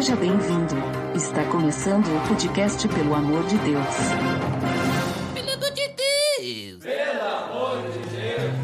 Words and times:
Seja 0.00 0.16
bem-vindo. 0.16 0.76
Está 1.14 1.44
começando 1.44 2.06
o 2.06 2.26
podcast 2.26 2.88
Pelo 2.88 3.14
Amor 3.14 3.44
de 3.44 3.58
Deus. 3.58 3.86
Pelo 5.34 7.26
amor 7.26 7.82
de 7.90 7.98
Deus! 8.08 8.54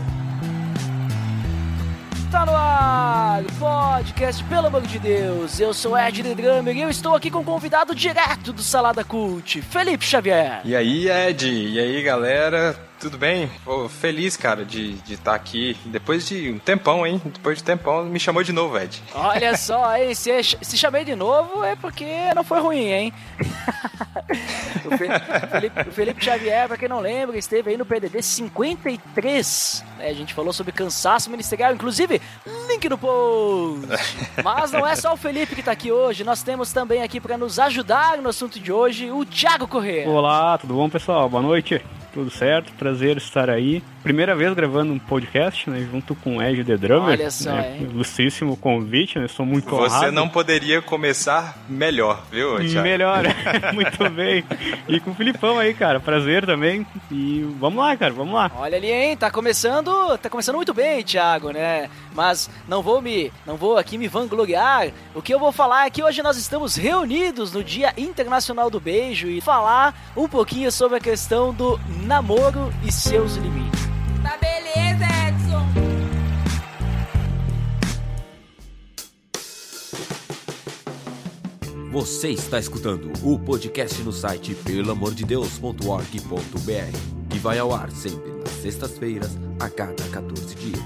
Tá 2.33 2.47
no 2.47 2.57
ar, 2.57 3.43
podcast 3.59 4.43
Pelo 4.45 4.69
Amor 4.69 4.81
de 4.81 4.99
Deus. 4.99 5.61
Eu 5.61 5.75
sou 5.75 5.95
Ed 5.95 6.23
The 6.23 6.35
Drummer 6.35 6.75
e 6.75 6.81
eu 6.81 6.89
estou 6.89 7.15
aqui 7.15 7.31
com 7.31 7.41
um 7.41 7.45
convidado 7.45 7.95
direto 7.95 8.51
do 8.51 8.63
Salada 8.63 9.05
Cult, 9.05 9.61
Felipe 9.61 10.07
Xavier. 10.07 10.63
E 10.65 10.75
aí, 10.75 11.11
Ed? 11.11 11.47
E 11.47 11.79
aí, 11.79 12.03
galera? 12.03 12.86
Tudo 12.99 13.19
bem? 13.19 13.51
Pô, 13.63 13.89
feliz, 13.89 14.37
cara, 14.37 14.65
de 14.65 14.93
estar 14.93 15.05
de 15.05 15.17
tá 15.19 15.35
aqui. 15.35 15.77
Depois 15.85 16.27
de 16.27 16.51
um 16.51 16.59
tempão, 16.59 17.07
hein? 17.07 17.21
Depois 17.25 17.59
de 17.59 17.63
um 17.63 17.67
tempão, 17.67 18.05
me 18.05 18.19
chamou 18.19 18.43
de 18.43 18.53
novo, 18.53 18.79
Ed. 18.79 19.03
Olha 19.15 19.55
só, 19.59 19.97
hein? 19.97 20.15
Se, 20.15 20.43
se 20.43 20.79
chamei 20.79 21.05
de 21.05 21.15
novo 21.15 21.63
é 21.63 21.77
porque 21.77 22.07
não 22.35 22.43
foi 22.43 22.59
ruim, 22.61 22.87
hein? 22.87 23.13
o, 24.87 24.97
Felipe, 24.97 25.89
o, 25.89 25.93
Felipe, 25.93 26.25
Xavier, 26.25 26.69
pra 26.69 26.79
quem 26.79 26.89
não 26.89 27.01
lembra, 27.01 27.37
esteve 27.37 27.71
aí 27.71 27.77
no 27.77 27.85
PDD 27.85 28.23
53. 28.23 29.85
Né? 29.99 30.09
A 30.09 30.15
gente 30.15 30.33
falou 30.33 30.53
sobre 30.53 30.73
cansaço 30.73 31.31
ministerial, 31.31 31.75
inclusive, 31.75 32.21
link 32.67 32.89
no 32.89 32.97
post. 32.97 33.87
Mas 34.43 34.73
não 34.73 34.87
é 34.87 34.97
só 34.97 35.13
o 35.13 35.19
Felipe 35.19 35.55
que 35.55 35.63
tá 35.63 35.73
aqui 35.73 35.93
hoje, 35.93 36.25
nós 36.25 36.43
temos 36.43 36.73
também 36.73 37.03
aqui 37.03 37.21
para 37.21 37.37
nos 37.37 37.59
ajudar 37.59 38.17
no 38.19 38.31
assunto 38.31 38.59
de 38.59 38.73
hoje 38.73 39.11
o 39.11 39.25
Thiago 39.27 39.69
Corrêa. 39.69 40.09
Olá, 40.09 40.57
tudo 40.57 40.73
bom, 40.73 40.89
pessoal? 40.89 41.29
Boa 41.29 41.43
noite. 41.43 41.85
Tudo 42.17 42.31
certo? 42.31 42.73
Prazer 42.79 43.19
estar 43.19 43.51
aí. 43.51 43.83
Primeira 44.07 44.37
vez 44.37 44.55
gravando 44.55 44.93
um 44.93 45.01
podcast, 45.01 45.69
né? 45.69 45.85
Junto 45.91 46.15
com 46.15 46.37
o 46.37 46.43
Ed 46.43 46.63
The 46.63 46.77
Drummer. 46.77 47.19
Olha 47.19 47.29
só, 47.29 47.51
né, 47.51 47.77
hein? 47.77 47.89
Ilustríssimo 47.91 48.57
convite, 48.57 49.19
né? 49.19 49.25
Estou 49.25 49.45
muito 49.45 49.69
Você 49.69 49.97
honrado. 49.97 50.13
não 50.13 50.29
poderia 50.29 50.81
começar 50.81 51.59
melhor, 51.69 52.23
viu, 52.31 52.57
Thiago? 52.61 52.83
Melhor, 52.87 53.25
muito 53.75 54.09
bem. 54.11 54.45
E 54.87 55.01
com 55.01 55.11
o 55.11 55.15
Filipão 55.15 55.59
aí, 55.59 55.75
cara. 55.75 55.99
Prazer 55.99 56.47
também. 56.47 56.87
E 57.11 57.45
vamos 57.59 57.81
lá, 57.85 57.97
cara, 57.97 58.15
vamos 58.15 58.33
lá. 58.33 58.49
Olha 58.55 58.77
ali, 58.77 58.93
hein? 58.93 59.17
Tá 59.17 59.29
começando, 59.29 60.17
tá 60.19 60.31
começando 60.31 60.55
muito 60.55 60.73
bem, 60.73 61.03
Thiago, 61.03 61.51
né? 61.51 61.91
Mas 62.15 62.49
não 62.69 62.85
vou 62.85 63.03
me, 63.03 63.33
não 63.45 63.57
vou 63.57 63.77
aqui 63.77 63.99
me 63.99 64.07
vangloriar. 64.07 64.93
O 65.17 65.21
que 65.21 65.35
eu 65.35 65.41
vou 65.41 65.51
falar 65.51 65.85
é 65.85 65.91
que 65.91 66.05
hoje 66.05 66.23
nós 66.23 66.37
estamos 66.37 66.77
reunidos 66.77 67.53
no 67.53 67.65
Dia 67.65 67.93
Internacional 67.97 68.71
do 68.71 68.79
Beijo 68.79 69.27
e 69.27 69.41
falar 69.41 69.93
um 70.17 70.29
pouquinho 70.29 70.71
sobre 70.71 70.99
a 70.99 71.01
questão 71.01 71.53
do 71.53 71.77
namoro 72.05 72.73
e 72.87 72.93
seus 72.93 73.35
limites. 73.35 73.96
Tá 74.27 74.37
beleza, 74.39 75.07
Edson! 75.29 75.65
Você 81.93 82.31
está 82.31 82.59
escutando 82.59 83.13
o 83.23 83.39
podcast 83.39 84.03
no 84.03 84.13
site 84.13 84.57
pelamordedeus.org.br 84.57 86.99
que 87.31 87.39
vai 87.39 87.61
ao 87.61 87.73
ar 87.73 87.93
sempre 87.93 88.33
nas 88.33 88.51
sextas-feiras, 88.51 89.39
a 89.61 89.71
cada 89.71 90.03
14 90.09 90.57
dias. 90.57 90.83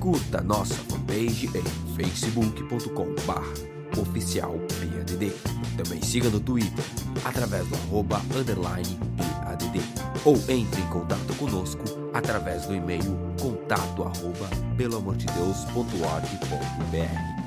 Curta 0.00 0.40
nossa 0.40 0.74
fanpage 0.74 1.46
em 1.46 1.62
facebook.com.br 1.94 4.00
oficial 4.00 4.58
PADD. 4.58 5.30
Também 5.76 6.02
siga 6.02 6.28
no 6.28 6.40
Twitter 6.40 6.84
através 7.24 7.68
do 7.68 7.76
arroba 7.76 8.20
underline 8.36 8.98
PADD 9.16 9.80
ou 10.24 10.34
entre 10.48 10.80
em 10.80 10.88
contato 10.88 11.32
conosco 11.36 11.99
através 12.12 12.66
do 12.66 12.74
e-mail 12.74 13.16
contato 13.40 14.02
arroba 14.02 14.48
pelamordedeus.org.br. 14.76 17.40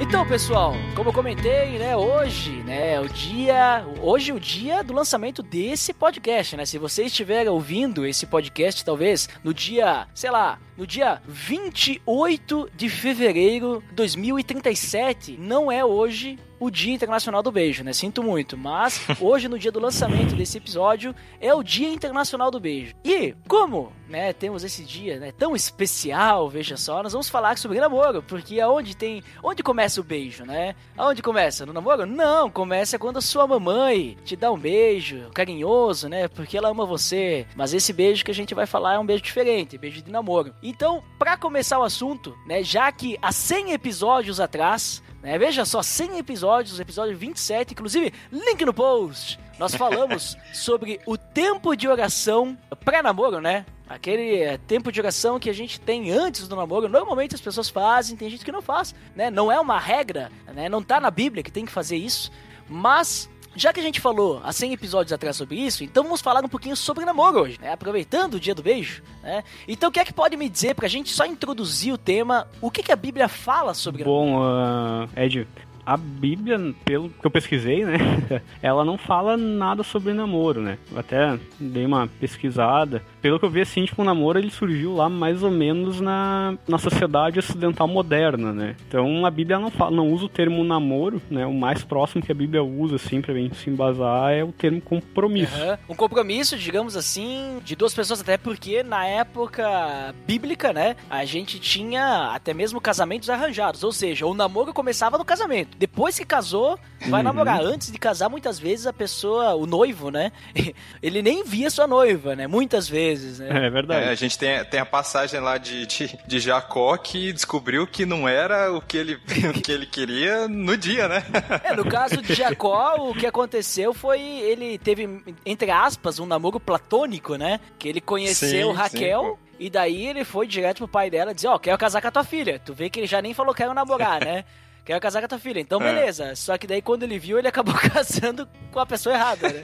Então, 0.00 0.26
pessoal, 0.26 0.74
como 0.94 1.08
eu 1.08 1.14
comentei, 1.14 1.78
né, 1.78 1.96
hoje, 1.96 2.61
né, 2.72 2.98
o 2.98 3.06
dia, 3.06 3.84
hoje 4.00 4.30
é 4.30 4.34
o 4.34 4.40
dia 4.40 4.82
do 4.82 4.94
lançamento 4.94 5.42
desse 5.42 5.92
podcast, 5.92 6.56
né? 6.56 6.64
Se 6.64 6.78
você 6.78 7.04
estiver 7.04 7.46
ouvindo 7.50 8.06
esse 8.06 8.24
podcast, 8.24 8.82
talvez 8.82 9.28
no 9.44 9.52
dia, 9.52 10.08
sei 10.14 10.30
lá, 10.30 10.58
no 10.74 10.86
dia 10.86 11.20
28 11.28 12.70
de 12.74 12.88
fevereiro 12.88 13.82
de 13.90 13.94
2037, 13.94 15.36
não 15.38 15.70
é 15.70 15.84
hoje 15.84 16.38
o 16.62 16.70
Dia 16.70 16.94
Internacional 16.94 17.42
do 17.42 17.50
Beijo, 17.50 17.82
né? 17.82 17.92
Sinto 17.92 18.22
muito, 18.22 18.56
mas 18.56 19.00
hoje, 19.20 19.48
no 19.48 19.58
dia 19.58 19.72
do 19.72 19.80
lançamento 19.80 20.36
desse 20.36 20.58
episódio, 20.58 21.12
é 21.40 21.52
o 21.52 21.60
Dia 21.60 21.92
Internacional 21.92 22.52
do 22.52 22.60
Beijo. 22.60 22.94
E 23.04 23.34
como, 23.48 23.92
né, 24.08 24.32
temos 24.32 24.62
esse 24.62 24.84
dia, 24.84 25.18
né, 25.18 25.32
tão 25.32 25.56
especial, 25.56 26.48
veja 26.48 26.76
só, 26.76 27.02
nós 27.02 27.12
vamos 27.12 27.28
falar 27.28 27.58
sobre 27.58 27.80
namoro, 27.80 28.22
porque 28.22 28.60
aonde 28.60 28.96
tem, 28.96 29.24
onde 29.42 29.60
começa 29.60 30.00
o 30.00 30.04
beijo, 30.04 30.44
né? 30.44 30.76
Aonde 30.96 31.20
começa? 31.20 31.66
No 31.66 31.72
namoro? 31.72 32.06
Não, 32.06 32.48
começa 32.62 32.96
quando 32.96 33.16
a 33.16 33.20
sua 33.20 33.44
mamãe 33.44 34.16
te 34.24 34.36
dá 34.36 34.52
um 34.52 34.56
beijo 34.56 35.28
carinhoso, 35.34 36.08
né? 36.08 36.28
Porque 36.28 36.56
ela 36.56 36.68
ama 36.68 36.86
você. 36.86 37.44
Mas 37.56 37.74
esse 37.74 37.92
beijo 37.92 38.24
que 38.24 38.30
a 38.30 38.34
gente 38.34 38.54
vai 38.54 38.66
falar 38.66 38.94
é 38.94 38.98
um 39.00 39.04
beijo 39.04 39.24
diferente, 39.24 39.76
beijo 39.76 40.00
de 40.00 40.12
namoro. 40.12 40.54
Então, 40.62 41.02
para 41.18 41.36
começar 41.36 41.80
o 41.80 41.82
assunto, 41.82 42.38
né, 42.46 42.62
já 42.62 42.92
que 42.92 43.18
há 43.20 43.32
100 43.32 43.72
episódios 43.72 44.38
atrás, 44.38 45.02
né? 45.20 45.36
Veja 45.38 45.64
só, 45.64 45.82
100 45.82 46.18
episódios, 46.18 46.78
episódio 46.78 47.16
27, 47.16 47.72
inclusive, 47.72 48.12
link 48.30 48.64
no 48.64 48.72
post. 48.72 49.40
Nós 49.58 49.74
falamos 49.74 50.36
sobre 50.54 51.00
o 51.04 51.18
tempo 51.18 51.74
de 51.74 51.88
oração 51.88 52.56
pré-namoro, 52.84 53.40
né? 53.40 53.66
Aquele 53.88 54.36
é, 54.36 54.56
tempo 54.56 54.92
de 54.92 55.00
oração 55.00 55.40
que 55.40 55.50
a 55.50 55.52
gente 55.52 55.80
tem 55.80 56.12
antes 56.12 56.46
do 56.46 56.54
namoro. 56.54 56.88
Normalmente 56.88 57.34
as 57.34 57.40
pessoas 57.40 57.68
fazem, 57.68 58.16
tem 58.16 58.30
gente 58.30 58.44
que 58.44 58.52
não 58.52 58.62
faz, 58.62 58.94
né? 59.16 59.30
Não 59.30 59.50
é 59.50 59.58
uma 59.58 59.78
regra, 59.80 60.30
né? 60.54 60.68
Não 60.68 60.80
tá 60.80 61.00
na 61.00 61.10
Bíblia 61.10 61.42
que 61.42 61.50
tem 61.50 61.66
que 61.66 61.72
fazer 61.72 61.96
isso. 61.96 62.30
Mas 62.72 63.28
já 63.54 63.72
que 63.72 63.80
a 63.80 63.82
gente 63.82 64.00
falou 64.00 64.40
há 64.42 64.52
100 64.52 64.72
episódios 64.72 65.12
atrás 65.12 65.36
sobre 65.36 65.56
isso, 65.56 65.84
então 65.84 66.02
vamos 66.04 66.20
falar 66.20 66.44
um 66.44 66.48
pouquinho 66.48 66.76
sobre 66.76 67.04
namoro 67.04 67.40
hoje, 67.40 67.58
né? 67.60 67.72
Aproveitando 67.72 68.34
o 68.34 68.40
dia 68.40 68.54
do 68.54 68.62
beijo, 68.62 69.02
né? 69.22 69.44
Então 69.68 69.90
o 69.90 69.92
que 69.92 70.00
é 70.00 70.04
que 70.04 70.12
pode 70.12 70.36
me 70.36 70.48
dizer 70.48 70.74
pra 70.74 70.88
gente 70.88 71.10
só 71.10 71.26
introduzir 71.26 71.92
o 71.92 71.98
tema, 71.98 72.48
o 72.60 72.70
que, 72.70 72.82
que 72.82 72.92
a 72.92 72.96
Bíblia 72.96 73.28
fala 73.28 73.74
sobre 73.74 74.04
namoro? 74.04 74.26
Bom, 74.26 74.38
uh, 74.38 75.08
Ed, 75.14 75.46
a 75.84 75.96
Bíblia, 75.96 76.74
pelo 76.84 77.10
que 77.10 77.26
eu 77.26 77.30
pesquisei, 77.30 77.84
né? 77.84 77.96
Ela 78.62 78.84
não 78.84 78.96
fala 78.96 79.36
nada 79.36 79.82
sobre 79.82 80.12
namoro, 80.12 80.60
né? 80.60 80.78
Eu 80.90 80.98
até 80.98 81.38
dei 81.58 81.84
uma 81.84 82.06
pesquisada. 82.06 83.02
Pelo 83.20 83.38
que 83.38 83.44
eu 83.44 83.50
vi, 83.50 83.60
assim, 83.60 83.84
tipo, 83.84 84.02
o 84.02 84.04
namoro 84.04 84.38
ele 84.38 84.50
surgiu 84.50 84.94
lá 84.94 85.08
mais 85.08 85.42
ou 85.42 85.50
menos 85.50 86.00
na, 86.00 86.56
na 86.66 86.78
sociedade 86.78 87.38
ocidental 87.38 87.88
moderna, 87.88 88.52
né? 88.52 88.76
Então 88.86 89.26
a 89.26 89.30
Bíblia 89.30 89.58
não, 89.58 89.70
fala, 89.70 89.90
não 89.90 90.08
usa 90.08 90.26
o 90.26 90.28
termo 90.28 90.62
namoro, 90.62 91.20
né? 91.30 91.44
O 91.46 91.52
mais 91.52 91.82
próximo 91.82 92.22
que 92.22 92.32
a 92.32 92.34
Bíblia 92.34 92.62
usa, 92.62 92.96
assim, 92.96 93.20
pra 93.20 93.34
gente 93.34 93.56
se 93.56 93.68
embasar 93.68 94.32
é 94.32 94.44
o 94.44 94.52
termo 94.52 94.80
compromisso. 94.80 95.56
Uhum. 95.60 95.76
Um 95.90 95.94
compromisso, 95.94 96.56
digamos 96.56 96.96
assim, 96.96 97.60
de 97.64 97.74
duas 97.74 97.94
pessoas, 97.94 98.20
até 98.20 98.36
porque 98.36 98.82
na 98.82 99.06
época 99.06 100.14
bíblica, 100.26 100.72
né? 100.72 100.96
A 101.10 101.24
gente 101.24 101.58
tinha 101.58 102.32
até 102.34 102.54
mesmo 102.54 102.80
casamentos 102.80 103.28
arranjados, 103.28 103.82
ou 103.82 103.92
seja, 103.92 104.26
o 104.26 104.34
namoro 104.34 104.72
começava 104.72 105.18
no 105.18 105.24
casamento. 105.24 105.71
Depois 105.78 106.16
que 106.18 106.24
casou, 106.24 106.78
vai 107.08 107.20
Uhum. 107.20 107.24
namorar. 107.24 107.60
Antes 107.60 107.90
de 107.90 107.98
casar, 107.98 108.28
muitas 108.28 108.58
vezes 108.58 108.86
a 108.86 108.92
pessoa, 108.92 109.54
o 109.54 109.66
noivo, 109.66 110.10
né? 110.10 110.30
Ele 111.02 111.22
nem 111.22 111.42
via 111.44 111.70
sua 111.70 111.86
noiva, 111.86 112.36
né? 112.36 112.46
Muitas 112.46 112.88
vezes, 112.88 113.38
né? 113.40 113.66
É 113.66 113.70
verdade. 113.70 114.06
É, 114.06 114.08
a 114.10 114.14
gente 114.14 114.38
tem, 114.38 114.64
tem 114.66 114.80
a 114.80 114.86
passagem 114.86 115.40
lá 115.40 115.58
de, 115.58 115.86
de, 115.86 116.18
de 116.26 116.40
Jacó 116.40 116.96
que 116.96 117.32
descobriu 117.32 117.86
que 117.86 118.06
não 118.06 118.28
era 118.28 118.72
o 118.72 118.80
que 118.80 118.96
ele, 118.96 119.14
o 119.50 119.60
que 119.60 119.72
ele 119.72 119.86
queria 119.86 120.46
no 120.48 120.76
dia, 120.76 121.08
né? 121.08 121.24
É, 121.64 121.74
no 121.74 121.84
caso 121.84 122.22
de 122.22 122.34
Jacó, 122.34 122.96
o 122.98 123.14
que 123.14 123.26
aconteceu 123.26 123.92
foi 123.92 124.20
ele 124.20 124.78
teve, 124.78 125.22
entre 125.44 125.70
aspas, 125.70 126.18
um 126.18 126.26
namoro 126.26 126.60
platônico, 126.60 127.34
né? 127.36 127.58
Que 127.78 127.88
ele 127.88 128.00
conheceu 128.00 128.70
Sim, 128.70 128.76
Raquel. 128.76 129.38
sim, 129.40 129.52
e 129.66 129.70
daí 129.70 130.06
ele 130.08 130.24
foi 130.24 130.46
direto 130.46 130.78
pro 130.78 130.88
pai 130.88 131.08
dela 131.10 131.32
dizer, 131.34 131.46
ó, 131.48 131.58
quero 131.58 131.78
casar 131.78 132.00
com 132.02 132.08
a 132.08 132.10
tua 132.10 132.24
filha. 132.24 132.58
Tu 132.64 132.74
vê 132.74 132.90
que 132.90 132.98
ele 133.00 133.06
já 133.06 133.22
nem 133.22 133.32
falou 133.34 133.54
quero 133.54 133.72
namorar, 133.74 134.18
né? 134.24 134.44
Quero 134.84 135.00
casar 135.00 135.20
com 135.20 135.26
a 135.26 135.28
tua 135.28 135.38
filha. 135.38 135.60
Então, 135.60 135.80
É. 135.80 135.84
beleza. 135.94 136.34
Só 136.34 136.58
que 136.58 136.66
daí, 136.66 136.82
quando 136.82 137.04
ele 137.04 137.18
viu, 137.18 137.38
ele 137.38 137.46
acabou 137.48 137.74
casando 137.92 138.48
com 138.72 138.80
a 138.80 138.86
pessoa 138.86 139.14
errada, 139.14 139.48
né? 139.48 139.62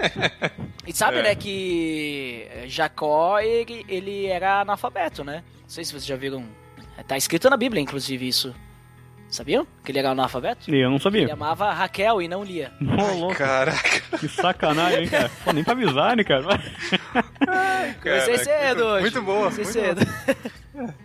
E 0.86 0.92
sabe, 0.92 1.18
É. 1.18 1.22
né, 1.22 1.34
que 1.34 2.46
Jacó, 2.66 3.40
ele, 3.40 3.84
ele 3.88 4.26
era 4.26 4.60
analfabeto, 4.60 5.24
né? 5.24 5.42
Não 5.62 5.68
sei 5.68 5.84
se 5.84 5.90
vocês 5.92 6.06
já 6.06 6.16
viram. 6.16 6.44
Tá 7.06 7.16
escrito 7.16 7.48
na 7.50 7.56
Bíblia, 7.56 7.80
inclusive, 7.82 8.26
isso. 8.26 8.54
Sabiam? 9.28 9.66
Que 9.84 9.92
ele 9.92 9.98
era 9.98 10.10
analfabeto? 10.10 10.70
Eu 10.74 10.88
não 10.88 10.96
Ele 10.96 11.02
sabia. 11.02 11.32
amava 11.34 11.70
Raquel 11.72 12.22
e 12.22 12.28
não 12.28 12.42
Lia. 12.42 12.72
Ô, 12.80 13.14
louco, 13.18 13.34
Caraca, 13.36 14.00
que 14.18 14.26
sacanagem, 14.26 15.00
hein, 15.02 15.08
cara? 15.08 15.30
Pô, 15.44 15.52
nem 15.52 15.62
pra 15.62 15.74
avisar, 15.74 16.16
né, 16.16 16.24
cara? 16.24 16.44
Comecei 18.02 18.38
caraca. 18.38 18.44
cedo 18.44 18.84
hoje. 18.84 19.00
Muito 19.02 19.22
boa. 19.22 19.50
Comecei 19.50 19.82
muito 19.82 20.04
cedo. 20.06 20.06
boa. 20.06 20.36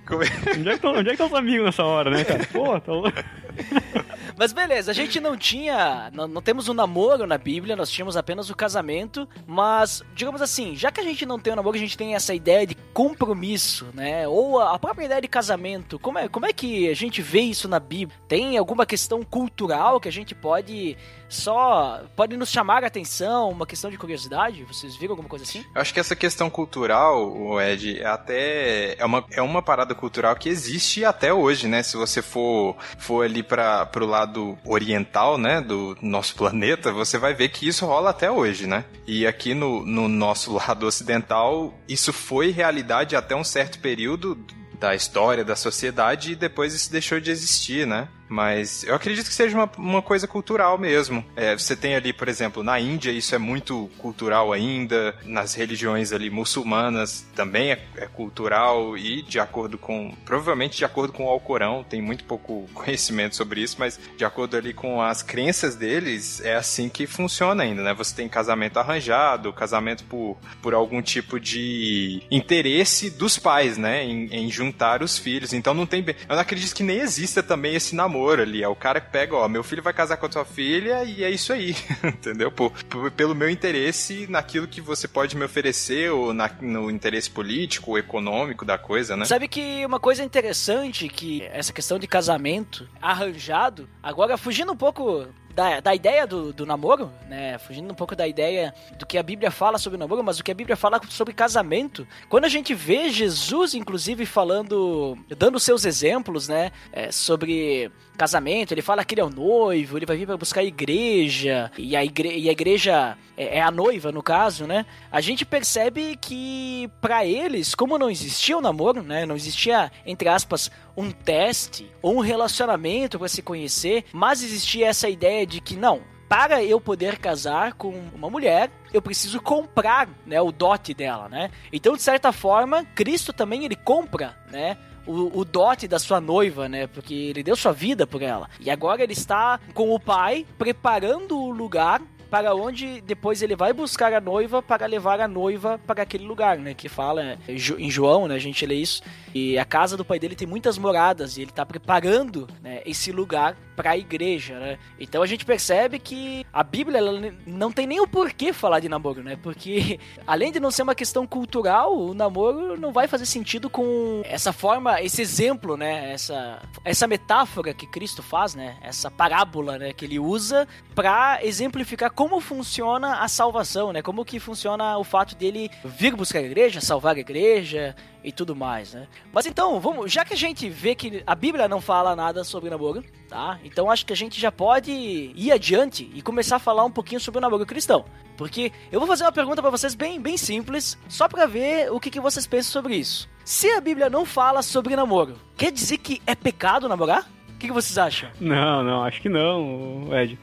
Como 0.07 0.23
é- 0.23 0.27
Onde 0.57 0.69
é 0.69 0.71
que 0.71 0.75
estão 0.75 0.93
onde 0.95 1.09
é 1.09 1.11
que 1.11 1.17
tão 1.17 1.27
os 1.27 1.33
amigos 1.33 1.65
nessa 1.65 1.83
hora, 1.83 2.09
né, 2.09 2.23
cara? 2.23 2.45
Pô, 2.51 2.79
tá 2.79 2.91
louco. 2.91 3.11
Mas 4.37 4.51
beleza, 4.51 4.91
a 4.91 4.93
gente 4.93 5.19
não 5.19 5.37
tinha. 5.37 6.09
Não, 6.13 6.27
não 6.27 6.41
temos 6.41 6.67
um 6.67 6.73
namoro 6.73 7.27
na 7.27 7.37
Bíblia, 7.37 7.75
nós 7.75 7.89
tínhamos 7.91 8.17
apenas 8.17 8.49
o 8.49 8.55
casamento. 8.55 9.27
Mas, 9.45 10.01
digamos 10.15 10.41
assim, 10.41 10.75
já 10.75 10.91
que 10.91 10.99
a 10.99 11.03
gente 11.03 11.25
não 11.25 11.39
tem 11.39 11.53
o 11.53 11.55
namoro, 11.55 11.75
a 11.75 11.79
gente 11.79 11.97
tem 11.97 12.15
essa 12.15 12.33
ideia 12.33 12.65
de 12.65 12.75
compromisso, 12.93 13.87
né? 13.93 14.27
Ou 14.27 14.59
a, 14.59 14.73
a 14.73 14.79
própria 14.79 15.05
ideia 15.05 15.21
de 15.21 15.27
casamento. 15.27 15.99
Como 15.99 16.17
é, 16.17 16.27
como 16.27 16.45
é 16.45 16.53
que 16.53 16.89
a 16.89 16.95
gente 16.95 17.21
vê 17.21 17.41
isso 17.41 17.67
na 17.67 17.79
Bíblia? 17.79 18.17
Tem 18.27 18.57
alguma 18.57 18.85
questão 18.85 19.23
cultural 19.23 19.99
que 19.99 20.07
a 20.07 20.11
gente 20.11 20.33
pode 20.33 20.97
só. 21.29 22.01
pode 22.15 22.37
nos 22.37 22.49
chamar 22.49 22.83
a 22.83 22.87
atenção, 22.87 23.49
uma 23.49 23.65
questão 23.65 23.89
de 23.89 23.97
curiosidade? 23.97 24.63
Vocês 24.63 24.95
viram 24.95 25.13
alguma 25.13 25.29
coisa 25.29 25.43
assim? 25.45 25.63
Eu 25.73 25.81
acho 25.81 25.93
que 25.93 25.99
essa 25.99 26.15
questão 26.15 26.49
cultural, 26.49 27.31
o 27.31 27.59
Ed, 27.59 27.99
é 27.99 28.05
até 28.05 28.95
é 28.97 29.05
uma, 29.05 29.25
é 29.31 29.41
uma 29.41 29.61
parada 29.63 29.95
cultural 29.95 30.35
que 30.35 30.49
existe 30.49 31.03
até 31.05 31.33
hoje, 31.33 31.67
né? 31.67 31.81
Se 31.83 31.97
você 31.97 32.21
for, 32.21 32.75
for 32.97 33.25
ali 33.25 33.41
para 33.41 33.85
pro 33.85 34.05
lado 34.05 34.57
oriental, 34.65 35.37
né, 35.37 35.61
do 35.61 35.97
nosso 36.01 36.35
planeta, 36.37 36.91
você 36.91 37.17
vai 37.17 37.33
ver 37.33 37.49
que 37.49 37.67
isso 37.67 37.85
rola 37.85 38.09
até 38.09 38.29
hoje, 38.29 38.67
né? 38.67 38.85
E 39.07 39.25
aqui 39.25 39.53
no, 39.53 39.85
no 39.85 40.07
nosso 40.07 40.53
lado 40.55 40.85
ocidental, 40.85 41.73
isso 41.87 42.11
foi 42.11 42.51
realidade 42.51 43.15
até 43.15 43.35
um 43.35 43.43
certo 43.43 43.79
período 43.79 44.37
da 44.79 44.93
história 44.93 45.45
da 45.45 45.55
sociedade 45.55 46.33
e 46.33 46.35
depois 46.35 46.73
isso 46.73 46.91
deixou 46.91 47.17
de 47.19 47.31
existir, 47.31 47.87
né? 47.87 48.09
Mas 48.27 48.83
eu 48.83 48.95
acredito 48.95 49.27
que 49.27 49.33
seja 49.33 49.55
uma, 49.55 49.69
uma 49.77 50.01
coisa 50.01 50.27
cultural 50.27 50.77
mesmo. 50.77 51.23
É, 51.35 51.57
você 51.57 51.75
tem 51.75 51.95
ali, 51.95 52.11
por 52.11 52.27
exemplo, 52.27 52.63
na 52.63 52.79
Índia, 52.79 53.11
isso 53.11 53.35
é 53.35 53.37
muito 53.37 53.89
cultural 53.97 54.51
ainda. 54.51 55.15
Nas 55.25 55.53
religiões 55.53 56.11
ali 56.11 56.29
muçulmanas 56.29 57.25
também 57.35 57.71
é, 57.71 57.85
é 57.97 58.07
cultural 58.07 58.97
e 58.97 59.21
de 59.21 59.39
acordo 59.39 59.77
com. 59.77 60.15
Provavelmente 60.25 60.77
de 60.77 60.85
acordo 60.85 61.13
com 61.13 61.25
o 61.25 61.29
Alcorão, 61.29 61.83
tem 61.83 62.01
muito 62.01 62.23
pouco 62.23 62.67
conhecimento 62.73 63.35
sobre 63.35 63.61
isso, 63.61 63.75
mas 63.77 63.99
de 64.17 64.25
acordo 64.25 64.57
ali 64.57 64.73
com 64.73 65.01
as 65.01 65.21
crenças 65.21 65.75
deles, 65.75 66.41
é 66.41 66.55
assim 66.55 66.89
que 66.89 67.05
funciona 67.05 67.63
ainda, 67.63 67.83
né? 67.83 67.93
Você 67.93 68.15
tem 68.15 68.27
casamento 68.27 68.79
arranjado, 68.79 69.53
casamento 69.53 70.03
por, 70.05 70.37
por 70.61 70.73
algum 70.73 71.01
tipo 71.01 71.39
de 71.39 72.23
interesse 72.31 73.09
dos 73.09 73.37
pais, 73.37 73.77
né? 73.77 74.03
Em, 74.03 74.25
em 74.31 74.49
juntar 74.49 75.03
os 75.03 75.17
filhos. 75.17 75.53
Então 75.53 75.73
não 75.73 75.85
tem. 75.85 76.03
Eu 76.07 76.35
não 76.35 76.39
acredito 76.39 76.73
que 76.73 76.83
nem 76.83 76.99
exista 76.99 77.43
também 77.43 77.75
esse 77.75 77.95
namoro 77.95 78.12
ali. 78.41 78.63
É 78.63 78.67
o 78.67 78.75
cara 78.75 78.99
que 78.99 79.09
pega, 79.09 79.35
ó, 79.35 79.47
meu 79.47 79.63
filho 79.63 79.83
vai 79.83 79.93
casar 79.93 80.17
com 80.17 80.25
a 80.25 80.31
sua 80.31 80.45
filha 80.45 81.03
e 81.03 81.23
é 81.23 81.29
isso 81.29 81.53
aí. 81.53 81.75
Entendeu? 82.03 82.51
Por, 82.51 82.71
por, 82.85 83.11
pelo 83.11 83.35
meu 83.35 83.49
interesse 83.49 84.27
naquilo 84.29 84.67
que 84.67 84.81
você 84.81 85.07
pode 85.07 85.35
me 85.35 85.45
oferecer, 85.45 86.11
ou 86.11 86.33
na, 86.33 86.49
no 86.61 86.89
interesse 86.89 87.29
político 87.29 87.91
ou 87.91 87.97
econômico 87.97 88.65
da 88.65 88.77
coisa, 88.77 89.15
né? 89.15 89.25
Sabe 89.25 89.47
que 89.47 89.85
uma 89.85 89.99
coisa 89.99 90.23
interessante 90.23 91.07
que 91.07 91.43
essa 91.51 91.73
questão 91.73 91.99
de 91.99 92.07
casamento 92.07 92.87
arranjado, 93.01 93.87
agora 94.01 94.37
fugindo 94.37 94.71
um 94.71 94.77
pouco 94.77 95.27
da, 95.55 95.79
da 95.79 95.95
ideia 95.95 96.25
do, 96.25 96.51
do 96.51 96.65
namoro, 96.65 97.11
né? 97.27 97.57
Fugindo 97.59 97.91
um 97.91 97.95
pouco 97.95 98.15
da 98.15 98.27
ideia 98.27 98.73
do 98.97 99.05
que 99.05 99.17
a 99.17 99.23
Bíblia 99.23 99.51
fala 99.51 99.77
sobre 99.77 99.97
o 99.97 99.99
namoro, 99.99 100.23
mas 100.23 100.39
o 100.39 100.43
que 100.43 100.51
a 100.51 100.55
Bíblia 100.55 100.75
fala 100.75 100.99
sobre 101.09 101.33
casamento. 101.33 102.07
Quando 102.29 102.45
a 102.45 102.49
gente 102.49 102.73
vê 102.73 103.09
Jesus, 103.09 103.73
inclusive, 103.73 104.25
falando, 104.25 105.17
dando 105.37 105.59
seus 105.59 105.85
exemplos, 105.85 106.47
né? 106.47 106.71
É, 106.91 107.11
sobre 107.11 107.91
casamento, 108.17 108.71
ele 108.71 108.81
fala 108.81 109.03
que 109.03 109.15
ele 109.15 109.21
é 109.21 109.25
o 109.25 109.29
noivo, 109.29 109.97
ele 109.97 110.05
vai 110.05 110.17
vir 110.17 110.27
para 110.27 110.37
buscar 110.37 110.61
a 110.61 110.63
igreja, 110.63 111.71
e 111.77 111.95
a, 111.95 112.03
igre 112.03 112.37
e 112.37 112.47
a 112.47 112.51
igreja 112.51 113.17
é, 113.35 113.57
é, 113.57 113.61
a 113.61 113.71
noiva, 113.71 114.11
no 114.11 114.21
caso, 114.21 114.67
né? 114.67 114.85
A 115.11 115.19
gente 115.19 115.45
percebe 115.45 116.15
que 116.17 116.89
para 117.01 117.25
eles, 117.25 117.73
como 117.73 117.97
não 117.97 118.09
existia 118.09 118.57
o 118.57 118.61
namoro, 118.61 119.01
né? 119.01 119.25
Não 119.25 119.35
existia, 119.35 119.91
entre 120.05 120.29
aspas, 120.29 120.69
um 120.95 121.11
teste 121.11 121.89
ou 122.01 122.17
um 122.17 122.19
relacionamento 122.19 123.17
para 123.17 123.27
se 123.27 123.41
conhecer, 123.41 124.05
mas 124.13 124.43
existia 124.43 124.87
essa 124.87 125.09
ideia 125.09 125.42
de 125.45 125.61
que 125.61 125.75
não, 125.75 126.01
para 126.27 126.63
eu 126.63 126.81
poder 126.81 127.19
casar 127.19 127.73
com 127.73 127.93
uma 128.13 128.29
mulher, 128.29 128.71
eu 128.91 129.01
preciso 129.01 129.39
comprar, 129.41 130.09
né, 130.25 130.41
o 130.41 130.51
dote 130.51 130.93
dela, 130.93 131.29
né? 131.29 131.51
Então, 131.71 131.95
de 131.95 132.01
certa 132.01 132.31
forma, 132.31 132.83
Cristo 132.95 133.31
também 133.31 133.65
ele 133.65 133.75
compra, 133.75 134.35
né, 134.51 134.77
o, 135.05 135.39
o, 135.39 135.45
dote 135.45 135.87
da 135.87 135.99
sua 135.99 136.19
noiva, 136.19 136.67
né? 136.67 136.87
Porque 136.87 137.13
ele 137.13 137.43
deu 137.43 137.55
sua 137.55 137.71
vida 137.71 138.07
por 138.07 138.21
ela. 138.21 138.49
E 138.59 138.69
agora 138.69 139.03
ele 139.03 139.13
está 139.13 139.59
com 139.73 139.93
o 139.93 139.99
pai 139.99 140.45
preparando 140.57 141.37
o 141.37 141.51
lugar 141.51 142.01
para 142.33 142.55
onde 142.55 142.99
depois 143.01 143.43
ele 143.43 143.55
vai 143.55 143.71
buscar 143.71 144.11
a 144.11 144.19
noiva 144.19 144.59
para 144.59 144.87
levar 144.87 145.21
a 145.21 145.27
noiva 145.27 145.79
para 145.85 146.01
aquele 146.01 146.25
lugar, 146.25 146.57
né? 146.57 146.73
Que 146.73 146.89
fala 146.89 147.37
em 147.47 147.91
João, 147.91 148.27
né? 148.27 148.33
A 148.33 148.39
gente 148.39 148.65
lê 148.65 148.73
isso. 148.73 149.03
E 149.35 149.55
a 149.55 149.63
casa 149.63 149.95
do 149.95 150.03
pai 150.03 150.17
dele 150.17 150.33
tem 150.33 150.47
muitas 150.47 150.75
moradas 150.79 151.37
e 151.37 151.41
ele 151.43 151.51
está 151.51 151.63
preparando 151.63 152.47
né, 152.59 152.81
esse 152.87 153.11
lugar 153.11 153.55
para 153.75 153.91
a 153.91 153.97
igreja, 153.99 154.59
né? 154.59 154.79
Então 154.99 155.21
a 155.21 155.27
gente 155.27 155.45
percebe 155.45 155.99
que 155.99 156.42
a 156.53 156.63
Bíblia 156.63 157.01
não 157.47 157.71
tem 157.71 157.87
nem 157.87 157.99
o 157.99 158.07
porquê 158.07 158.53
falar 158.53 158.79
de 158.79 158.87
namoro, 158.87 159.23
né? 159.23 159.35
Porque 159.41 159.99
além 160.27 160.51
de 160.51 160.59
não 160.59 160.69
ser 160.69 160.83
uma 160.83 160.93
questão 160.93 161.25
cultural, 161.25 161.97
o 161.97 162.13
namoro 162.13 162.79
não 162.79 162.93
vai 162.93 163.07
fazer 163.07 163.25
sentido 163.25 163.71
com 163.71 164.21
essa 164.23 164.53
forma, 164.53 165.01
esse 165.01 165.19
exemplo, 165.19 165.75
né? 165.75 166.13
Essa, 166.13 166.61
essa 166.85 167.07
metáfora 167.07 167.73
que 167.73 167.87
Cristo 167.87 168.21
faz, 168.21 168.53
né? 168.53 168.77
Essa 168.83 169.09
parábola, 169.09 169.79
né? 169.79 169.93
Que 169.93 170.05
ele 170.05 170.19
usa 170.19 170.67
para 170.93 171.39
exemplificar 171.43 172.11
como 172.11 172.39
funciona 172.39 173.15
a 173.23 173.27
salvação, 173.27 173.91
né? 173.91 174.03
Como 174.03 174.23
que 174.23 174.39
funciona 174.39 174.95
o 174.99 175.03
fato 175.03 175.35
dele 175.35 175.71
vir 175.83 176.15
buscar 176.15 176.37
a 176.39 176.43
igreja, 176.43 176.79
salvar 176.79 177.15
a 177.15 177.19
igreja 177.19 177.95
e 178.23 178.31
tudo 178.31 178.55
mais, 178.55 178.93
né? 178.93 179.07
Mas 179.31 179.45
então, 179.45 179.79
vamos, 179.79 180.11
já 180.11 180.23
que 180.23 180.33
a 180.33 180.37
gente 180.37 180.69
vê 180.69 180.95
que 180.95 181.23
a 181.25 181.35
Bíblia 181.35 181.67
não 181.67 181.81
fala 181.81 182.15
nada 182.15 182.43
sobre 182.43 182.69
namoro, 182.69 183.03
tá? 183.27 183.59
Então 183.63 183.91
acho 183.91 184.05
que 184.05 184.13
a 184.13 184.15
gente 184.15 184.39
já 184.39 184.51
pode 184.51 184.91
ir 184.91 185.51
adiante 185.51 186.09
e 186.13 186.21
começar 186.21 186.55
a 186.55 186.59
falar 186.59 186.85
um 186.85 186.91
pouquinho 186.91 187.19
sobre 187.19 187.39
o 187.39 187.41
namoro 187.41 187.65
cristão. 187.65 188.05
Porque 188.37 188.71
eu 188.91 188.99
vou 188.99 189.07
fazer 189.07 189.23
uma 189.23 189.31
pergunta 189.31 189.61
para 189.61 189.69
vocês 189.69 189.93
bem, 189.93 190.19
bem 190.19 190.37
simples, 190.37 190.97
só 191.07 191.27
para 191.27 191.45
ver 191.45 191.91
o 191.91 191.99
que, 191.99 192.09
que 192.09 192.19
vocês 192.19 192.47
pensam 192.47 192.71
sobre 192.71 192.95
isso. 192.95 193.29
Se 193.45 193.69
a 193.71 193.81
Bíblia 193.81 194.09
não 194.09 194.25
fala 194.25 194.61
sobre 194.61 194.95
namoro, 194.95 195.35
quer 195.57 195.71
dizer 195.71 195.97
que 195.97 196.21
é 196.25 196.33
pecado 196.33 196.87
namorar? 196.87 197.29
O 197.49 197.57
que, 197.59 197.67
que 197.67 197.73
vocês 197.73 197.97
acham? 197.97 198.29
Não, 198.39 198.83
não, 198.83 199.03
acho 199.03 199.21
que 199.21 199.29
não, 199.29 200.09
Ed. 200.11 200.37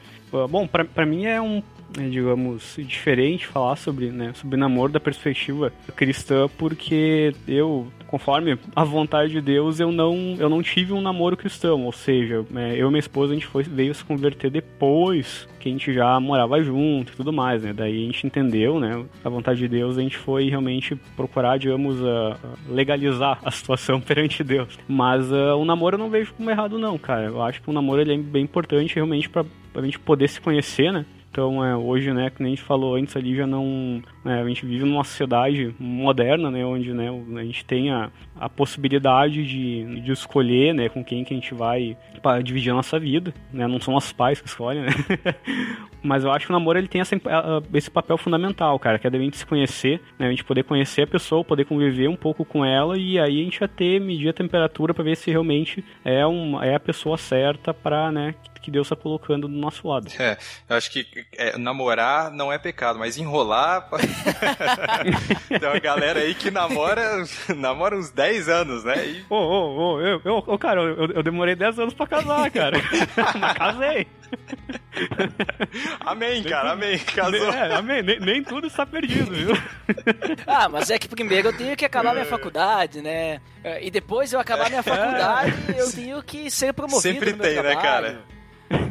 Bom, 0.49 0.65
para 0.65 1.05
mim 1.05 1.25
é 1.25 1.41
um, 1.41 1.61
digamos, 2.09 2.75
diferente 2.79 3.47
falar 3.47 3.75
sobre, 3.75 4.11
né, 4.11 4.31
sobre 4.33 4.57
namoro 4.57 4.91
da 4.91 4.99
perspectiva 4.99 5.71
cristã, 5.95 6.47
porque 6.57 7.33
eu, 7.47 7.87
conforme 8.07 8.57
a 8.75 8.83
vontade 8.83 9.31
de 9.31 9.41
Deus, 9.41 9.79
eu 9.79 9.91
não, 9.91 10.35
eu 10.39 10.49
não 10.49 10.61
tive 10.61 10.93
um 10.93 11.01
namoro 11.01 11.35
cristão, 11.35 11.85
ou 11.85 11.91
seja, 11.91 12.45
é, 12.55 12.75
eu 12.75 12.87
e 12.87 12.89
minha 12.89 12.99
esposa, 12.99 13.31
a 13.31 13.35
gente 13.35 13.47
foi, 13.47 13.63
veio 13.63 13.93
se 13.93 14.03
converter 14.03 14.49
depois 14.49 15.47
que 15.59 15.69
a 15.69 15.71
gente 15.71 15.93
já 15.93 16.19
morava 16.19 16.61
junto 16.63 17.13
e 17.13 17.15
tudo 17.15 17.31
mais, 17.31 17.61
né, 17.61 17.73
daí 17.73 18.03
a 18.03 18.05
gente 18.05 18.25
entendeu, 18.25 18.79
né, 18.79 19.03
a 19.23 19.29
vontade 19.29 19.59
de 19.59 19.67
Deus, 19.67 19.97
a 19.97 20.01
gente 20.01 20.17
foi 20.17 20.49
realmente 20.49 20.95
procurar, 21.15 21.57
digamos, 21.57 21.99
uh, 21.99 22.35
legalizar 22.69 23.39
a 23.43 23.51
situação 23.51 23.99
perante 24.01 24.43
Deus, 24.43 24.79
mas 24.87 25.31
uh, 25.31 25.57
o 25.57 25.65
namoro 25.65 25.95
eu 25.95 25.99
não 25.99 26.09
vejo 26.09 26.33
como 26.33 26.49
errado 26.49 26.79
não, 26.79 26.97
cara, 26.97 27.25
eu 27.25 27.41
acho 27.41 27.61
que 27.61 27.69
o 27.69 27.73
namoro 27.73 28.01
ele 28.01 28.13
é 28.13 28.17
bem 28.17 28.43
importante 28.43 28.95
realmente 28.95 29.29
para 29.29 29.45
a 29.75 29.81
gente 29.81 29.99
poder 29.99 30.27
se 30.27 30.41
conhecer, 30.41 30.91
né, 30.91 31.05
então, 31.31 31.63
é, 31.63 31.77
hoje, 31.77 32.11
né, 32.11 32.29
como 32.29 32.45
a 32.45 32.49
gente 32.49 32.61
falou 32.61 32.95
antes 32.95 33.15
ali, 33.15 33.33
já 33.33 33.47
não. 33.47 34.03
É, 34.25 34.41
a 34.41 34.47
gente 34.49 34.65
vive 34.65 34.83
numa 34.83 35.03
sociedade 35.05 35.73
moderna, 35.79 36.51
né, 36.51 36.65
onde 36.65 36.93
né, 36.93 37.07
a 37.37 37.43
gente 37.43 37.63
tem 37.63 37.89
a, 37.89 38.11
a 38.37 38.49
possibilidade 38.49 39.45
de, 39.45 40.01
de 40.01 40.11
escolher 40.11 40.73
né, 40.73 40.89
com 40.89 41.01
quem 41.01 41.23
que 41.23 41.33
a 41.33 41.37
gente 41.37 41.53
vai 41.53 41.97
dividir 42.43 42.71
a 42.71 42.75
nossa 42.75 42.99
vida. 42.99 43.33
Né, 43.53 43.65
não 43.65 43.79
são 43.79 43.95
os 43.95 44.11
pais 44.11 44.41
que 44.41 44.47
escolhem, 44.49 44.81
né? 44.81 44.89
Mas 46.03 46.23
eu 46.23 46.31
acho 46.31 46.45
que 46.45 46.51
o 46.51 46.53
namoro 46.53 46.77
ele 46.77 46.87
tem 46.87 47.01
essa, 47.01 47.15
esse 47.73 47.89
papel 47.89 48.17
fundamental, 48.17 48.77
cara, 48.79 48.97
que 48.97 49.07
é 49.07 49.09
a 49.09 49.13
gente 49.13 49.37
se 49.37 49.45
conhecer, 49.45 50.01
né, 50.17 50.27
a 50.27 50.29
gente 50.29 50.43
poder 50.43 50.63
conhecer 50.63 51.03
a 51.03 51.07
pessoa, 51.07 51.43
poder 51.43 51.65
conviver 51.65 52.07
um 52.07 52.15
pouco 52.15 52.43
com 52.43 52.65
ela 52.65 52.97
e 52.97 53.19
aí 53.19 53.41
a 53.41 53.43
gente 53.43 53.59
vai 53.59 53.67
ter, 53.67 53.99
medir 53.99 54.29
a 54.29 54.33
temperatura 54.33 54.93
para 54.93 55.03
ver 55.03 55.15
se 55.15 55.29
realmente 55.29 55.83
é, 56.03 56.25
um, 56.25 56.61
é 56.61 56.75
a 56.75 56.79
pessoa 56.79 57.17
certa 57.17 57.73
para, 57.73 58.11
né, 58.11 58.35
que 58.61 58.71
Deus 58.71 58.85
está 58.85 58.95
colocando 58.95 59.47
do 59.47 59.53
nosso 59.53 59.87
lado. 59.87 60.07
É, 60.19 60.37
eu 60.69 60.75
acho 60.75 60.91
que 60.91 61.05
é, 61.33 61.57
namorar 61.57 62.31
não 62.31 62.51
é 62.51 62.57
pecado, 62.57 62.99
mas 62.99 63.17
enrolar. 63.17 63.89
Tem 65.49 65.67
uma 65.67 65.79
galera 65.79 66.19
aí 66.19 66.35
que 66.35 66.51
namora, 66.51 67.23
namora 67.55 67.97
uns 67.97 68.11
10 68.11 68.49
anos, 68.49 68.83
né? 68.83 69.23
Ô, 69.29 69.35
ô, 69.35 69.77
ô, 69.77 70.01
eu, 70.01 70.21
eu, 70.23 70.57
cara, 70.59 70.81
eu, 70.81 71.07
eu 71.07 71.23
demorei 71.23 71.55
10 71.55 71.79
anos 71.79 71.93
pra 71.93 72.05
casar, 72.07 72.49
cara. 72.51 72.77
mas 73.39 73.53
casei. 73.53 74.07
Amém, 75.99 76.43
cara, 76.43 76.71
amém. 76.71 76.97
Casou. 76.99 77.51
É, 77.51 77.75
amém. 77.75 78.01
Nem, 78.01 78.19
nem, 78.19 78.43
tudo 78.43 78.67
está 78.67 78.85
perdido, 78.85 79.31
viu? 79.31 79.51
ah, 80.47 80.69
mas 80.69 80.89
é 80.89 80.97
que 80.97 81.07
primeiro 81.07 81.49
eu 81.49 81.57
tenho 81.57 81.75
que 81.75 81.85
acabar 81.85 82.13
minha 82.13 82.25
faculdade, 82.25 83.01
né? 83.01 83.41
E 83.81 83.91
depois 83.91 84.31
eu 84.31 84.39
acabar 84.39 84.69
minha 84.69 84.83
faculdade, 84.83 85.53
eu 85.77 85.91
tenho 85.91 86.23
que 86.23 86.49
ser 86.49 86.73
promovido 86.73 87.13
Sempre 87.13 87.31
no 87.31 87.37
meu 87.37 87.45
tem, 87.45 87.53
trabalho. 87.55 87.75
né, 87.77 87.81
cara? 87.81 88.21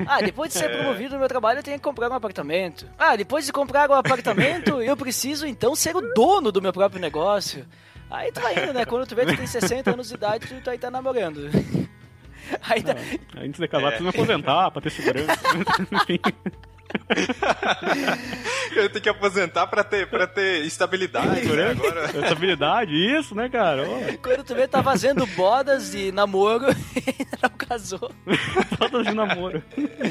Ah, 0.06 0.20
depois 0.20 0.52
de 0.52 0.58
ser 0.58 0.68
promovido 0.68 1.14
no 1.14 1.20
meu 1.20 1.28
trabalho, 1.28 1.60
eu 1.60 1.62
tenho 1.62 1.78
que 1.78 1.82
comprar 1.82 2.10
um 2.10 2.14
apartamento. 2.14 2.86
Ah, 2.98 3.16
depois 3.16 3.46
de 3.46 3.52
comprar 3.52 3.90
um 3.90 3.94
apartamento, 3.94 4.82
eu 4.82 4.96
preciso 4.96 5.46
então 5.46 5.74
ser 5.74 5.96
o 5.96 6.12
dono 6.14 6.52
do 6.52 6.60
meu 6.60 6.72
próprio 6.72 7.00
negócio. 7.00 7.66
Aí 8.10 8.30
tu 8.32 8.40
vai 8.40 8.62
indo, 8.62 8.74
né? 8.74 8.84
Quando 8.84 9.06
tu 9.06 9.14
vê 9.14 9.24
que 9.24 9.32
tu 9.32 9.38
tem 9.38 9.46
60 9.46 9.92
anos 9.92 10.08
de 10.08 10.14
idade, 10.14 10.46
tu 10.62 10.68
aí 10.68 10.76
tá 10.76 10.90
namorando. 10.90 11.48
Ainda, 12.68 12.96
Antes 13.38 13.60
de 13.60 13.68
casar, 13.68 13.92
precisa 13.92 14.02
me 14.02 14.08
aposentar 14.10 14.70
pra 14.70 14.82
ter 14.82 14.90
segurança. 14.90 15.40
Eu 18.74 18.88
tenho 18.88 19.02
que 19.02 19.08
aposentar 19.08 19.66
pra 19.66 19.82
ter, 19.82 20.08
pra 20.08 20.26
ter 20.26 20.64
estabilidade, 20.64 21.46
né? 21.48 21.70
Agora. 21.70 22.04
Estabilidade, 22.22 22.92
isso, 22.92 23.34
né, 23.34 23.48
cara? 23.48 23.88
Ó, 23.88 24.00
quando 24.22 24.44
tu 24.44 24.54
vê, 24.54 24.68
tá 24.68 24.82
fazendo 24.82 25.26
bodas 25.28 25.94
e 25.94 26.12
namoro 26.12 26.66
e 26.70 27.00
ainda 27.18 27.38
não 27.42 27.50
casou. 27.50 28.12
Fotos 28.78 29.06
de 29.06 29.14
namoro. 29.14 29.62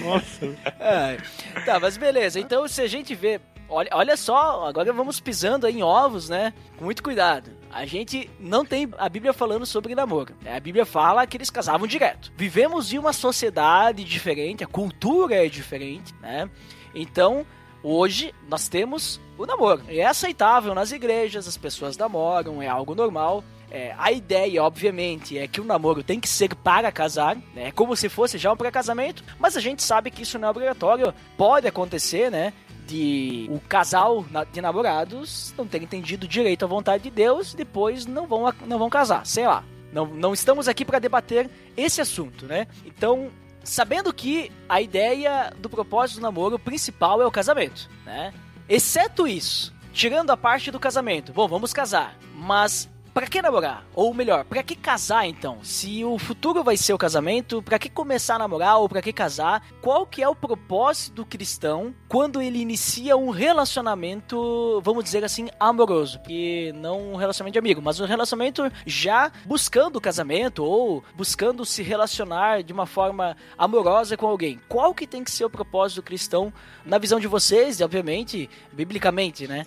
Nossa. 0.03 0.45
É. 0.79 1.17
Tá, 1.65 1.79
mas 1.79 1.98
beleza. 1.98 2.39
Então, 2.39 2.67
se 2.67 2.81
a 2.81 2.88
gente 2.88 3.15
vê. 3.15 3.39
Olha, 3.67 3.89
olha 3.93 4.17
só, 4.17 4.67
agora 4.67 4.91
vamos 4.91 5.19
pisando 5.19 5.67
aí 5.67 5.75
em 5.77 5.83
ovos, 5.83 6.27
né? 6.27 6.53
Com 6.77 6.86
muito 6.86 7.03
cuidado. 7.03 7.51
A 7.72 7.86
gente 7.86 8.30
não 8.40 8.66
tem 8.66 8.90
a 8.98 9.08
Bíblia 9.08 9.32
falando 9.34 9.66
sobre 9.66 9.96
namoro. 9.96 10.34
né? 10.42 10.58
A 10.58 10.60
Bíblia 10.60 10.86
fala 10.86 11.26
que 11.28 11.38
eles 11.38 11.50
casavam 11.50 11.88
direto. 11.88 12.32
Vivemos 12.36 12.92
em 12.92 12.98
uma 12.98 13.14
sociedade 13.14 14.04
diferente, 14.04 14.64
a 14.64 14.68
cultura 14.68 15.46
é 15.46 15.48
diferente, 15.48 16.14
né? 16.22 16.50
Então, 16.96 17.46
hoje 17.84 18.34
nós 18.48 18.68
temos 18.68 19.22
o 19.38 19.46
namoro. 19.46 19.84
É 19.88 20.06
aceitável 20.06 20.74
nas 20.74 20.92
igrejas, 20.92 21.48
as 21.48 21.58
pessoas 21.58 21.96
namoram, 21.98 22.62
é 22.62 22.68
algo 22.68 22.96
normal. 22.96 23.44
É, 23.72 23.94
a 24.00 24.12
ideia, 24.12 24.64
obviamente, 24.64 25.38
é 25.38 25.48
que 25.48 25.62
o 25.62 25.64
namoro 25.64 26.02
tem 26.02 26.20
que 26.20 26.28
ser 26.28 26.56
para 26.56 26.92
casar, 26.92 27.36
né? 27.54 27.68
É 27.68 27.72
como 27.72 27.96
se 27.96 28.10
fosse 28.10 28.38
já 28.38 28.52
um 28.52 28.58
pré-casamento, 28.58 29.24
mas 29.38 29.56
a 29.56 29.62
gente 29.62 29.84
sabe 29.84 30.10
que 30.10 30.24
isso 30.24 30.40
não 30.40 30.48
é 30.48 30.52
obrigatório. 30.52 31.14
Pode 31.38 31.68
acontecer, 31.68 32.32
né? 32.32 32.52
De 32.89 33.48
o 33.51 33.60
casal 33.60 34.25
de 34.51 34.62
namorados 34.62 35.53
não 35.55 35.67
ter 35.67 35.84
entendido 35.84 36.27
direito 36.27 36.65
a 36.65 36.67
vontade 36.67 37.03
de 37.03 37.12
Deus, 37.12 37.53
depois 37.53 38.08
não 38.08 38.25
vão, 38.25 38.51
não 38.65 38.79
vão 38.79 38.89
casar, 38.89 39.25
sei 39.27 39.46
lá. 39.46 39.63
Não, 39.93 40.08
não 40.08 40.34
estamos 40.34 40.67
aqui 40.67 40.84
para 40.84 40.98
debater 40.98 41.50
esse 41.77 42.01
assunto, 42.01 42.46
né? 42.48 42.67
Então, 42.84 43.29
sabendo 43.63 44.12
que 44.12 44.51
a 44.67 44.81
ideia 44.81 45.53
do 45.60 45.69
propósito 45.69 46.17
do 46.17 46.24
namoro 46.24 46.58
principal 46.58 47.22
é 47.22 47.25
o 47.25 47.31
casamento, 47.31 47.89
né? 48.05 48.34
Exceto 48.67 49.27
isso, 49.27 49.74
tirando 49.93 50.31
a 50.31 50.38
parte 50.38 50.72
do 50.72 50.79
casamento, 50.79 51.31
bom, 51.31 51.48
vamos 51.48 51.74
casar, 51.74 52.17
mas 52.36 52.89
pra 53.20 53.28
que 53.28 53.42
namorar? 53.42 53.86
Ou 53.94 54.14
melhor, 54.14 54.46
pra 54.46 54.64
que 54.64 54.78
casar 54.78 55.28
então? 55.28 55.58
Se 55.62 56.06
o 56.06 56.18
futuro 56.18 56.64
vai 56.64 56.78
ser 56.78 56.94
o 56.94 56.98
casamento, 56.98 57.62
pra 57.62 57.78
que 57.78 57.90
começar 57.90 58.36
a 58.36 58.40
namorar 58.40 58.78
ou 58.78 58.88
pra 58.88 59.02
que 59.02 59.12
casar? 59.12 59.62
Qual 59.82 60.06
que 60.06 60.24
é 60.24 60.30
o 60.30 60.34
propósito 60.34 61.16
do 61.16 61.26
cristão 61.26 61.94
quando 62.08 62.42
ele 62.42 62.62
inicia 62.62 63.18
um 63.18 63.30
relacionamento, 63.30 64.80
vamos 64.86 65.04
dizer 65.04 65.26
assim, 65.26 65.50
amoroso? 65.60 66.22
Que 66.22 66.72
não 66.78 67.12
um 67.12 67.16
relacionamento 67.18 67.56
de 67.56 67.60
amigo, 67.60 67.82
mas 67.82 68.00
um 68.00 68.06
relacionamento 68.06 68.72
já 68.86 69.30
buscando 69.46 69.98
o 69.98 70.02
casamento 70.02 70.64
ou 70.64 71.04
buscando 71.14 71.66
se 71.66 71.84
relacionar 71.84 72.64
de 72.64 72.72
uma 72.72 72.86
forma 72.86 73.36
amorosa 73.58 74.16
com 74.16 74.28
alguém. 74.28 74.62
Qual 74.70 74.94
que 74.94 75.06
tem 75.06 75.26
que 75.26 75.32
ser 75.32 75.44
o 75.44 75.50
propósito 75.50 75.98
do 75.98 76.04
cristão 76.04 76.54
na 76.86 76.98
visão 76.98 77.20
de 77.20 77.28
vocês 77.28 77.82
e, 77.82 77.84
obviamente, 77.84 78.50
biblicamente, 78.72 79.46
né? 79.46 79.66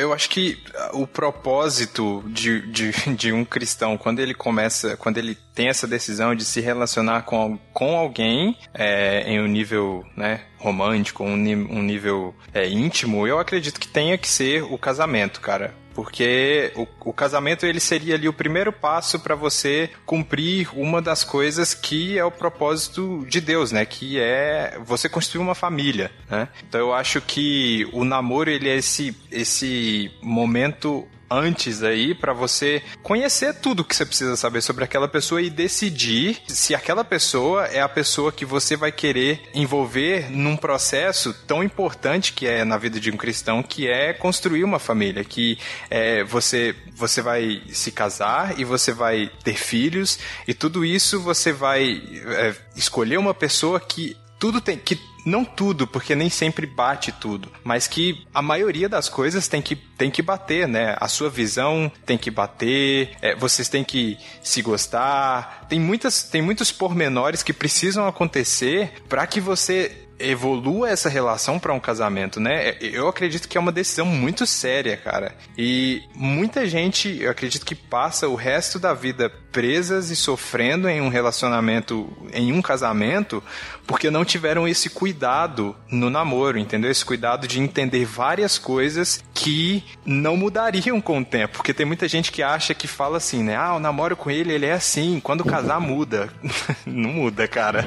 Eu 0.00 0.12
acho 0.12 0.28
que 0.30 0.60
o 0.92 1.06
propósito 1.06 2.24
de, 2.26 2.66
de, 2.66 2.87
de 3.16 3.32
um 3.32 3.44
cristão, 3.44 3.96
quando 3.96 4.20
ele 4.20 4.34
começa, 4.34 4.96
quando 4.96 5.18
ele 5.18 5.36
tem 5.54 5.68
essa 5.68 5.86
decisão 5.86 6.34
de 6.34 6.44
se 6.44 6.60
relacionar 6.60 7.22
com, 7.22 7.58
com 7.72 7.96
alguém 7.96 8.56
é, 8.74 9.22
em 9.26 9.40
um 9.40 9.46
nível 9.46 10.04
né, 10.16 10.42
romântico, 10.58 11.24
um, 11.24 11.34
um 11.34 11.82
nível 11.82 12.34
é, 12.52 12.68
íntimo, 12.68 13.26
eu 13.26 13.38
acredito 13.38 13.80
que 13.80 13.88
tenha 13.88 14.16
que 14.18 14.28
ser 14.28 14.62
o 14.62 14.78
casamento, 14.78 15.40
cara. 15.40 15.74
Porque 15.98 16.70
o, 16.76 16.86
o 17.10 17.12
casamento 17.12 17.66
ele 17.66 17.80
seria 17.80 18.14
ali 18.14 18.28
o 18.28 18.32
primeiro 18.32 18.72
passo 18.72 19.18
para 19.18 19.34
você 19.34 19.90
cumprir 20.06 20.68
uma 20.72 21.02
das 21.02 21.24
coisas 21.24 21.74
que 21.74 22.16
é 22.16 22.24
o 22.24 22.30
propósito 22.30 23.26
de 23.28 23.40
Deus, 23.40 23.72
né? 23.72 23.84
Que 23.84 24.20
é 24.20 24.78
você 24.84 25.08
construir 25.08 25.42
uma 25.42 25.56
família, 25.56 26.12
né? 26.30 26.48
Então 26.68 26.78
eu 26.78 26.94
acho 26.94 27.20
que 27.20 27.84
o 27.92 28.04
namoro 28.04 28.48
ele 28.48 28.68
é 28.68 28.76
esse 28.76 29.12
esse 29.32 30.12
momento 30.22 31.04
antes 31.30 31.82
aí 31.82 32.14
para 32.14 32.32
você 32.32 32.82
conhecer 33.02 33.54
tudo 33.54 33.84
que 33.84 33.94
você 33.94 34.04
precisa 34.04 34.36
saber 34.36 34.60
sobre 34.60 34.84
aquela 34.84 35.08
pessoa 35.08 35.42
e 35.42 35.50
decidir 35.50 36.40
se 36.46 36.74
aquela 36.74 37.04
pessoa 37.04 37.66
é 37.66 37.80
a 37.80 37.88
pessoa 37.88 38.32
que 38.32 38.44
você 38.44 38.76
vai 38.76 38.92
querer 38.92 39.42
envolver 39.54 40.30
num 40.30 40.56
processo 40.56 41.34
tão 41.46 41.62
importante 41.62 42.32
que 42.32 42.46
é 42.46 42.64
na 42.64 42.78
vida 42.78 42.98
de 42.98 43.10
um 43.10 43.16
cristão, 43.16 43.62
que 43.62 43.88
é 43.88 44.12
construir 44.12 44.64
uma 44.64 44.78
família, 44.78 45.24
que 45.24 45.58
é, 45.90 46.24
você 46.24 46.74
você 46.94 47.22
vai 47.22 47.62
se 47.70 47.92
casar 47.92 48.58
e 48.58 48.64
você 48.64 48.92
vai 48.92 49.30
ter 49.44 49.54
filhos 49.54 50.18
e 50.46 50.54
tudo 50.54 50.84
isso 50.84 51.20
você 51.20 51.52
vai 51.52 52.02
é, 52.26 52.54
escolher 52.74 53.18
uma 53.18 53.34
pessoa 53.34 53.78
que 53.80 54.16
tudo 54.38 54.60
tem 54.60 54.78
que 54.78 54.98
não 55.28 55.44
tudo, 55.44 55.86
porque 55.86 56.14
nem 56.14 56.30
sempre 56.30 56.66
bate 56.66 57.12
tudo, 57.12 57.52
mas 57.62 57.86
que 57.86 58.26
a 58.34 58.42
maioria 58.42 58.88
das 58.88 59.08
coisas 59.08 59.46
tem 59.46 59.62
que, 59.62 59.76
tem 59.76 60.10
que 60.10 60.22
bater, 60.22 60.66
né? 60.66 60.96
A 60.98 61.06
sua 61.06 61.30
visão 61.30 61.90
tem 62.04 62.18
que 62.18 62.30
bater, 62.30 63.16
é, 63.20 63.36
vocês 63.36 63.68
têm 63.68 63.84
que 63.84 64.18
se 64.42 64.62
gostar. 64.62 65.66
Tem, 65.68 65.78
muitas, 65.78 66.22
tem 66.24 66.42
muitos 66.42 66.72
pormenores 66.72 67.42
que 67.42 67.52
precisam 67.52 68.06
acontecer 68.06 69.02
para 69.08 69.26
que 69.26 69.40
você 69.40 70.07
evolua 70.18 70.90
essa 70.90 71.08
relação 71.08 71.58
para 71.58 71.72
um 71.72 71.80
casamento, 71.80 72.40
né? 72.40 72.76
Eu 72.80 73.08
acredito 73.08 73.48
que 73.48 73.56
é 73.56 73.60
uma 73.60 73.72
decisão 73.72 74.06
muito 74.06 74.46
séria, 74.46 74.96
cara. 74.96 75.34
E 75.56 76.02
muita 76.14 76.66
gente, 76.66 77.18
eu 77.20 77.30
acredito 77.30 77.64
que 77.64 77.74
passa 77.74 78.28
o 78.28 78.34
resto 78.34 78.78
da 78.78 78.92
vida 78.92 79.30
presas 79.52 80.10
e 80.10 80.16
sofrendo 80.16 80.88
em 80.88 81.00
um 81.00 81.08
relacionamento, 81.08 82.10
em 82.32 82.52
um 82.52 82.60
casamento, 82.60 83.42
porque 83.86 84.10
não 84.10 84.24
tiveram 84.24 84.68
esse 84.68 84.90
cuidado 84.90 85.74
no 85.90 86.10
namoro, 86.10 86.58
entendeu? 86.58 86.90
Esse 86.90 87.04
cuidado 87.04 87.48
de 87.48 87.60
entender 87.60 88.04
várias 88.04 88.58
coisas 88.58 89.24
que 89.32 89.82
não 90.04 90.36
mudariam 90.36 91.00
com 91.00 91.18
o 91.20 91.24
tempo, 91.24 91.54
porque 91.56 91.72
tem 91.72 91.86
muita 91.86 92.06
gente 92.06 92.30
que 92.30 92.42
acha 92.42 92.74
que 92.74 92.86
fala 92.86 93.16
assim, 93.16 93.42
né? 93.42 93.56
Ah, 93.56 93.74
o 93.74 93.80
namoro 93.80 94.16
com 94.16 94.30
ele, 94.30 94.52
ele 94.52 94.66
é 94.66 94.72
assim, 94.72 95.20
quando 95.20 95.44
casar 95.44 95.80
muda. 95.80 96.28
não 96.84 97.10
muda, 97.10 97.48
cara. 97.48 97.84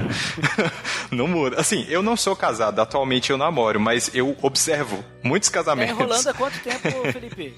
não 1.11 1.27
muda. 1.27 1.59
Assim, 1.59 1.85
eu 1.87 2.01
não 2.01 2.17
sou 2.21 2.35
casado, 2.35 2.79
atualmente 2.79 3.31
eu 3.31 3.37
namoro, 3.37 3.79
mas 3.79 4.09
eu 4.13 4.35
observo 4.41 5.03
muitos 5.23 5.49
Tá 5.49 5.55
casamentos. 5.59 5.95
enrolando 5.95 6.27
há 6.27 6.33
quanto 6.33 6.59
tempo, 6.59 6.89
Felipe? 7.11 7.57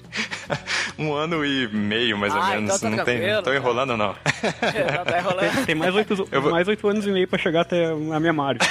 um 0.98 1.12
ano 1.14 1.44
e 1.44 1.68
meio, 1.68 2.16
mais 2.18 2.34
ou 2.34 2.40
Ah, 2.40 2.48
menos. 2.50 2.64
então 2.76 2.90
tá 2.90 2.96
não 2.96 3.04
tem, 3.04 3.20
não 3.32 3.42
tô 3.42 3.50
tá. 3.50 3.56
enrolando, 3.56 3.96
não. 3.96 4.08
Não, 4.08 5.04
tá 5.04 5.18
enrolando. 5.18 5.66
Tem 5.66 5.74
mais 5.74 5.94
oito, 5.94 6.16
vou- 6.40 6.50
mais 6.50 6.66
oito 6.68 6.88
anos 6.88 7.06
e 7.06 7.10
meio 7.10 7.28
pra 7.28 7.38
chegar 7.38 7.60
até 7.62 7.86
a 7.86 8.20
minha 8.20 8.32
margem. 8.32 8.60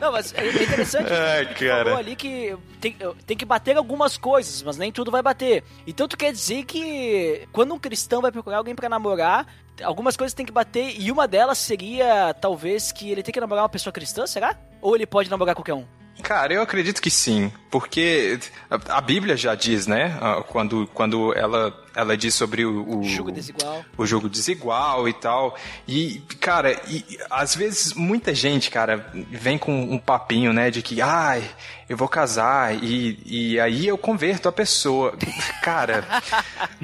Não, 0.00 0.10
mas 0.10 0.34
é 0.34 0.44
é 0.44 0.62
interessante 0.64 1.12
Ai, 1.12 1.46
que 1.54 1.68
cara. 1.68 1.84
falou 1.84 1.98
ali 2.00 2.16
que 2.16 2.56
tem, 2.80 2.96
tem 3.24 3.36
que 3.36 3.44
bater 3.44 3.76
algumas 3.76 4.16
coisas, 4.16 4.60
mas 4.64 4.76
nem 4.76 4.90
tudo 4.90 5.12
vai 5.12 5.22
bater. 5.22 5.62
Então 5.86 6.08
tu 6.08 6.16
quer 6.16 6.32
dizer 6.32 6.64
que 6.64 7.46
quando 7.52 7.72
um 7.72 7.78
cristão 7.78 8.20
vai 8.20 8.32
procurar 8.32 8.56
alguém 8.56 8.74
pra 8.74 8.88
namorar, 8.88 9.46
algumas 9.82 10.16
coisas 10.16 10.34
tem 10.34 10.44
que 10.44 10.52
bater 10.52 10.94
e 10.98 11.10
uma 11.10 11.26
delas 11.26 11.58
seria 11.58 12.34
talvez 12.34 12.92
que 12.92 13.10
ele 13.10 13.22
tem 13.22 13.32
que 13.32 13.40
namorar 13.40 13.64
uma 13.64 13.68
pessoa 13.68 13.92
cristã, 13.92 14.26
será? 14.26 14.56
Ou 14.80 14.94
ele 14.94 15.06
pode 15.06 15.30
namorar 15.30 15.54
qualquer 15.54 15.74
um? 15.74 15.86
Cara, 16.22 16.52
eu 16.52 16.62
acredito 16.62 17.00
que 17.00 17.10
sim, 17.10 17.50
porque 17.70 18.38
a, 18.70 19.00
Bíblia 19.00 19.36
já 19.36 19.54
diz, 19.54 19.86
né? 19.86 20.16
ah, 20.20 20.42
Quando, 20.46 20.86
quando 20.92 21.32
ela, 21.34 21.74
ela 21.94 22.16
diz 22.16 22.34
sobre 22.34 22.64
o, 22.64 22.98
o 22.98 23.04
Julgo 23.04 23.32
desigual. 23.32 23.84
o 23.96 24.06
jogo 24.06 24.28
desigual 24.28 25.08
e 25.08 25.12
tal. 25.12 25.56
E, 25.86 26.22
cara, 26.40 26.80
e, 26.88 27.04
às 27.30 27.54
vezes 27.54 27.94
muita 27.94 28.34
gente, 28.34 28.70
cara, 28.70 29.06
vem 29.30 29.58
com 29.58 29.72
um 29.72 29.98
papinho, 29.98 30.52
né, 30.52 30.70
de 30.70 30.82
que, 30.82 31.00
ai, 31.00 31.42
eu 31.92 31.96
vou 31.96 32.08
casar 32.08 32.74
e, 32.82 33.18
e 33.26 33.60
aí 33.60 33.86
eu 33.86 33.98
converto 33.98 34.48
a 34.48 34.52
pessoa. 34.52 35.14
Cara, 35.62 36.04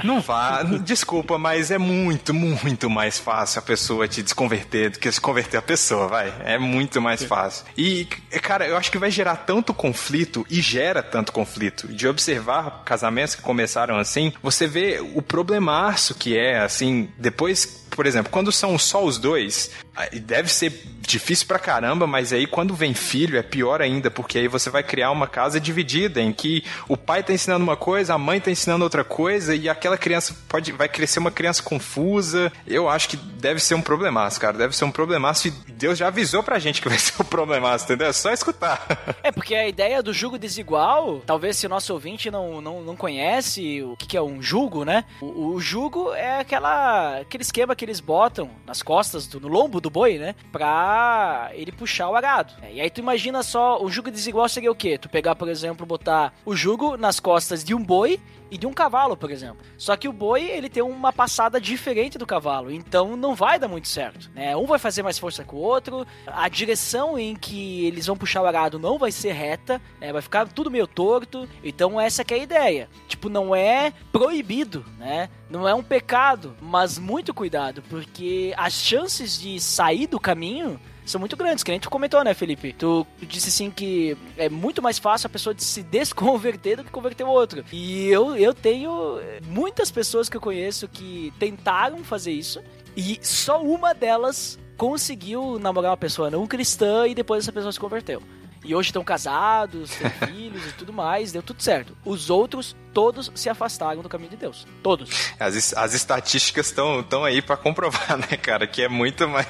não 0.05 0.21
vá, 0.21 0.63
desculpa, 0.63 1.39
mas 1.39 1.71
é 1.71 1.79
muito, 1.79 2.35
muito 2.35 2.91
mais 2.91 3.19
fácil 3.19 3.59
a 3.59 3.63
pessoa 3.63 4.07
te 4.07 4.23
desconverter 4.23 4.91
do 4.91 4.99
que 4.99 5.11
se 5.11 5.21
converter 5.21 5.57
a 5.57 5.63
pessoa, 5.63 6.07
vai. 6.07 6.33
É 6.45 6.59
muito 6.59 7.01
mais 7.01 7.25
fácil. 7.25 7.65
E, 7.77 8.05
cara, 8.43 8.67
eu 8.67 8.77
acho 8.77 8.93
que 8.93 8.99
vai 8.99 9.11
gerar 9.11 9.37
tanto 9.37 9.73
conflito 9.73 10.47
e 10.51 10.61
gera 10.61 11.03
tanto 11.03 11.33
conflito. 11.33 11.89
De 11.89 12.07
observar 12.07 12.83
casamentos 12.85 13.35
que 13.35 13.43
começaram 13.43 13.97
assim, 13.97 14.33
você 14.43 14.67
vê 14.67 14.98
o 15.01 15.23
problemaço 15.23 16.15
que 16.15 16.37
é, 16.37 16.59
assim, 16.59 17.09
depois 17.19 17.79
por 17.99 18.07
exemplo, 18.07 18.31
quando 18.31 18.53
são 18.53 18.79
só 18.79 19.05
os 19.05 19.19
dois, 19.19 19.73
deve 20.21 20.49
ser 20.49 20.73
difícil 21.09 21.47
pra 21.47 21.59
caramba, 21.59 22.07
mas 22.07 22.33
aí 22.33 22.47
quando 22.47 22.75
vem 22.75 22.93
filho 22.93 23.39
é 23.39 23.43
pior 23.43 23.81
ainda, 23.81 24.11
porque 24.11 24.39
aí 24.39 24.49
você 24.49 24.69
vai 24.69 24.83
criar 24.83 25.11
uma 25.11 25.27
casa 25.27 25.59
dividida 25.59 26.21
em 26.21 26.33
que 26.33 26.63
o 26.87 26.97
pai 26.97 27.23
tá 27.23 27.33
ensinando 27.33 27.65
uma 27.65 27.77
coisa, 27.77 28.15
a 28.15 28.19
mãe 28.19 28.41
tá 28.41 28.51
ensinando 28.51 28.85
outra 28.85 29.03
coisa 29.03 29.55
e 29.55 29.69
aquela 29.69 29.97
criança 29.97 30.37
pode 30.47 30.71
vai 30.73 30.89
crescer 30.89 31.19
uma 31.19 31.31
criança 31.31 31.63
confusa. 31.63 32.53
Eu 32.67 32.89
acho 32.89 33.09
que 33.09 33.17
deve 33.17 33.59
ser 33.59 33.75
um 33.75 33.81
problemaço, 33.81 34.39
cara, 34.39 34.59
deve 34.59 34.77
ser 34.77 34.85
um 34.85 34.91
problemaço 34.91 35.49
e 35.49 35.51
Deus 35.51 35.99
já 35.99 36.09
avisou 36.09 36.43
pra 36.43 36.59
gente 36.59 36.83
que 36.83 36.89
vai 36.91 36.99
ser 36.99 37.21
um 37.21 37.25
problemaço, 37.25 37.85
entendeu? 37.87 38.09
É 38.09 38.13
só 38.13 38.33
escutar. 38.33 38.87
É, 39.23 39.33
porque 39.33 39.55
a 39.55 39.69
ideia 39.69 40.03
do 40.03 40.13
jugo 40.13 40.39
desigual, 40.39 41.21
talvez 41.27 41.57
se 41.57 41.67
o 41.67 41.69
nosso 41.69 41.93
ouvinte 41.93 42.31
não, 42.31 42.61
não, 42.61 42.83
não 42.83 42.97
conhece 42.97 43.83
o 43.83 43.97
que, 43.97 44.07
que 44.07 44.17
é 44.17 44.23
um 44.23 44.41
jugo, 44.41 44.85
né? 44.85 45.05
O, 45.21 45.55
o 45.55 45.61
jugo 45.61 46.13
é 46.15 46.41
aquela, 46.41 47.21
aquele 47.21 47.43
esquema 47.43 47.75
que 47.75 47.85
eles 47.85 48.01
botam 48.01 48.51
nas 48.65 48.83
costas, 48.83 49.27
do, 49.27 49.41
no 49.41 49.49
lombo 49.49 49.81
do 49.81 49.88
boi, 49.91 50.19
né? 50.19 50.35
Pra 50.53 51.51
ele 51.53 51.73
puxar 51.73 52.09
o 52.09 52.17
arado. 52.17 52.53
É, 52.63 52.75
e 52.75 52.81
aí 52.81 52.91
tu 52.91 53.01
imagina 53.01 53.43
só, 53.43 53.83
o 53.83 53.91
jugo 53.91 54.11
desigual 54.11 54.49
seria 54.49 54.71
o 54.71 54.75
quê? 54.75 54.99
Tu 54.99 55.09
pegar, 55.09 55.35
por 55.35 55.49
exemplo, 55.49 55.87
botar 55.87 56.35
o 56.45 56.55
jugo 56.55 56.97
nas 56.97 57.21
costas 57.21 57.65
de 57.65 57.75
um 57.75 57.83
boi 57.83 58.21
e 58.51 58.59
de 58.59 58.67
um 58.67 58.73
cavalo, 58.73 59.17
por 59.17 59.31
exemplo. 59.31 59.59
Só 59.77 59.97
que 59.97 60.09
o 60.09 60.13
boi, 60.13 60.43
ele 60.43 60.69
tem 60.69 60.83
uma 60.83 61.13
passada 61.13 61.61
diferente 61.61 62.19
do 62.19 62.27
cavalo, 62.27 62.71
então 62.71 63.17
não 63.17 63.35
vai 63.35 63.59
dar 63.59 63.69
muito 63.69 63.89
certo, 63.89 64.31
né? 64.35 64.57
Um 64.57 64.67
vai 64.67 64.79
fazer 64.79 65.03
mais 65.03 65.19
força 65.19 65.45
que 65.45 65.55
o 65.55 65.59
outro, 65.59 66.07
a 66.27 66.49
direção 66.49 67.19
em 67.19 67.35
que 67.35 67.87
eles 67.87 68.07
vão 68.07 68.17
puxar 68.17 68.43
o 68.43 68.47
arado 68.47 68.79
não 68.79 68.99
vai 68.99 69.13
ser 69.13 69.33
reta, 69.33 69.81
né? 70.01 70.13
vai 70.13 70.23
ficar 70.23 70.49
tudo 70.49 70.71
meio 70.71 70.87
torto, 70.87 71.49
então 71.63 72.01
essa 72.01 72.25
que 72.25 72.35
é 72.35 72.39
a 72.39 72.43
ideia. 72.43 72.89
Tipo, 73.07 73.29
não 73.29 73.55
é 73.55 73.93
proibido, 74.13 74.85
né? 74.99 75.29
Não 75.51 75.67
é 75.69 75.75
um 75.75 75.83
pecado, 75.83 76.57
mas 76.61 76.99
muito 76.99 77.33
cuidado, 77.33 77.83
porque 77.89 78.53
as 78.57 78.73
chances 78.75 79.41
de 79.41 79.59
sair 79.61 80.07
do 80.07 80.21
caminho 80.21 80.81
são 81.11 81.19
muito 81.19 81.37
grandes, 81.37 81.65
que 81.65 81.71
nem 81.71 81.81
tu 81.81 81.91
comentou, 81.91 82.23
né, 82.23 82.35
Felipe? 82.35 82.73
Tu, 82.73 83.07
tu 83.19 83.27
disse 83.27 83.49
assim 83.49 83.71
que 83.71 84.17
é 84.37 84.49
muito 84.49 84.83
mais 84.83 84.99
fácil 84.99 85.27
a 85.27 85.31
pessoa 85.31 85.55
de 85.55 85.65
se 85.65 85.83
desconverter 85.83 86.77
do 86.79 86.85
que 86.85 86.91
converter 86.91 87.25
o 87.25 87.29
outro. 87.29 87.65
E 87.73 88.09
eu, 88.09 88.37
eu 88.37 88.55
tenho 88.55 89.19
muitas 89.47 89.91
pessoas 89.91 90.29
que 90.29 90.37
eu 90.37 90.41
conheço 90.41 90.89
que 90.89 91.33
tentaram 91.39 92.05
fazer 92.05 92.33
isso 92.33 92.63
e 92.97 93.19
só 93.23 93.63
uma 93.63 93.95
delas 93.95 94.59
conseguiu 94.77 95.59
namorar 95.59 95.91
uma 95.91 95.97
pessoa 95.97 96.31
não 96.31 96.47
cristã 96.47 97.07
e 97.07 97.15
depois 97.15 97.45
essa 97.45 97.53
pessoa 97.53 97.73
se 97.73 97.81
converteu. 97.81 98.23
E 98.65 98.75
hoje 98.75 98.89
estão 98.89 99.05
casados, 99.05 99.91
têm 99.91 100.11
filhos 100.29 100.67
e 100.67 100.73
tudo 100.73 100.93
mais, 100.93 101.33
deu 101.33 101.43
tudo 101.43 101.63
certo. 101.63 101.97
Os 102.05 102.29
outros, 102.29 102.77
todos 102.93 103.31
se 103.35 103.49
afastaram 103.49 104.03
do 104.03 104.09
caminho 104.09 104.31
de 104.31 104.37
Deus. 104.37 104.67
Todos. 104.83 105.33
As, 105.39 105.75
as 105.75 105.95
estatísticas 105.95 106.67
estão 106.67 107.25
aí 107.25 107.41
para 107.41 107.57
comprovar, 107.57 108.17
né, 108.19 108.37
cara? 108.37 108.67
Que 108.67 108.83
é 108.83 108.89
muito 108.89 109.29
mais, 109.29 109.47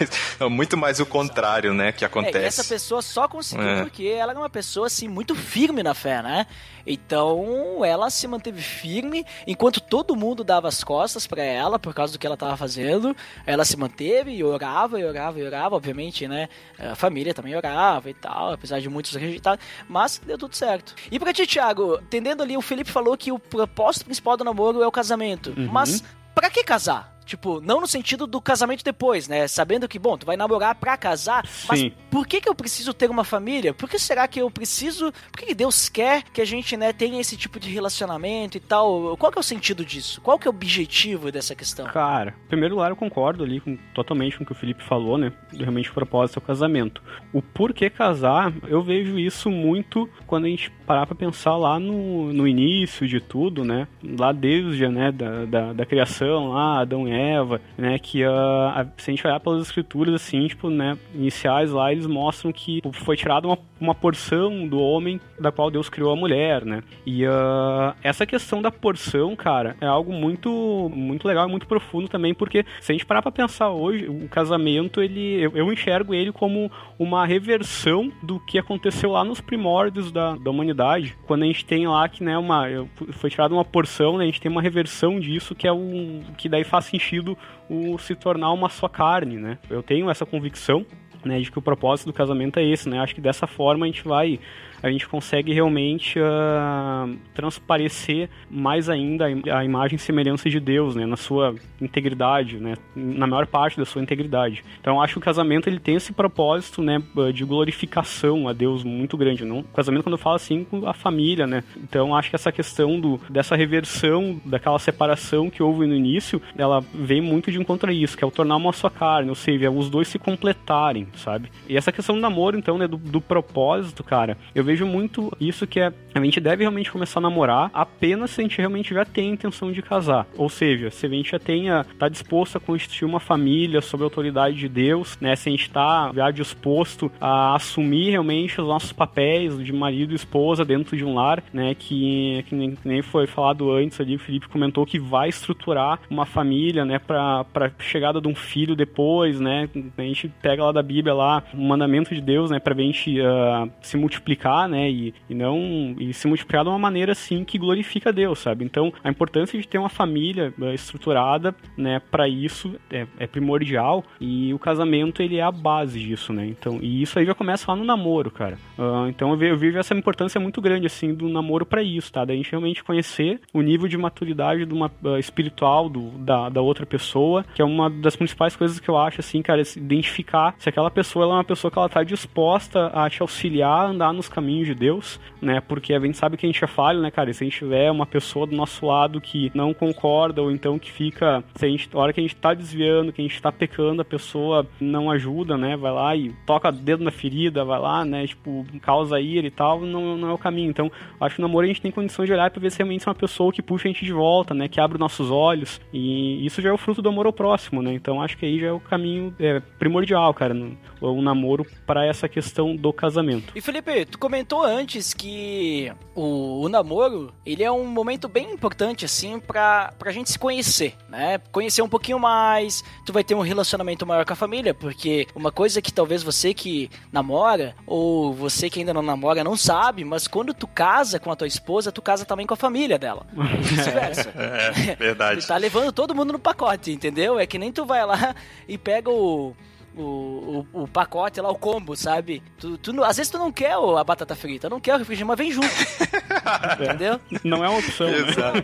muito 0.51 0.77
mais 0.77 1.01
o 1.01 1.07
contrário, 1.07 1.73
né, 1.73 1.93
que 1.93 2.05
acontece. 2.05 2.39
É, 2.39 2.43
e 2.43 2.45
essa 2.45 2.65
pessoa 2.65 3.03
só 3.03 3.27
conseguiu 3.27 3.67
é. 3.69 3.83
porque 3.83 4.05
ela 4.05 4.33
era 4.33 4.41
uma 4.41 4.51
pessoa, 4.51 4.87
assim, 4.87 5.09
muito 5.09 5.35
firme 5.35 5.83
na 5.83 5.95
fé, 5.95 6.23
né? 6.23 6.47
Então, 6.87 7.85
ela 7.85 8.09
se 8.09 8.27
manteve 8.27 8.63
firme, 8.63 9.25
enquanto 9.47 9.79
todo 9.79 10.17
mundo 10.17 10.43
dava 10.43 10.69
as 10.69 10.83
costas 10.83 11.27
para 11.27 11.43
ela 11.43 11.79
por 11.79 11.93
causa 11.93 12.15
do 12.15 12.19
que 12.19 12.27
ela 12.27 12.35
estava 12.35 12.57
fazendo. 12.57 13.15
Ela 13.45 13.65
se 13.65 13.77
manteve 13.77 14.33
e 14.33 14.43
orava, 14.43 14.99
e 14.99 15.05
orava, 15.05 15.39
e 15.39 15.45
orava, 15.45 15.77
obviamente, 15.77 16.27
né? 16.27 16.49
A 16.79 16.95
família 16.95 17.35
também 17.35 17.55
orava 17.55 18.09
e 18.09 18.15
tal, 18.15 18.53
apesar 18.53 18.81
de 18.81 18.89
muitos 18.99 19.15
rejeitados, 19.15 19.65
mas 19.89 20.21
deu 20.27 20.37
tudo 20.37 20.55
certo. 20.57 20.95
E 21.11 21.19
pra 21.19 21.33
ti, 21.33 21.47
Thiago, 21.47 21.99
entendendo 22.03 22.43
ali, 22.43 22.57
o 22.57 22.61
Felipe 22.61 22.91
falou 22.91 23.17
que 23.17 23.31
o 23.31 23.39
propósito 23.39 24.07
principal 24.07 24.37
do 24.37 24.45
namoro 24.45 24.83
é 24.83 24.87
o 24.87 24.93
casamento. 24.93 25.55
Uhum. 25.57 25.69
Mas 25.71 26.03
para 26.35 26.51
que 26.51 26.65
casar? 26.65 27.18
Tipo, 27.29 27.61
não 27.61 27.79
no 27.79 27.87
sentido 27.87 28.27
do 28.27 28.41
casamento 28.41 28.83
depois, 28.83 29.29
né? 29.29 29.47
Sabendo 29.47 29.87
que, 29.87 29.99
bom, 29.99 30.17
tu 30.17 30.25
vai 30.25 30.35
namorar 30.35 30.75
pra 30.75 30.97
casar, 30.97 31.47
Sim. 31.47 31.67
mas 31.69 31.93
por 32.11 32.27
que 32.27 32.41
que 32.41 32.49
eu 32.49 32.55
preciso 32.55 32.95
ter 32.95 33.11
uma 33.11 33.23
família? 33.23 33.75
Por 33.75 33.87
que 33.87 33.99
será 33.99 34.27
que 34.27 34.41
eu 34.41 34.51
preciso... 34.51 35.13
Por 35.31 35.41
que, 35.41 35.47
que 35.47 35.55
Deus 35.55 35.91
quer 35.91 36.23
que 36.23 36.41
a 36.41 36.45
gente, 36.45 36.75
né, 36.75 36.91
tenha 36.91 37.21
esse 37.21 37.37
tipo 37.37 37.61
de 37.61 37.69
relacionamento 37.69 38.57
e 38.57 38.61
tal? 38.61 39.15
Qual 39.19 39.31
que 39.31 39.39
é 39.39 39.41
o 39.41 39.45
sentido 39.45 39.85
disso? 39.85 40.23
Qual 40.23 40.39
que 40.39 40.49
é 40.49 40.51
o 40.51 40.55
objetivo 40.55 41.31
dessa 41.31 41.55
questão? 41.55 41.87
Cara, 41.89 42.35
primeiro 42.49 42.77
lugar 42.77 42.91
eu 42.91 42.97
concordo 42.97 43.45
ali 43.45 43.61
com, 43.61 43.77
totalmente 43.95 44.39
com 44.39 44.45
o 44.45 44.47
que 44.47 44.53
o 44.53 44.55
Felipe 44.55 44.83
falou, 44.83 45.19
né? 45.19 45.31
Realmente 45.53 45.91
o 45.91 45.95
propósito 45.95 46.39
é 46.39 46.43
o 46.43 46.47
casamento. 46.47 47.03
O 47.31 47.43
porquê 47.43 47.91
casar, 47.91 48.55
eu 48.69 48.83
vejo 48.83 49.19
isso 49.19 49.51
muito 49.51 50.09
quando 50.27 50.47
a 50.47 50.49
gente 50.49 50.71
parar 50.87 51.07
pra 51.07 51.15
pensar 51.15 51.59
lá 51.59 51.79
no, 51.79 52.33
no 52.33 52.49
início 52.49 53.07
de 53.07 53.21
tudo, 53.21 53.65
né? 53.65 53.87
Lá 54.19 54.33
desde, 54.33 54.89
né, 54.89 55.13
da, 55.13 55.45
da, 55.45 55.73
da 55.75 55.87
criação, 55.87 56.49
lá, 56.49 56.81
Adão 56.81 57.07
e 57.07 57.13
Eva, 57.19 57.61
né? 57.77 57.99
Que 57.99 58.25
uh, 58.25 58.31
a, 58.31 58.87
se 58.97 59.11
a 59.11 59.15
gente 59.15 59.27
olhar 59.27 59.41
pelas 59.41 59.63
escrituras, 59.63 60.15
assim, 60.15 60.47
tipo, 60.47 60.71
né, 60.71 60.97
iniciais 61.15 61.71
lá, 61.71 61.93
eles 61.93 62.07
mostram 62.07 62.53
que 62.53 62.77
tipo, 62.77 62.93
foi 62.93 63.17
tirada 63.17 63.47
uma, 63.47 63.59
uma 63.81 63.95
porção 63.95 64.67
do 64.67 64.79
homem 64.79 65.21
da 65.39 65.51
qual 65.51 65.71
Deus 65.71 65.89
criou 65.89 66.13
a 66.13 66.17
mulher, 66.17 66.65
né? 66.65 66.83
E 67.05 67.27
uh, 67.27 67.95
essa 68.03 68.27
questão 68.27 68.63
da 68.63 68.71
porção, 68.71 69.35
cara, 69.35 69.77
é 69.81 69.87
algo 69.87 70.13
muito, 70.13 70.91
muito 70.95 71.27
legal 71.27 71.49
muito 71.49 71.67
profundo 71.67 72.09
também, 72.09 72.35
porque 72.35 72.65
se 72.81 72.93
a 72.93 72.95
gente 72.95 73.07
parar 73.07 73.23
pra 73.23 73.33
pensar 73.33 73.71
hoje, 73.71 74.07
o 74.07 74.29
casamento, 74.29 75.01
ele, 75.01 75.41
eu, 75.41 75.53
eu 75.55 75.73
enxergo 75.73 76.15
ele 76.15 76.31
como 76.33 76.71
uma 76.99 77.27
reversão 77.27 78.13
do 78.23 78.39
que 78.41 78.59
aconteceu 78.59 79.13
lá 79.13 79.25
nos 79.25 79.41
primórdios 79.41 80.13
da, 80.13 80.37
da 80.37 80.51
humanidade, 80.51 81.17
quando 81.27 81.43
a 81.43 81.47
gente 81.47 81.65
tem 81.65 81.87
lá 81.87 82.09
que, 82.09 82.23
né, 82.23 82.37
uma, 82.37 82.67
foi 83.13 83.31
tirada 83.31 83.55
uma 83.55 83.65
porção, 83.65 84.19
né, 84.19 84.25
a 84.25 84.27
gente 84.27 84.41
tem 84.41 84.51
uma 84.51 84.63
reversão 84.63 85.19
disso 85.19 85.55
que 85.55 85.67
é 85.67 85.73
um, 85.73 86.23
que 86.37 86.49
daí 86.49 86.65
faz 86.65 86.85
sentido 86.87 87.08
sentido 87.09 87.37
o 87.69 87.99
se 87.99 88.15
tornar 88.15 88.53
uma 88.53 88.69
só 88.69 88.89
carne, 88.89 89.37
né? 89.37 89.59
Eu 89.71 89.83
tenho 89.83 90.11
essa 90.11 90.27
convicção, 90.27 90.85
né, 91.25 91.41
de 91.41 91.51
que 91.51 91.59
o 91.59 91.63
propósito 91.63 92.07
do 92.07 92.13
casamento 92.13 92.59
é 92.59 92.65
esse, 92.65 92.89
né? 92.89 93.01
Acho 93.01 93.15
que 93.15 93.21
dessa 93.21 93.47
forma 93.47 93.87
a 93.87 93.89
gente 93.89 94.07
vai 94.07 94.39
a 94.83 94.91
gente 94.91 95.09
consegue 95.09 95.53
realmente 95.53 96.19
uh, 96.19 97.17
transparecer 97.35 98.29
mais 98.51 98.89
ainda 98.89 99.27
a 99.27 99.65
imagem 99.65 99.97
e 99.97 99.99
semelhança 99.99 100.49
de 100.49 100.61
Deus, 100.61 100.95
né, 100.95 101.07
na 101.07 101.17
sua 101.17 101.55
integridade, 101.81 102.59
né, 102.59 102.75
na 102.95 103.27
maior 103.27 103.47
parte 103.47 103.79
da 103.79 103.85
sua 103.85 104.03
integridade. 104.03 104.65
Então 104.81 105.01
acho 105.01 105.15
que 105.15 105.19
o 105.19 105.23
casamento 105.23 105.69
ele 105.69 105.79
tem 105.79 105.97
esse 105.97 106.13
propósito, 106.13 106.83
né, 106.83 107.03
de 107.33 107.45
glorificação 107.45 108.49
a 108.49 108.53
Deus 108.53 108.85
muito 108.85 109.17
grande, 109.17 109.45
não? 109.45 109.63
Casamento 109.63 110.05
quando 110.05 110.15
eu 110.15 110.19
falo 110.19 110.37
assim 110.37 110.65
com 110.65 110.87
a 110.87 110.95
família, 110.95 111.47
né? 111.47 111.63
Então 111.77 112.15
acho 112.15 112.31
que 112.31 112.37
essa 112.37 112.53
questão 112.53 113.01
do 113.01 113.21
dessa 113.29 113.57
reversão, 113.57 114.41
daquela 114.45 114.79
separação 114.79 115.51
que 115.51 115.63
houve 115.63 115.87
no 115.87 115.95
início, 115.95 116.41
ela 116.57 116.81
vem 116.95 117.21
muito 117.21 117.51
de 117.51 117.59
encontro 117.59 117.91
a 117.91 117.93
isso, 117.93 118.17
que 118.17 118.25
é 118.25 118.27
o 118.27 118.31
tornar 118.31 118.57
uma 118.57 118.73
só 118.73 118.89
carne, 118.89 119.29
ou 119.29 119.35
seja, 119.35 119.71
os 119.71 119.91
dois 119.91 120.09
se 120.09 120.19
completarem, 120.19 121.09
sabe? 121.15 121.51
E 121.69 121.77
essa 121.77 121.93
questão 121.93 122.15
do 122.15 122.21
namoro, 122.21 122.57
então, 122.57 122.79
né, 122.79 122.87
do, 122.87 122.97
do 122.97 123.21
propósito, 123.21 124.03
cara, 124.03 124.37
eu 124.55 124.65
vejo 124.69 124.85
muito 124.85 125.33
isso 125.41 125.67
que 125.67 125.81
é 125.81 125.93
a 126.15 126.25
gente 126.25 126.41
deve 126.41 126.63
realmente 126.63 126.91
começar 126.91 127.21
a 127.21 127.23
namorar 127.23 127.71
apenas 127.73 128.31
se 128.31 128.41
a 128.41 128.45
gente 128.45 128.59
realmente 128.59 128.93
já 128.93 129.05
tem 129.05 129.31
a 129.31 129.33
intenção 129.33 129.71
de 129.73 129.81
casar. 129.81 130.27
Ou 130.37 130.49
seja, 130.49 130.91
se 130.91 131.07
a 131.07 131.09
gente 131.09 131.31
já 131.31 131.39
tenha 131.39 131.87
tá 131.99 132.09
disposto 132.09 132.57
a 132.57 132.61
constituir 132.61 133.07
uma 133.07 133.21
família 133.21 133.81
sob 133.81 134.03
a 134.03 134.07
autoridade 134.07 134.57
de 134.57 134.69
Deus, 134.69 135.17
né? 135.21 135.37
Se 135.37 135.49
a 135.49 135.53
gente 135.53 135.63
está 135.63 136.11
já 136.15 136.31
disposto 136.31 137.11
a 137.21 137.55
assumir 137.55 138.11
realmente 138.11 138.61
os 138.61 138.67
nossos 138.67 138.93
papéis 138.93 139.57
de 139.65 139.73
marido 139.73 140.13
e 140.13 140.17
esposa 140.17 140.65
dentro 140.65 140.97
de 140.97 141.05
um 141.05 141.15
lar, 141.15 141.43
né? 141.53 141.75
Que, 141.75 142.45
que, 142.49 142.55
nem, 142.55 142.75
que 142.75 142.89
nem 142.89 143.01
foi 143.01 143.27
falado 143.27 143.71
antes 143.71 144.01
ali, 144.01 144.17
o 144.17 144.19
Felipe 144.19 144.49
comentou 144.49 144.85
que 144.85 144.99
vai 144.99 145.29
estruturar 145.29 146.01
uma 146.11 146.27
família, 146.27 146.85
né? 146.85 146.99
Para 146.99 147.71
chegada 147.79 148.21
de 148.21 148.29
um 148.29 148.35
filho 148.35 148.75
depois, 148.75 149.39
né? 149.39 149.69
A 149.97 150.03
gente 150.03 150.29
pega 150.43 150.65
lá 150.65 150.73
da 150.73 150.83
Bíblia 150.83 151.15
lá 151.15 151.43
o 151.55 151.61
mandamento 151.61 152.15
de 152.15 152.21
Deus, 152.21 152.51
né? 152.51 152.59
Para 152.59 152.75
a 152.75 152.79
gente 152.79 153.21
uh, 153.21 153.71
se 153.81 153.97
multiplicar, 153.97 154.58
né? 154.67 154.91
E, 154.91 155.15
e 155.29 155.35
não 155.35 155.95
e 155.99 156.13
se 156.13 156.27
multiplicar 156.27 156.65
de 156.65 156.71
uma 156.71 156.79
maneira 156.79 157.13
assim 157.13 157.45
que 157.45 157.59
glorifica 157.59 158.13
Deus, 158.13 158.39
sabe? 158.39 158.65
Então, 158.65 158.93
a 159.05 159.11
importância 159.11 159.59
de 159.59 159.69
ter 159.69 159.79
uma 159.79 159.89
família 159.89 160.53
uh, 160.59 160.73
estruturada, 160.73 161.55
né? 161.77 162.01
Para 162.11 162.29
isso 162.29 162.75
é, 162.91 163.07
é, 163.19 163.27
primordial 163.27 164.05
e 164.21 164.53
o 164.55 164.59
casamento 164.59 165.23
ele 165.23 165.37
é 165.37 165.43
a 165.43 165.53
base 165.53 166.01
disso, 166.01 166.33
né? 166.33 166.47
Então, 166.47 166.79
e 166.81 167.03
isso 167.03 167.19
aí 167.19 167.27
já 167.27 167.35
começa 167.35 167.71
lá 167.71 167.77
no 167.77 167.85
namoro, 167.85 168.31
cara. 168.31 168.59
Uh, 168.79 169.09
então, 169.09 169.31
eu, 169.31 169.37
vejo, 169.37 169.55
eu 169.55 169.59
vejo 169.59 169.79
essa 169.79 169.95
importância 169.95 170.41
muito 170.41 170.61
grande 170.61 170.87
assim 170.87 171.15
do 171.15 171.29
namoro 171.29 171.67
para 171.67 171.83
isso, 171.83 172.13
tá? 172.13 172.25
Da 172.25 172.35
gente 172.35 172.51
realmente 172.51 172.83
conhecer 172.83 173.41
o 173.53 173.61
nível 173.61 173.89
de 173.89 173.99
maturidade 173.99 174.65
de 174.65 174.75
uma 174.75 174.91
uh, 175.05 175.19
espiritual 175.19 175.89
do, 175.89 176.11
da, 176.19 176.49
da 176.49 176.61
outra 176.61 176.87
pessoa, 176.87 177.45
que 177.55 177.61
é 177.61 177.65
uma 177.65 177.91
das 177.91 178.17
principais 178.17 178.57
coisas 178.57 178.81
que 178.81 178.89
eu 178.89 178.97
acho 178.97 179.21
assim, 179.21 179.43
cara, 179.43 179.61
é 179.61 179.65
se 179.65 179.79
identificar 179.79 180.55
se 180.59 180.69
aquela 180.69 180.91
pessoa 180.91 181.25
é 181.25 181.29
uma 181.29 181.45
pessoa 181.45 181.71
que 181.71 181.79
ela 181.79 181.89
tá 181.89 182.03
disposta 182.03 182.87
a 182.89 183.09
te 183.11 183.23
auxiliar 183.23 183.87
a 183.87 183.87
andar 183.89 184.13
nos 184.13 184.29
caminhos 184.29 184.48
caminho 184.49 184.65
de 184.65 184.75
Deus, 184.75 185.21
né? 185.43 185.61
Porque 185.61 185.93
a 185.93 186.01
gente 186.01 186.17
sabe 186.17 186.37
que 186.37 186.47
a 186.47 186.49
gente 186.49 186.65
é 186.65 186.67
falho, 186.67 187.01
né, 187.01 187.11
cara? 187.11 187.31
E 187.31 187.35
se 187.35 187.45
a 187.45 187.47
gente 187.47 187.59
tiver 187.59 187.91
uma 187.91 188.07
pessoa 188.07 188.47
do 188.47 188.57
nosso 188.57 188.87
lado 188.87 189.21
que 189.21 189.53
não 189.55 189.75
concorda, 189.75 190.41
ou 190.41 190.51
então 190.51 190.79
que 190.79 190.91
fica. 190.91 191.45
Se 191.55 191.67
a, 191.67 191.69
gente, 191.69 191.89
a 191.93 191.99
hora 191.99 192.13
que 192.13 192.21
a 192.21 192.23
gente 192.23 192.37
tá 192.37 192.55
desviando, 192.55 193.13
que 193.13 193.21
a 193.21 193.25
gente 193.25 193.41
tá 193.43 193.53
pecando, 193.53 194.01
a 194.01 194.05
pessoa 194.05 194.67
não 194.81 195.11
ajuda, 195.11 195.59
né? 195.59 195.77
Vai 195.77 195.93
lá 195.93 196.17
e 196.17 196.33
toca 196.47 196.73
dedo 196.73 197.05
na 197.05 197.11
ferida, 197.11 197.65
vai 197.65 197.79
lá, 197.79 198.05
né? 198.05 198.27
Tipo, 198.27 198.65
causa 198.81 199.21
ira 199.21 199.47
e 199.47 199.51
tal, 199.51 199.81
não, 199.81 200.17
não 200.17 200.31
é 200.31 200.33
o 200.33 200.39
caminho. 200.39 200.71
Então, 200.71 200.91
acho 201.21 201.37
que 201.37 201.43
o 201.43 201.47
namoro 201.47 201.65
a 201.65 201.69
gente 201.69 201.83
tem 201.83 201.91
condição 201.91 202.25
de 202.25 202.33
olhar 202.33 202.51
pra 202.51 202.61
ver 202.61 202.71
se 202.71 202.79
realmente 202.79 203.07
é 203.07 203.11
uma 203.11 203.15
pessoa 203.15 203.53
que 203.53 203.61
puxa 203.61 203.89
a 203.89 203.93
gente 203.93 204.05
de 204.05 204.13
volta, 204.13 204.55
né? 204.55 204.67
Que 204.69 204.81
abre 204.81 204.97
os 204.97 205.01
nossos 205.01 205.31
olhos. 205.31 205.81
E 205.93 206.45
isso 206.47 206.63
já 206.63 206.71
é 206.71 206.73
o 206.73 206.79
fruto 206.79 207.03
do 207.03 207.09
amor 207.11 207.27
ao 207.27 207.33
próximo, 207.33 207.83
né? 207.83 207.93
Então, 207.93 208.23
acho 208.23 208.39
que 208.39 208.47
aí 208.47 208.59
já 208.59 208.69
é 208.69 208.73
o 208.73 208.81
caminho 208.81 209.35
é, 209.39 209.61
primordial, 209.79 210.33
cara. 210.33 210.55
O, 211.01 211.09
o 211.09 211.23
namoro 211.23 211.67
para 211.87 212.07
essa 212.07 212.29
questão 212.29 212.75
do 212.75 212.93
casamento. 212.93 213.53
E 213.55 213.61
Felipe, 213.61 214.07
tu 214.07 214.19
comentou 214.19 214.38
comentou 214.39 214.63
antes 214.63 215.13
que 215.13 215.93
o, 216.15 216.63
o 216.63 216.69
namoro, 216.69 217.35
ele 217.45 217.65
é 217.65 217.73
um 217.73 217.85
momento 217.85 218.29
bem 218.29 218.53
importante, 218.53 219.05
assim, 219.05 219.41
pra, 219.41 219.93
pra 219.99 220.13
gente 220.13 220.31
se 220.31 220.39
conhecer, 220.39 220.95
né? 221.09 221.39
Conhecer 221.51 221.83
um 221.83 221.89
pouquinho 221.89 222.21
mais, 222.21 222.85
tu 223.05 223.13
vai 223.13 223.25
ter 223.25 223.35
um 223.35 223.41
relacionamento 223.41 224.07
maior 224.07 224.25
com 224.25 224.33
a 224.33 224.37
família, 224.37 224.73
porque 224.73 225.27
uma 225.35 225.51
coisa 225.51 225.83
que 225.83 225.93
talvez 225.93 226.23
você 226.23 226.55
que 226.55 226.89
namora, 227.13 227.75
ou 227.85 228.33
você 228.33 228.71
que 228.71 228.79
ainda 228.79 228.95
não 228.95 229.03
namora, 229.03 229.43
não 229.43 229.57
sabe, 229.57 230.05
mas 230.05 230.29
quando 230.29 230.55
tu 230.55 230.69
casa 230.69 231.19
com 231.19 231.33
a 231.33 231.37
tua 231.37 231.49
esposa, 231.49 231.91
tu 231.91 232.01
casa 232.01 232.25
também 232.25 232.47
com 232.47 232.55
a 232.55 232.57
família 232.57 232.99
dela. 232.99 233.27
E 233.33 233.57
vice-versa. 233.63 234.33
É, 234.37 234.95
verdade. 234.95 235.41
Tu 235.41 235.49
tá 235.49 235.57
levando 235.57 235.93
todo 235.93 236.15
mundo 236.15 236.33
no 236.33 236.39
pacote, 236.39 236.93
entendeu? 236.93 237.41
É 237.41 237.47
que 237.47 237.59
nem 237.59 237.73
tu 237.73 237.85
vai 237.85 238.07
lá 238.07 238.37
e 238.69 238.79
pega 238.79 239.11
o. 239.11 239.55
O, 239.99 240.65
o, 240.73 240.83
o 240.85 240.89
pacote 240.89 241.41
lá, 241.41 241.51
o 241.51 241.59
combo, 241.59 241.97
sabe? 241.97 242.41
Tu, 242.59 242.79
tu, 242.79 243.03
às 243.03 243.17
vezes 243.17 243.31
tu 243.31 243.37
não 243.39 243.51
quer 243.51 243.77
o- 243.77 243.97
a 243.97 244.05
batata 244.05 244.37
frita, 244.37 244.71
não 244.71 244.79
quer 244.79 244.95
o 244.95 244.99
refrigerante, 244.99 245.27
mas 245.29 245.39
vem 245.39 245.51
junto. 245.53 245.67
entendeu? 246.81 247.21
Não 247.43 247.65
é 247.65 247.69
uma 247.69 247.79
opção, 247.81 248.09
né? 248.09 248.19
Exato. 248.19 248.59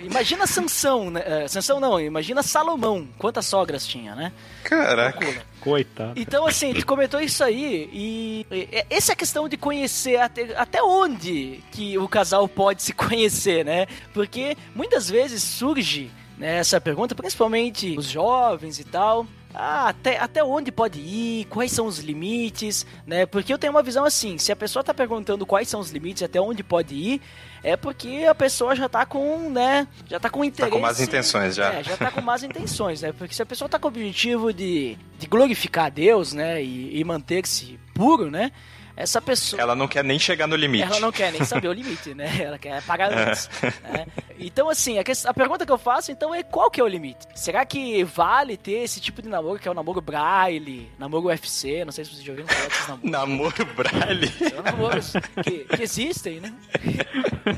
É, 0.00 0.04
Imagina 0.04 0.46
Sansão, 0.46 1.10
né? 1.10 1.22
É, 1.24 1.48
Sansão 1.48 1.80
não, 1.80 2.00
imagina 2.00 2.42
Salomão. 2.42 3.08
Quantas 3.18 3.46
sogras 3.46 3.86
tinha, 3.86 4.14
né? 4.14 4.32
Caraca. 4.64 5.44
Coitado. 5.60 6.12
Então, 6.18 6.46
assim, 6.46 6.72
tu 6.72 6.86
comentou 6.86 7.20
isso 7.20 7.42
aí 7.44 7.90
e, 7.92 8.46
e 8.50 8.84
essa 8.88 9.12
é 9.12 9.14
a 9.14 9.16
questão 9.16 9.48
de 9.48 9.56
conhecer 9.56 10.16
até, 10.20 10.56
até 10.56 10.82
onde 10.82 11.62
que 11.72 11.98
o 11.98 12.08
casal 12.08 12.46
pode 12.48 12.82
se 12.82 12.92
conhecer, 12.94 13.64
né? 13.64 13.86
Porque 14.14 14.56
muitas 14.74 15.08
vezes 15.10 15.42
surge 15.42 16.10
né, 16.38 16.58
essa 16.58 16.80
pergunta, 16.80 17.14
principalmente 17.14 17.96
os 17.98 18.06
jovens 18.06 18.78
e 18.78 18.84
tal. 18.84 19.26
Ah, 19.54 19.88
até, 19.88 20.18
até 20.18 20.44
onde 20.44 20.70
pode 20.70 21.00
ir? 21.00 21.44
Quais 21.46 21.72
são 21.72 21.86
os 21.86 21.98
limites? 21.98 22.86
Né? 23.06 23.26
Porque 23.26 23.52
eu 23.52 23.58
tenho 23.58 23.72
uma 23.72 23.82
visão 23.82 24.04
assim: 24.04 24.38
se 24.38 24.52
a 24.52 24.56
pessoa 24.56 24.84
tá 24.84 24.94
perguntando 24.94 25.44
quais 25.44 25.68
são 25.68 25.80
os 25.80 25.90
limites, 25.90 26.22
até 26.22 26.40
onde 26.40 26.62
pode 26.62 26.94
ir, 26.94 27.20
é 27.62 27.76
porque 27.76 28.26
a 28.28 28.34
pessoa 28.34 28.76
já 28.76 28.88
tá 28.88 29.04
com, 29.04 29.50
né? 29.50 29.88
Já 30.08 30.20
tá 30.20 30.30
com 30.30 30.44
interesse. 30.44 30.78
más 30.78 31.00
intenções, 31.00 31.54
já. 31.56 31.74
É, 31.74 31.82
já 31.82 31.96
tá 31.96 32.10
com 32.10 32.20
más 32.20 32.42
intenções, 32.42 33.02
né? 33.02 33.12
Porque 33.12 33.34
se 33.34 33.42
a 33.42 33.46
pessoa 33.46 33.68
tá 33.68 33.78
com 33.78 33.88
o 33.88 33.90
objetivo 33.90 34.52
de, 34.52 34.96
de 35.18 35.26
glorificar 35.26 35.86
a 35.86 35.90
Deus, 35.90 36.32
né? 36.32 36.62
E, 36.62 36.98
e 36.98 37.04
manter-se 37.04 37.78
puro, 37.92 38.30
né? 38.30 38.52
Essa 38.96 39.20
pessoa. 39.20 39.60
Ela 39.62 39.74
não 39.74 39.88
quer 39.88 40.04
nem 40.04 40.18
chegar 40.18 40.46
no 40.46 40.56
limite. 40.56 40.84
Ela 40.84 41.00
não 41.00 41.10
quer 41.12 41.32
nem 41.32 41.44
saber 41.44 41.68
o 41.68 41.72
limite, 41.74 42.14
né? 42.14 42.42
Ela 42.42 42.58
quer 42.58 42.82
pagar 42.82 43.12
antes. 43.12 43.48
né? 43.62 44.06
Então, 44.38 44.68
assim, 44.68 44.98
a, 44.98 45.04
ques- 45.04 45.24
a 45.26 45.32
pergunta 45.32 45.64
que 45.64 45.72
eu 45.72 45.78
faço, 45.78 46.10
então, 46.12 46.34
é 46.34 46.42
qual 46.42 46.70
que 46.70 46.80
é 46.80 46.84
o 46.84 46.86
limite? 46.86 47.26
Será 47.34 47.64
que 47.64 48.02
vale 48.04 48.56
ter 48.56 48.82
esse 48.82 49.00
tipo 49.00 49.22
de 49.22 49.28
namoro, 49.28 49.58
que 49.58 49.68
é 49.68 49.70
o 49.70 49.74
namoro 49.74 50.00
braille, 50.00 50.90
namoro 50.98 51.26
UFC, 51.26 51.84
não 51.84 51.92
sei 51.92 52.04
se 52.04 52.10
vocês 52.12 52.24
já 52.24 52.32
ouviram 52.32 52.48
falar 52.48 52.68
desses 52.68 52.88
namoros. 52.88 53.10
Namoro 53.10 53.64
Braille. 53.74 54.28
São 54.50 54.62
namoros 54.62 55.12
que, 55.44 55.64
que 55.76 55.82
existem, 55.82 56.40
né? 56.40 56.52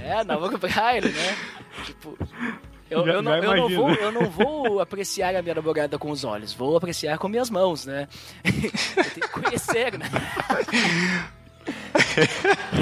É, 0.05 0.23
namoro 0.25 0.59
braille, 0.59 1.09
né? 1.11 1.37
Tipo... 1.85 2.17
Eu, 2.93 3.07
Já- 3.07 3.13
eu, 3.15 3.23
não, 3.23 3.37
eu, 3.37 3.57
não 3.57 3.69
vou, 3.77 3.91
eu 3.95 4.13
não 4.13 4.31
vou 4.31 4.81
apreciar 4.81 5.35
a 5.35 5.43
minha 5.43 5.55
namorada 5.55 5.99
com 5.99 6.11
os 6.11 6.25
olhos, 6.25 6.53
vou 6.53 6.77
apreciar 6.77 7.19
com 7.19 7.29
minhas 7.29 7.51
mãos, 7.51 7.87
né? 7.87 8.09
Eu 8.45 9.05
tenho 9.05 9.21
que 9.21 9.29
conhecer, 9.29 9.99
né? 9.99 10.07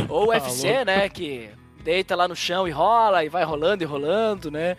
Ou 0.09 0.27
o 0.27 0.29
UFC, 0.31 0.85
né? 0.85 1.09
Que 1.09 1.51
deita 1.83 2.15
lá 2.15 2.29
no 2.29 2.37
chão 2.37 2.69
e 2.69 2.71
rola, 2.71 3.25
e 3.25 3.29
vai 3.29 3.45
rolando 3.45 3.83
e 3.83 3.87
rolando, 3.87 4.51
né? 4.51 4.77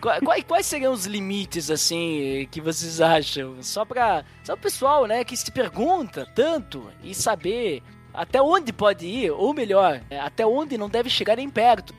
Qua- 0.00 0.20
Quais, 0.20 0.44
quais 0.44 0.66
seriam 0.66 0.92
os 0.92 1.06
limites, 1.06 1.70
assim, 1.70 2.48
que 2.50 2.60
vocês 2.60 3.00
acham? 3.00 3.56
Só 3.62 3.84
pra. 3.84 4.24
Só 4.42 4.54
o 4.54 4.58
pessoal, 4.58 5.06
né, 5.06 5.24
que 5.24 5.36
se 5.36 5.50
pergunta 5.50 6.26
tanto 6.34 6.90
e 7.02 7.14
saber 7.14 7.82
até 8.12 8.40
onde 8.40 8.72
pode 8.72 9.06
ir, 9.06 9.30
ou 9.32 9.52
melhor, 9.52 10.00
é, 10.08 10.20
até 10.20 10.46
onde 10.46 10.78
não 10.78 10.88
deve 10.88 11.10
chegar 11.10 11.36
nem 11.36 11.48
perto. 11.50 11.94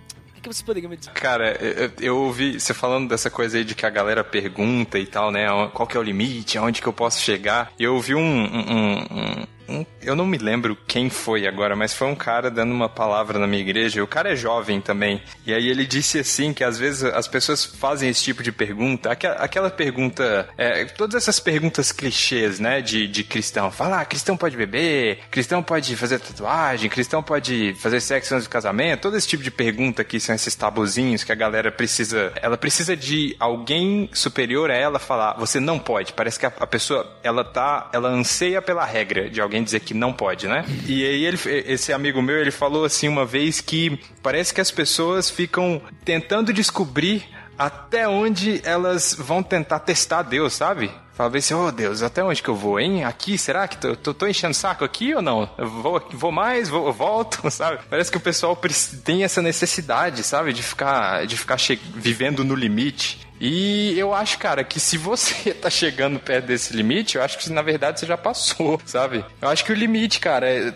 Que 0.48 0.54
vocês 0.54 0.62
poderiam 0.62 0.90
me 0.92 0.96
dizer? 0.98 1.12
Cara, 1.14 1.58
eu, 1.60 1.92
eu 2.00 2.18
ouvi 2.18 2.60
você 2.60 2.72
falando 2.74 3.10
dessa 3.10 3.32
coisa 3.32 3.58
aí 3.58 3.64
de 3.64 3.74
que 3.74 3.84
a 3.86 3.90
galera 3.90 4.24
pergunta 4.24 5.00
e 5.00 5.06
tal, 5.08 5.32
né? 5.32 5.48
Qual 5.74 5.88
que 5.88 5.98
é 5.98 6.00
o 6.00 6.04
limite? 6.04 6.58
Aonde 6.58 6.82
que 6.84 6.88
eu 6.88 6.94
posso 6.94 7.20
chegar? 7.20 7.72
E 7.80 7.84
eu 7.84 7.96
ouvi 7.96 8.14
um, 8.14 8.22
um- 8.22 9.00
um- 9.12 9.48
um- 9.68 9.80
um- 9.80 9.86
Eu 10.02 10.16
não 10.16 10.26
me 10.26 10.38
lembro 10.38 10.78
quem 10.88 11.10
foi 11.10 11.48
agora, 11.48 11.76
mas 11.76 11.94
foi 11.94 12.08
um 12.08 12.16
cara 12.16 12.52
dando 12.52 12.72
uma 12.74 12.88
palavra 12.88 13.40
na 13.40 13.48
minha 13.48 13.62
igreja. 13.62 14.04
O 14.04 14.08
cara 14.08 14.34
é 14.34 14.36
jovem 14.36 14.80
também. 14.80 15.22
E 15.46 15.54
aí 15.54 15.68
ele 15.68 15.86
disse 15.86 16.20
assim 16.20 16.54
que 16.54 16.64
às 16.64 16.78
vezes 16.78 17.04
as 17.04 17.28
pessoas 17.28 17.66
fazem 17.66 18.10
esse 18.10 18.24
tipo 18.24 18.44
de 18.44 18.52
pergunta. 18.52 19.12
Aquela, 19.12 19.36
aquela 19.36 19.70
pergunta. 19.70 20.48
é, 20.58 20.86
todas 20.86 21.16
essas 21.16 21.40
perguntas 21.40 21.92
clichês, 21.92 22.60
né? 22.60 22.82
De, 22.82 23.08
de 23.08 23.24
cristão. 23.24 23.72
Fala, 23.72 24.02
ah, 24.02 24.06
cristão 24.06 24.38
pode 24.38 24.56
beber, 24.56 25.20
cristão 25.32 25.64
pode 25.64 25.96
fazer 25.96 26.20
tatuagem, 26.20 26.90
cristão 26.90 27.24
pode 27.24 27.74
fazer 27.80 28.00
sexo 28.00 28.36
antes 28.36 28.48
do 28.48 28.50
casamento. 28.52 29.02
Todo 29.02 29.18
esse 29.18 29.28
tipo 29.28 29.42
de 29.44 29.52
pergunta 29.52 30.04
que 30.04 30.20
são 30.20 30.36
esses 30.36 30.54
tabuzinhos 30.56 31.24
que 31.24 31.32
a 31.32 31.36
galera 31.36 31.72
precisa. 31.72 32.32
Ela 32.42 32.58
precisa 32.58 32.96
de 32.96 33.36
alguém 33.40 34.10
superior 34.14 34.70
a 34.70 34.76
ela 34.76 35.00
falar, 35.00 35.34
você 35.34 35.60
não 35.60 35.80
pode. 35.80 36.14
Parece 36.14 36.40
que 36.40 36.46
a, 36.46 36.54
a 36.60 36.68
pessoa, 36.68 37.12
ela 37.24 37.44
tá. 37.44 37.90
Ela 37.94 38.10
anseia 38.10 38.62
pela 38.62 38.86
regra 38.86 39.30
de 39.30 39.42
alguém 39.42 39.55
dizer 39.64 39.82
que 39.82 39.94
não 39.94 40.14
pode, 40.14 40.48
né? 40.48 40.66
E 40.88 41.06
aí 41.06 41.26
ele, 41.26 41.38
esse 41.68 41.94
amigo 41.94 42.22
meu, 42.22 42.40
ele 42.40 42.52
falou 42.52 42.86
assim 42.86 43.08
uma 43.08 43.26
vez 43.26 43.62
que 43.62 44.00
parece 44.22 44.54
que 44.54 44.62
as 44.62 44.72
pessoas 44.72 45.30
ficam 45.30 45.82
tentando 46.04 46.54
descobrir 46.54 47.24
até 47.58 48.08
onde 48.08 48.62
elas 48.64 49.16
vão 49.18 49.42
tentar 49.42 49.80
testar 49.80 50.24
Deus, 50.24 50.54
sabe? 50.54 50.92
Fala 51.14 51.30
bem 51.30 51.40
assim, 51.40 51.54
oh 51.54 51.72
Deus, 51.72 52.04
até 52.04 52.22
onde 52.22 52.44
que 52.44 52.50
eu 52.50 52.56
vou, 52.56 52.78
hein? 52.78 53.06
Aqui, 53.06 53.38
será 53.38 53.70
que 53.70 53.78
tô, 53.78 53.96
tô, 53.96 54.14
tô 54.14 54.28
enchendo 54.28 54.54
saco 54.54 54.84
aqui 54.84 55.16
ou 55.16 55.22
não? 55.22 55.50
Eu 55.58 55.70
vou, 55.70 56.06
vou 56.12 56.32
mais, 56.32 56.68
vou, 56.68 56.92
volto, 56.92 57.48
sabe? 57.50 57.80
Parece 57.90 58.12
que 58.12 58.18
o 58.18 58.22
pessoal 58.22 58.60
tem 59.06 59.24
essa 59.24 59.42
necessidade, 59.42 60.24
sabe? 60.24 60.52
De 60.52 60.62
ficar, 60.62 61.26
de 61.26 61.38
ficar 61.38 61.56
vivendo 61.96 62.44
no 62.44 62.54
limite. 62.54 63.25
E 63.40 63.98
eu 63.98 64.14
acho, 64.14 64.38
cara, 64.38 64.64
que 64.64 64.80
se 64.80 64.98
você 64.98 65.54
tá 65.56 65.70
chegando 65.70 66.20
perto 66.20 66.46
desse 66.46 66.76
limite, 66.76 67.18
eu 67.18 67.24
acho 67.24 67.38
que 67.38 67.50
na 67.50 67.62
verdade 67.62 68.00
você 68.00 68.06
já 68.06 68.18
passou, 68.18 68.80
sabe? 68.86 69.24
Eu 69.42 69.50
acho 69.50 69.64
que 69.64 69.72
o 69.72 69.76
limite, 69.76 70.20
cara, 70.20 70.48
é, 70.48 70.74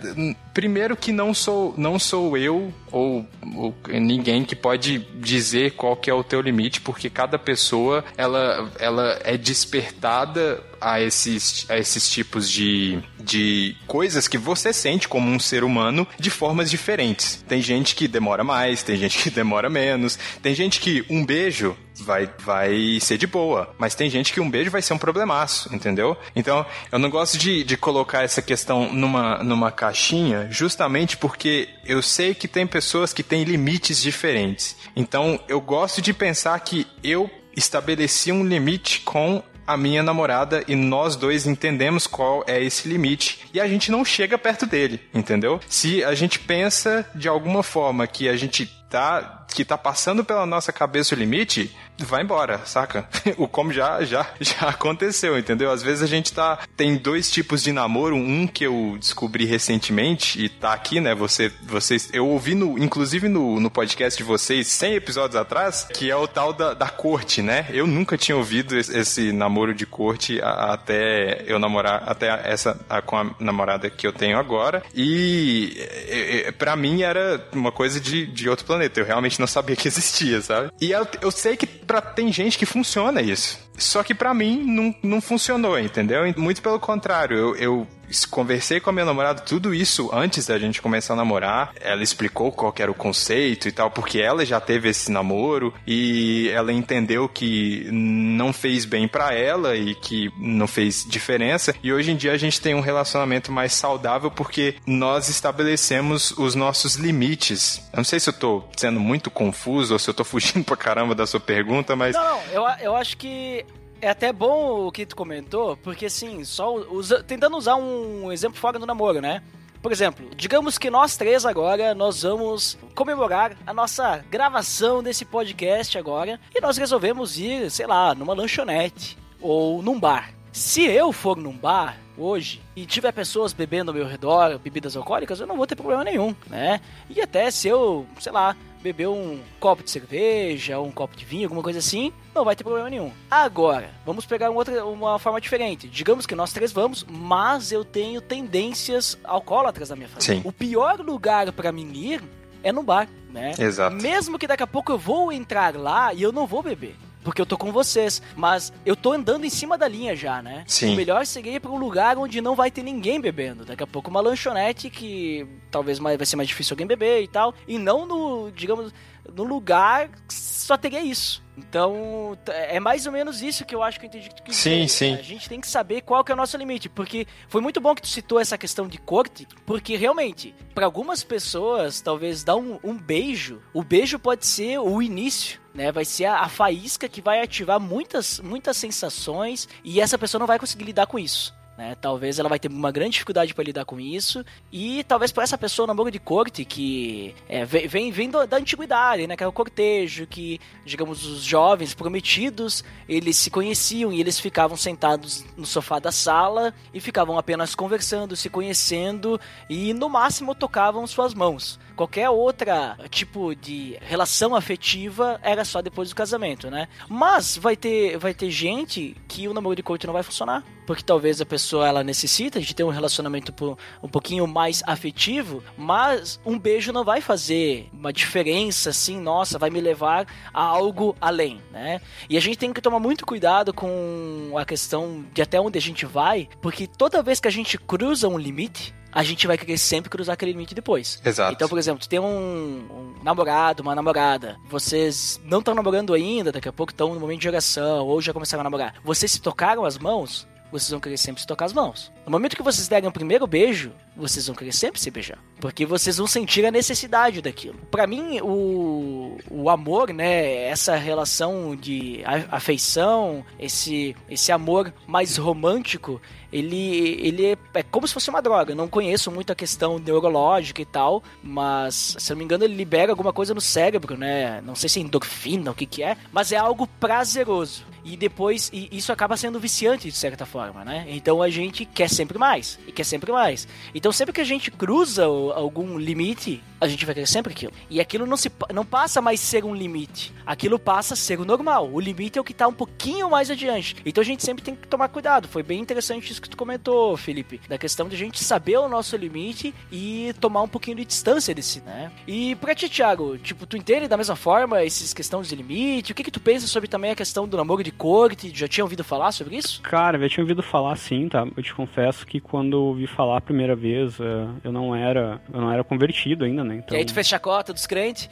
primeiro 0.54 0.96
que 0.96 1.12
não 1.12 1.34
sou, 1.34 1.74
não 1.78 1.98
sou 1.98 2.38
eu 2.38 2.74
ou, 2.92 3.26
ou 3.56 3.74
ninguém 3.88 4.44
que 4.44 4.56
pode 4.56 5.00
dizer 5.16 5.72
qual 5.72 5.96
que 5.96 6.10
é 6.10 6.14
o 6.14 6.24
teu 6.24 6.42
limite, 6.42 6.82
porque 6.82 7.10
cada 7.10 7.40
pessoa 7.40 8.04
ela, 8.18 8.70
ela 8.80 9.20
é 9.24 9.38
despertada 9.38 10.62
a 10.82 11.02
esses, 11.02 11.66
a 11.70 11.78
esses 11.78 12.10
tipos 12.10 12.50
de, 12.50 13.00
de 13.20 13.76
coisas 13.86 14.28
que 14.28 14.38
você 14.38 14.72
sente 14.74 15.08
como 15.08 15.30
um 15.30 15.40
ser 15.40 15.64
humano 15.64 16.08
de 16.20 16.30
formas 16.30 16.70
diferentes. 16.70 17.44
Tem 17.48 17.62
gente 17.62 17.96
que 17.96 18.08
demora 18.08 18.44
mais, 18.44 18.84
tem 18.84 18.98
gente 18.98 19.18
que 19.18 19.30
demora 19.32 19.70
menos, 19.70 20.18
tem 20.42 20.54
gente 20.54 20.80
que 20.80 21.06
um 21.10 21.26
beijo 21.26 21.76
vai, 22.00 22.30
vai 22.40 23.00
ser 23.02 23.18
de 23.18 23.28
boa, 23.28 23.74
mas 23.78 23.96
tem 23.96 24.10
gente 24.10 24.34
que 24.34 24.40
um 24.40 24.50
beijo 24.50 24.72
vai 24.72 24.82
ser 24.82 24.94
um 24.94 24.98
problemaço, 24.98 25.74
entendeu? 25.74 26.18
Então, 26.36 26.66
eu 26.92 27.00
não 27.00 27.10
gosto 27.10 27.38
de, 27.38 27.64
de 27.64 27.78
colocar 27.78 28.24
essa 28.24 28.42
questão 28.42 28.92
numa, 28.92 29.44
numa 29.44 29.72
caixinha, 29.72 30.48
justamente 30.50 31.18
porque 31.18 31.70
eu 31.86 32.02
sei 32.02 32.34
que 32.34 32.48
tem 32.48 32.66
pessoas 32.66 33.14
que 33.14 33.24
têm 33.24 33.44
limites 33.44 34.02
diferentes. 34.02 34.76
Então, 34.96 35.40
eu 35.48 35.60
gosto 35.60 36.02
de 36.02 36.14
pensar 36.14 36.60
que 36.60 36.88
eu 37.04 37.30
estabeleci 37.56 38.32
um 38.32 38.46
limite 38.46 39.02
com 39.02 39.44
a 39.70 39.78
minha 39.78 40.02
namorada 40.02 40.64
e 40.68 40.76
nós 40.76 41.16
dois 41.16 41.46
entendemos 41.46 42.08
qual 42.08 42.44
é 42.48 42.60
esse 42.60 42.88
limite 42.88 43.48
e 43.54 43.62
a 43.62 43.68
gente 43.68 43.92
não 43.92 44.04
chega 44.04 44.36
perto 44.36 44.66
dele, 44.66 45.00
entendeu? 45.14 45.60
Se 45.68 46.04
a 46.04 46.16
gente 46.16 46.40
pensa 46.40 47.08
de 47.14 47.28
alguma 47.28 47.62
forma 47.62 48.08
que 48.08 48.28
a 48.28 48.36
gente 48.36 48.66
tá 48.90 49.46
que 49.54 49.64
tá 49.64 49.78
passando 49.78 50.24
pela 50.24 50.46
nossa 50.46 50.72
cabeça 50.72 51.14
o 51.14 51.18
limite, 51.18 51.76
vai 52.06 52.24
embora, 52.24 52.60
saca? 52.66 53.08
O 53.38 53.48
como 53.48 53.72
já 53.72 54.04
já 54.04 54.26
já 54.40 54.70
aconteceu, 54.70 55.38
entendeu? 55.38 55.72
Às 55.72 55.82
vezes 55.84 56.02
a 56.04 56.08
gente 56.08 56.34
tá 56.34 56.60
tem 56.76 56.96
dois 56.98 57.30
tipos 57.32 57.64
de 57.64 57.72
namoro, 57.72 58.16
um 58.16 58.48
que 58.48 58.64
eu 58.66 58.98
descobri 59.00 59.46
recentemente 59.46 60.44
e 60.44 60.50
tá 60.50 60.74
aqui, 60.74 61.00
né? 61.00 61.14
Você 61.16 61.52
vocês 61.64 62.10
eu 62.14 62.28
ouvi 62.28 62.56
no 62.56 62.78
inclusive 62.78 63.28
no, 63.28 63.60
no 63.60 63.70
podcast 63.70 64.18
de 64.18 64.24
vocês 64.24 64.68
100 64.68 64.96
episódios 64.96 65.36
atrás, 65.36 65.88
que 65.94 66.10
é 66.10 66.16
o 66.16 66.28
tal 66.28 66.52
da, 66.54 66.74
da 66.74 66.90
corte, 66.90 67.42
né? 67.42 67.68
Eu 67.70 67.86
nunca 67.88 68.18
tinha 68.18 68.36
ouvido 68.36 68.78
esse, 68.78 68.98
esse 68.98 69.32
namoro 69.32 69.74
de 69.74 69.86
corte 69.86 70.42
a- 70.42 70.74
até 70.74 71.44
eu 71.46 71.60
namorar 71.60 72.04
até 72.06 72.28
essa 72.52 72.80
a- 72.90 73.02
com 73.02 73.16
a 73.18 73.30
namorada 73.40 73.90
que 73.90 74.06
eu 74.08 74.12
tenho 74.14 74.38
agora 74.38 74.84
e 74.94 75.78
é, 76.08 76.52
para 76.52 76.76
mim 76.76 77.04
era 77.04 77.44
uma 77.54 77.72
coisa 77.72 78.00
de, 78.00 78.26
de 78.26 78.50
outro 78.50 78.66
planeta. 78.66 79.00
Eu 79.00 79.06
realmente 79.06 79.40
não 79.40 79.48
sabia 79.48 79.76
que 79.76 79.88
existia, 79.88 80.42
sabe? 80.42 80.72
E 80.82 80.92
eu, 80.92 81.08
eu 81.22 81.32
sei 81.32 81.56
que 81.56 81.66
pra, 81.90 82.02
tem 82.02 82.32
gente 82.32 82.56
que 82.56 82.68
funciona 82.68 83.20
isso. 83.20 83.58
Só 83.80 84.04
que 84.04 84.14
para 84.14 84.34
mim 84.34 84.64
não, 84.64 84.96
não 85.02 85.22
funcionou, 85.22 85.80
entendeu? 85.80 86.22
Muito 86.38 86.62
pelo 86.62 86.80
contrário, 86.80 87.36
eu, 87.38 87.56
eu 87.56 87.88
conversei 88.30 88.80
com 88.80 88.90
a 88.90 88.94
minha 88.94 89.06
namorada 89.06 89.42
tudo 89.42 89.74
isso 89.74 90.10
antes 90.14 90.46
da 90.48 90.58
gente 90.58 90.82
começar 90.82 91.14
a 91.14 91.18
namorar. 91.18 91.72
Ela 91.80 92.04
explicou 92.04 92.52
qual 92.52 92.74
era 92.78 92.92
o 92.92 92.96
conceito 92.96 93.68
e 93.68 93.72
tal, 93.72 93.92
porque 93.92 94.20
ela 94.20 94.46
já 94.46 94.60
teve 94.60 94.90
esse 94.90 95.12
namoro 95.12 95.74
e 95.86 96.50
ela 96.50 96.72
entendeu 96.72 97.28
que 97.28 97.88
não 97.92 98.52
fez 98.54 98.86
bem 98.86 99.08
para 99.08 99.34
ela 99.34 99.76
e 99.76 99.96
que 99.96 100.32
não 100.38 100.68
fez 100.68 101.06
diferença. 101.08 101.76
E 101.84 101.92
hoje 101.94 102.12
em 102.12 102.16
dia 102.16 102.32
a 102.32 102.38
gente 102.38 102.62
tem 102.62 102.74
um 102.74 102.82
relacionamento 102.82 103.52
mais 103.52 103.74
saudável 103.74 104.32
porque 104.32 104.76
nós 104.86 105.30
estabelecemos 105.30 106.32
os 106.32 106.56
nossos 106.56 106.96
limites. 106.96 107.82
Eu 107.94 107.98
não 107.98 108.04
sei 108.04 108.20
se 108.20 108.30
eu 108.30 108.34
tô 108.34 108.64
sendo 108.76 109.00
muito 109.00 109.30
confuso 109.30 109.94
ou 109.94 110.00
se 110.00 110.10
eu 110.10 110.14
tô 110.14 110.24
fugindo 110.30 110.64
pra 110.64 110.78
caramba 110.78 111.14
da 111.14 111.28
sua 111.28 111.40
pergunta, 111.40 111.96
mas. 111.96 112.16
Não, 112.16 112.30
não, 112.30 112.42
eu, 112.52 112.64
eu 112.82 112.96
acho 112.96 113.18
que 113.18 113.66
é 114.02 114.10
até 114.10 114.32
bom 114.32 114.88
o 114.88 114.92
que 114.92 115.06
tu 115.06 115.16
comentou, 115.16 115.78
porque 115.78 116.06
assim, 116.06 116.44
só 116.44 116.74
usa, 116.76 117.24
tentando 117.24 117.58
usar 117.58 117.76
um 117.76 118.32
exemplo 118.32 118.60
fora 118.60 118.80
do 118.80 118.86
namoro, 118.86 119.22
né? 119.22 119.42
Por 119.82 119.92
exemplo, 119.92 120.30
digamos 120.36 120.78
que 120.78 120.90
nós 120.90 121.16
três 121.16 121.46
agora 121.46 121.96
nós 121.96 122.24
vamos 122.24 122.78
comemorar 122.94 123.56
a 123.66 123.74
nossa 123.74 124.24
gravação 124.30 125.02
desse 125.02 125.24
podcast 125.24 125.98
agora 125.98 126.40
e 126.54 126.60
nós 126.60 126.78
resolvemos 126.78 127.40
ir, 127.40 127.72
sei 127.72 127.88
lá, 127.88 128.14
numa 128.14 128.34
lanchonete 128.34 129.18
ou 129.40 129.82
num 129.82 129.98
bar. 129.98 130.34
Se 130.52 130.84
eu 130.84 131.14
for 131.14 131.38
num 131.38 131.56
bar 131.56 131.98
hoje 132.18 132.62
e 132.76 132.86
tiver 132.86 133.14
pessoas 133.14 133.54
bebendo 133.54 133.92
ao 133.92 133.96
meu 133.96 134.06
redor 134.06 134.60
bebidas 134.60 134.98
alcoólicas, 134.98 135.40
eu 135.40 135.48
não 135.48 135.56
vou 135.56 135.66
ter 135.66 135.76
problema 135.76 136.04
nenhum, 136.04 136.36
né? 136.48 136.82
E 137.10 137.22
até 137.22 137.50
se 137.50 137.70
eu, 137.70 138.06
sei 138.20 138.34
lá, 138.34 138.58
beber 138.82 139.08
um 139.08 139.40
copo 139.60 139.84
de 139.84 139.92
cerveja, 139.92 140.80
um 140.80 140.92
copo 140.92 141.16
de 141.16 141.24
vinho, 141.24 141.46
alguma 141.46 141.64
coisa 141.64 141.80
assim, 141.80 142.12
não 142.40 142.46
vai 142.46 142.56
ter 142.56 142.64
problema 142.64 142.90
nenhum. 142.90 143.12
Agora, 143.30 143.92
vamos 144.06 144.26
pegar 144.26 144.50
uma, 144.50 144.60
outra, 144.60 144.86
uma 144.86 145.20
forma 145.20 145.42
diferente. 145.42 145.88
Digamos 145.90 146.26
que 146.26 146.34
nós 146.36 146.54
três 146.54 146.72
vamos, 146.72 147.06
mas 147.08 147.72
eu 147.72 147.84
tenho 147.84 148.22
tendências 148.22 149.18
alcoólatras 149.24 149.90
na 149.90 149.96
minha 149.98 150.08
família. 150.08 150.36
Sim. 150.36 150.42
O 150.48 150.52
pior 150.52 151.00
lugar 151.02 151.52
para 151.52 151.72
mim 151.72 151.92
ir 151.94 152.24
é 152.64 152.72
no 152.72 152.82
bar, 152.82 153.08
né? 153.30 153.52
Exato. 153.60 153.96
Mesmo 153.98 154.40
que 154.40 154.48
daqui 154.48 154.64
a 154.64 154.68
pouco 154.68 154.92
eu 154.92 154.98
vou 154.98 155.32
entrar 155.32 155.76
lá 155.76 156.14
e 156.14 156.22
eu 156.22 156.32
não 156.32 156.48
vou 156.48 156.64
beber 156.64 156.96
porque 157.22 157.42
eu 157.42 157.46
tô 157.46 157.58
com 157.58 157.72
vocês. 157.72 158.22
Mas 158.36 158.72
eu 158.86 158.96
tô 158.96 159.12
andando 159.12 159.46
em 159.46 159.50
cima 159.50 159.78
da 159.78 159.88
linha 159.88 160.16
já, 160.16 160.42
né? 160.42 160.64
Sim. 160.66 160.94
O 160.94 160.96
melhor 160.96 161.26
seria 161.26 161.54
ir 161.54 161.60
pra 161.60 161.70
um 161.70 161.78
lugar 161.78 162.18
onde 162.18 162.42
não 162.42 162.56
vai 162.56 162.72
ter 162.72 162.82
ninguém 162.82 163.20
bebendo. 163.20 163.66
Daqui 163.66 163.84
a 163.84 163.88
pouco 163.88 164.10
uma 164.10 164.22
lanchonete 164.22 164.90
que 164.90 165.46
talvez 165.70 166.00
vai 166.00 166.26
ser 166.26 166.38
mais 166.38 166.48
difícil 166.48 166.74
alguém 166.74 166.88
beber 166.88 167.22
e 167.22 167.28
tal. 167.28 167.54
E 167.68 167.78
não 167.78 168.06
no, 168.06 168.52
digamos, 168.52 168.94
no 169.36 169.44
lugar 169.44 170.08
que 170.08 170.34
só 170.34 170.78
teria 170.78 171.02
isso. 171.02 171.44
Então, 171.60 172.38
é 172.48 172.80
mais 172.80 173.06
ou 173.06 173.12
menos 173.12 173.42
isso 173.42 173.66
que 173.66 173.76
eu 173.76 173.84
acho 173.84 174.00
que 174.00 174.06
eu 174.06 174.08
entendi 174.08 174.30
que 174.30 174.36
tu 174.36 174.44
quis 174.44 174.56
Sim, 174.56 174.86
dizer. 174.86 174.88
sim. 174.88 175.14
A 175.16 175.22
gente 175.22 175.50
tem 175.50 175.60
que 175.60 175.68
saber 175.68 176.02
qual 176.02 176.24
que 176.24 176.32
é 176.32 176.36
o 176.36 176.38
nosso 176.38 176.58
limite, 176.58 176.88
porque 176.88 177.28
foi 177.48 177.62
muito 177.62 177.82
bom 177.82 177.94
que 177.94 178.02
tu 178.02 178.08
citou 178.08 178.40
essa 178.40 178.58
questão 178.58 178.88
de 178.88 178.98
corte, 178.98 179.48
porque 179.66 179.96
realmente, 179.96 180.56
para 180.74 180.86
algumas 180.86 181.24
pessoas, 181.24 182.02
talvez 182.02 182.44
dar 182.44 182.56
um, 182.56 182.80
um, 182.84 182.98
beijo, 182.98 183.62
o 183.74 183.84
beijo 183.84 184.18
pode 184.18 184.46
ser 184.46 184.80
o 184.80 185.02
início, 185.02 185.60
né? 185.74 185.92
Vai 185.92 186.06
ser 186.06 186.26
a, 186.26 186.40
a 186.42 186.50
faísca 186.50 187.10
que 187.10 187.22
vai 187.22 187.42
ativar 187.42 187.80
muitas, 187.80 188.40
muitas 188.40 188.78
sensações 188.78 189.68
e 189.84 190.00
essa 190.00 190.18
pessoa 190.18 190.40
não 190.40 190.48
vai 190.48 190.58
conseguir 190.58 190.86
lidar 190.86 191.08
com 191.08 191.20
isso. 191.20 191.54
Né? 191.80 191.96
Talvez 191.96 192.38
ela 192.38 192.50
vai 192.50 192.60
ter 192.60 192.68
uma 192.68 192.92
grande 192.92 193.12
dificuldade 193.12 193.54
para 193.54 193.64
lidar 193.64 193.86
com 193.86 194.02
isso. 194.02 194.46
E 194.70 195.02
talvez 195.06 195.32
para 195.32 195.44
essa 195.44 195.58
pessoa 195.58 195.88
na 195.88 195.94
boca 195.94 196.12
de 196.12 196.20
corte 196.20 196.66
que 196.66 197.34
é, 197.48 197.64
vem, 197.64 198.12
vem 198.12 198.30
da 198.30 198.58
antiguidade, 198.58 199.26
né? 199.26 199.38
Que 199.38 199.46
é 199.46 199.48
o 199.48 199.52
cortejo, 199.54 200.28
que, 200.28 200.60
digamos, 200.86 201.26
os 201.26 201.42
jovens 201.42 201.94
prometidos, 201.94 202.84
eles 203.08 203.38
se 203.38 203.50
conheciam 203.50 204.12
e 204.12 204.20
eles 204.20 204.38
ficavam 204.38 204.76
sentados 204.76 205.46
no 205.56 205.66
sofá 205.66 206.00
da 206.00 206.12
sala 206.12 206.74
e 206.94 207.00
ficavam 207.00 207.38
apenas 207.38 207.74
conversando, 207.74 208.36
se 208.36 208.50
conhecendo 208.50 209.40
e 209.70 209.94
no 209.94 210.10
máximo 210.10 210.54
tocavam 210.54 211.08
suas 211.08 211.34
mãos. 211.34 211.80
Qualquer 212.00 212.30
outra 212.30 212.98
tipo 213.10 213.54
de 213.54 213.98
relação 214.00 214.56
afetiva 214.56 215.38
era 215.44 215.66
só 215.66 215.82
depois 215.82 216.08
do 216.08 216.16
casamento, 216.16 216.72
né? 216.72 216.88
Mas 217.10 217.58
vai 217.58 217.76
ter, 217.76 218.18
vai 218.18 218.34
ter 218.34 218.50
gente 218.50 219.18
que 219.28 219.50
o 219.50 219.54
namoro 219.54 219.76
de 219.76 219.84
corte 219.84 220.08
não 220.08 220.14
vai 220.14 220.24
funcionar. 220.24 220.64
Porque 220.88 221.04
talvez 221.04 221.42
a 221.42 221.46
pessoa 221.46 221.86
ela 221.86 222.02
necessita 222.02 222.62
de 222.62 222.74
ter 222.74 222.86
um 222.86 222.90
relacionamento 222.90 223.54
um 224.02 224.08
pouquinho 224.08 224.48
mais 224.48 224.82
afetivo, 224.88 225.62
mas 225.78 226.40
um 226.46 226.58
beijo 226.58 226.94
não 226.94 227.04
vai 227.04 227.20
fazer 227.20 227.90
uma 227.92 228.14
diferença 228.14 228.92
assim, 228.92 229.20
nossa, 229.20 229.60
vai 229.60 229.70
me 229.70 229.82
levar 229.82 230.26
a 230.54 230.64
algo 230.64 231.18
além, 231.20 231.62
né? 231.70 232.00
E 232.30 232.38
a 232.38 232.40
gente 232.40 232.58
tem 232.58 232.72
que 232.72 232.82
tomar 232.82 233.02
muito 233.02 233.26
cuidado 233.26 233.74
com 233.74 234.54
a 234.58 234.64
questão 234.64 235.26
de 235.34 235.42
até 235.42 235.60
onde 235.60 235.78
a 235.78 235.82
gente 235.82 236.06
vai, 236.06 236.48
porque 236.62 236.88
toda 236.88 237.22
vez 237.22 237.42
que 237.42 237.48
a 237.50 237.52
gente 237.52 237.78
cruza 237.78 238.30
um 238.30 238.38
limite, 238.38 238.96
a 239.12 239.24
gente 239.24 239.48
vai 239.48 239.58
querer 239.58 239.78
sempre 239.78 240.10
cruzar 240.10 240.34
aquele 240.34 240.52
limite 240.52 240.76
depois. 240.76 241.22
Exato. 241.24 241.54
Então, 241.54 241.68
por 241.68 241.78
exemplo, 241.78 242.00
tu 242.00 242.10
tem 242.10 242.20
um, 242.20 242.26
um 242.26 243.24
namorado, 243.24 243.82
uma 243.82 243.96
namorada, 243.96 244.58
vocês 244.70 245.40
não 245.44 245.60
estão 245.60 245.74
namorando 245.74 246.14
ainda, 246.14 246.52
daqui 246.52 246.70
a 246.70 246.74
pouco 246.74 246.92
estão 246.92 247.14
no 247.14 247.20
momento 247.20 247.40
de 247.40 247.44
geração, 247.44 248.06
ou 248.06 248.22
já 248.22 248.34
começaram 248.34 248.62
a 248.62 248.64
namorar. 248.64 248.96
Vocês 249.04 249.32
se 249.32 249.42
tocaram 249.42 249.86
as 249.86 249.98
mãos, 249.98 250.48
vocês 250.72 250.90
vão 250.92 251.00
querer 251.00 251.18
sempre 251.18 251.42
se 251.42 251.48
tocar 251.48 251.66
as 251.66 251.74
mãos. 251.74 252.12
No 252.26 252.32
momento 252.32 252.56
que 252.56 252.64
vocês 252.64 252.88
derem 252.88 253.10
o 253.10 253.12
primeiro 253.12 253.48
beijo, 253.48 253.92
vocês 254.20 254.48
vão 254.48 254.56
querer 254.56 254.74
sempre 254.74 255.00
se 255.00 255.10
beijar. 255.10 255.40
Porque 255.60 255.86
vocês 255.86 256.18
vão 256.18 256.28
sentir 256.28 256.66
a 256.66 256.72
necessidade 256.72 257.42
daquilo. 257.42 257.76
Para 257.90 258.08
mim, 258.08 258.40
o, 258.42 259.38
o 259.50 259.70
amor, 259.70 260.14
né? 260.14 260.64
Essa 260.68 260.96
relação 260.96 261.76
de 261.76 262.22
afeição, 262.52 263.46
esse, 263.60 264.16
esse 264.30 264.52
amor 264.52 264.94
mais 265.08 265.38
romântico, 265.38 266.22
ele, 266.52 267.20
ele 267.22 267.46
é, 267.46 267.58
é, 267.76 267.84
como 267.84 268.08
se 268.08 268.14
fosse 268.14 268.30
uma 268.30 268.42
droga. 268.42 268.72
Eu 268.72 268.76
não 268.76 268.88
conheço 268.88 269.32
muito 269.32 269.52
a 269.52 269.56
questão 269.56 270.00
neurológica 270.00 270.82
e 270.82 270.86
tal, 270.86 271.24
mas 271.44 272.16
se 272.18 272.32
eu 272.32 272.36
não 272.36 272.40
me 272.40 272.46
engano, 272.46 272.64
ele 272.64 272.76
libera 272.76 273.12
alguma 273.12 273.32
coisa 273.32 273.54
no 273.54 273.62
cérebro, 273.62 274.18
né? 274.18 274.62
Não 274.62 274.76
sei 274.76 274.90
se 274.90 275.00
é 275.00 275.02
endorfina, 275.02 275.72
o 275.72 275.76
que 275.76 275.86
que 275.86 276.04
é, 276.04 276.18
mas 276.32 276.52
é 276.52 276.58
algo 276.58 276.88
prazeroso. 277.00 277.86
E 278.04 278.16
depois, 278.16 278.70
e 278.74 278.90
isso 278.92 279.12
acaba 279.12 279.38
sendo 279.38 279.60
viciante 279.60 280.10
de 280.10 280.16
certa 280.16 280.46
forma, 280.46 280.84
né? 280.84 281.06
Então 281.10 281.42
a 281.42 281.50
gente 281.50 281.86
quer 281.86 282.10
sempre 282.10 282.38
mais, 282.38 282.80
e 282.88 282.92
quer 282.92 283.04
sempre 283.04 283.32
mais. 283.32 283.68
Então 283.94 284.09
sempre 284.12 284.34
que 284.34 284.42
a 284.42 284.46
gente 284.46 284.72
cruza 284.72 285.26
algum 285.26 285.98
limite, 285.98 286.64
a 286.80 286.88
gente 286.88 287.06
vai 287.06 287.14
querer 287.14 287.28
sempre 287.28 287.54
aquilo. 287.54 287.74
E 287.90 288.00
aquilo 288.00 288.26
não, 288.26 288.38
se, 288.38 288.52
não 288.74 288.86
passa 288.86 289.22
mais 289.22 289.40
ser 289.40 289.64
um 289.64 289.76
limite. 289.76 290.34
Aquilo 290.46 290.80
passa 290.80 291.14
a 291.14 291.18
ser 291.18 291.40
o 291.40 291.46
normal. 291.46 291.90
O 291.92 292.00
limite 292.00 292.38
é 292.38 292.42
o 292.42 292.44
que 292.44 292.54
tá 292.54 292.68
um 292.68 292.74
pouquinho 292.74 293.30
mais 293.30 293.50
adiante. 293.50 293.96
Então 294.06 294.22
a 294.22 294.26
gente 294.26 294.44
sempre 294.44 294.64
tem 294.64 294.76
que 294.76 294.88
tomar 294.88 295.10
cuidado. 295.10 295.48
Foi 295.48 295.64
bem 295.64 295.80
interessante 295.80 296.32
isso 296.32 296.42
que 296.42 296.50
tu 296.50 296.58
comentou, 296.58 297.16
Felipe. 297.18 297.62
Da 297.68 297.78
questão 297.78 298.08
de 298.08 298.16
a 298.16 298.18
gente 298.18 298.44
saber 298.44 298.78
o 298.78 298.88
nosso 298.88 299.16
limite 299.16 299.74
e 299.92 300.34
tomar 300.40 300.62
um 300.62 300.68
pouquinho 300.68 300.98
de 300.98 301.06
distância 301.06 301.54
desse, 301.54 301.82
né? 301.82 302.12
E 302.28 302.56
pra 302.56 302.76
ti, 302.76 302.90
Thiago, 302.90 303.38
tipo, 303.38 303.66
tu 303.66 303.78
entende 303.78 304.08
da 304.08 304.18
mesma 304.18 304.36
forma 304.36 304.84
esses 304.84 305.14
questões 305.14 305.48
de 305.48 305.56
limite? 305.56 306.12
O 306.12 306.16
que 306.16 306.24
que 306.24 306.32
tu 306.32 306.40
pensa 306.40 306.68
sobre 306.68 306.88
também 306.88 307.12
a 307.12 307.16
questão 307.16 307.48
do 307.48 307.58
namoro 307.58 307.84
de 307.84 307.92
corte? 307.92 308.52
Já 308.54 308.68
tinha 308.68 308.84
ouvido 308.84 309.04
falar 309.04 309.32
sobre 309.32 309.58
isso? 309.58 309.82
Cara, 309.82 310.18
eu 310.18 310.22
já 310.22 310.30
tinha 310.30 310.44
ouvido 310.44 310.64
falar 310.64 310.96
sim, 310.96 311.28
tá? 311.28 311.46
Eu 311.56 311.64
te 311.64 311.74
confesso 311.74 312.26
que 312.26 312.40
quando 312.40 312.74
ouvi 312.74 313.08
falar 313.08 313.38
a 313.38 313.42
primeira 313.42 313.76
vez, 313.76 314.20
eh, 314.20 314.48
eu 314.64 314.72
não 314.72 314.96
era, 314.96 315.42
eu 315.54 315.62
não 315.62 315.72
era 315.72 315.84
convertido 315.84 316.46
ainda, 316.46 316.64
né? 316.64 316.69
Então... 316.76 316.96
E 316.96 317.00
aí 317.00 317.06
tu 317.06 317.14
fez 317.14 317.28
chacota 317.28 317.74
dos 317.74 317.86
crentes? 317.86 318.30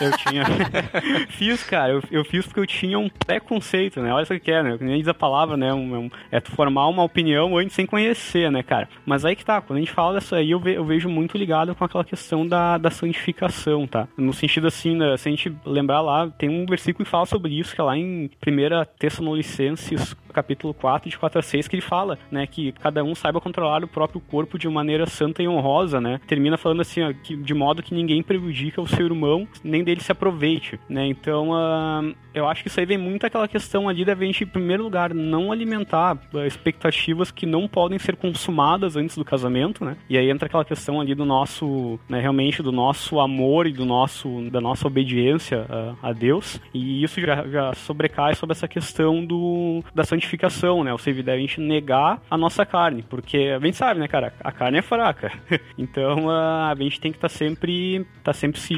Eu 0.00 0.16
tinha. 0.18 0.44
fiz, 1.30 1.62
cara, 1.62 1.92
eu, 1.92 2.02
eu, 2.10 2.24
fiz 2.24 2.46
porque 2.46 2.60
eu 2.60 2.66
tinha 2.66 2.98
um 2.98 3.08
preconceito, 3.08 4.00
né? 4.00 4.12
Olha 4.12 4.22
isso 4.22 4.40
que 4.40 4.50
é, 4.50 4.62
né? 4.62 4.76
Nem 4.80 4.98
diz 4.98 5.08
a 5.08 5.14
palavra, 5.14 5.56
né? 5.56 5.72
Um, 5.72 6.04
um, 6.04 6.10
é 6.30 6.40
tu 6.40 6.52
formar 6.52 6.88
uma 6.88 7.02
opinião 7.02 7.56
antes 7.56 7.74
sem 7.74 7.86
conhecer, 7.86 8.50
né, 8.50 8.62
cara? 8.62 8.88
Mas 9.04 9.24
aí 9.24 9.36
que 9.36 9.44
tá, 9.44 9.60
quando 9.60 9.78
a 9.78 9.80
gente 9.80 9.92
fala 9.92 10.14
dessa 10.14 10.36
aí, 10.36 10.50
eu, 10.50 10.60
ve, 10.60 10.74
eu 10.74 10.84
vejo 10.84 11.08
muito 11.08 11.36
ligado 11.36 11.74
com 11.74 11.84
aquela 11.84 12.04
questão 12.04 12.46
da, 12.46 12.78
da 12.78 12.90
santificação, 12.90 13.86
tá? 13.86 14.08
No 14.16 14.32
sentido 14.32 14.66
assim, 14.66 14.96
né, 14.96 15.16
se 15.16 15.28
a 15.28 15.30
gente 15.30 15.54
lembrar 15.64 16.00
lá, 16.00 16.28
tem 16.30 16.48
um 16.48 16.66
versículo 16.66 17.04
que 17.04 17.10
fala 17.10 17.26
sobre 17.26 17.58
isso, 17.58 17.74
que 17.74 17.80
é 17.80 17.84
lá 17.84 17.96
em 17.96 18.30
1 18.46 18.84
Tessalonicenses 18.98 20.14
capítulo 20.32 20.74
4, 20.74 21.10
de 21.10 21.18
4 21.18 21.38
a 21.38 21.42
6, 21.42 21.68
que 21.68 21.76
ele 21.76 21.82
fala, 21.82 22.18
né, 22.30 22.46
que 22.46 22.72
cada 22.72 23.04
um 23.04 23.14
saiba 23.14 23.40
controlar 23.40 23.84
o 23.84 23.88
próprio 23.88 24.20
corpo 24.20 24.58
de 24.58 24.68
maneira 24.68 25.06
santa 25.06 25.42
e 25.42 25.48
honrosa, 25.48 26.00
né? 26.00 26.20
Termina 26.26 26.56
falando 26.56 26.80
assim, 26.80 27.02
ó, 27.02 27.12
que, 27.12 27.36
de 27.36 27.54
modo 27.54 27.82
que 27.82 27.94
ninguém 27.94 28.22
prejudica 28.22 28.80
o 28.80 28.88
seu 28.88 29.06
irmão, 29.06 29.46
nem 29.62 29.84
dele 29.84 30.00
se 30.00 30.12
aproveite, 30.12 30.78
né? 30.88 31.06
Então, 31.06 31.50
uh, 31.50 32.14
eu 32.34 32.48
acho 32.48 32.62
que 32.62 32.68
isso 32.68 32.80
aí 32.80 32.86
vem 32.86 32.98
muito 32.98 33.26
aquela 33.26 33.48
questão 33.48 33.88
ali 33.88 34.04
da 34.04 34.14
gente, 34.14 34.44
em 34.44 34.46
primeiro 34.46 34.82
lugar, 34.82 35.14
não 35.14 35.52
alimentar 35.52 36.16
uh, 36.32 36.44
expectativas 36.44 37.30
que 37.30 37.46
não 37.46 37.68
podem 37.68 37.98
ser 37.98 38.16
consumadas 38.16 38.96
antes 38.96 39.16
do 39.16 39.24
casamento, 39.24 39.84
né? 39.84 39.96
E 40.08 40.16
aí 40.16 40.30
entra 40.30 40.46
aquela 40.46 40.64
questão 40.64 41.00
ali 41.00 41.14
do 41.14 41.24
nosso, 41.24 41.98
né, 42.08 42.20
realmente 42.20 42.62
do 42.62 42.72
nosso 42.72 43.20
amor 43.20 43.66
e 43.66 43.72
do 43.72 43.84
nosso, 43.84 44.50
da 44.50 44.60
nossa 44.60 44.86
obediência 44.86 45.66
uh, 45.68 45.96
a 46.02 46.12
Deus, 46.12 46.60
e 46.72 47.02
isso 47.02 47.20
já, 47.20 47.46
já 47.48 47.74
sobrecai 47.74 48.34
sobre 48.34 48.52
essa 48.52 48.68
questão 48.68 49.24
do, 49.24 49.82
da 49.94 50.04
santificação, 50.04 50.82
né? 50.84 50.92
Ou 50.92 50.98
seja, 50.98 51.22
a 51.32 51.36
gente 51.36 51.60
negar 51.60 52.20
a 52.30 52.36
nossa 52.36 52.64
carne, 52.64 53.04
porque 53.08 53.54
a 53.56 53.64
gente 53.64 53.76
sabe, 53.76 54.00
né, 54.00 54.08
cara, 54.08 54.32
a 54.40 54.50
carne 54.50 54.78
é 54.78 54.82
fraca. 54.82 55.32
então, 55.76 56.30
a 56.30 56.74
gente 56.78 57.00
tem 57.00 57.12
que 57.12 57.18
estar 57.18 57.28
tá 57.28 57.34
sempre, 57.34 58.06
tá 58.22 58.32
sempre 58.32 58.60
se, 58.60 58.74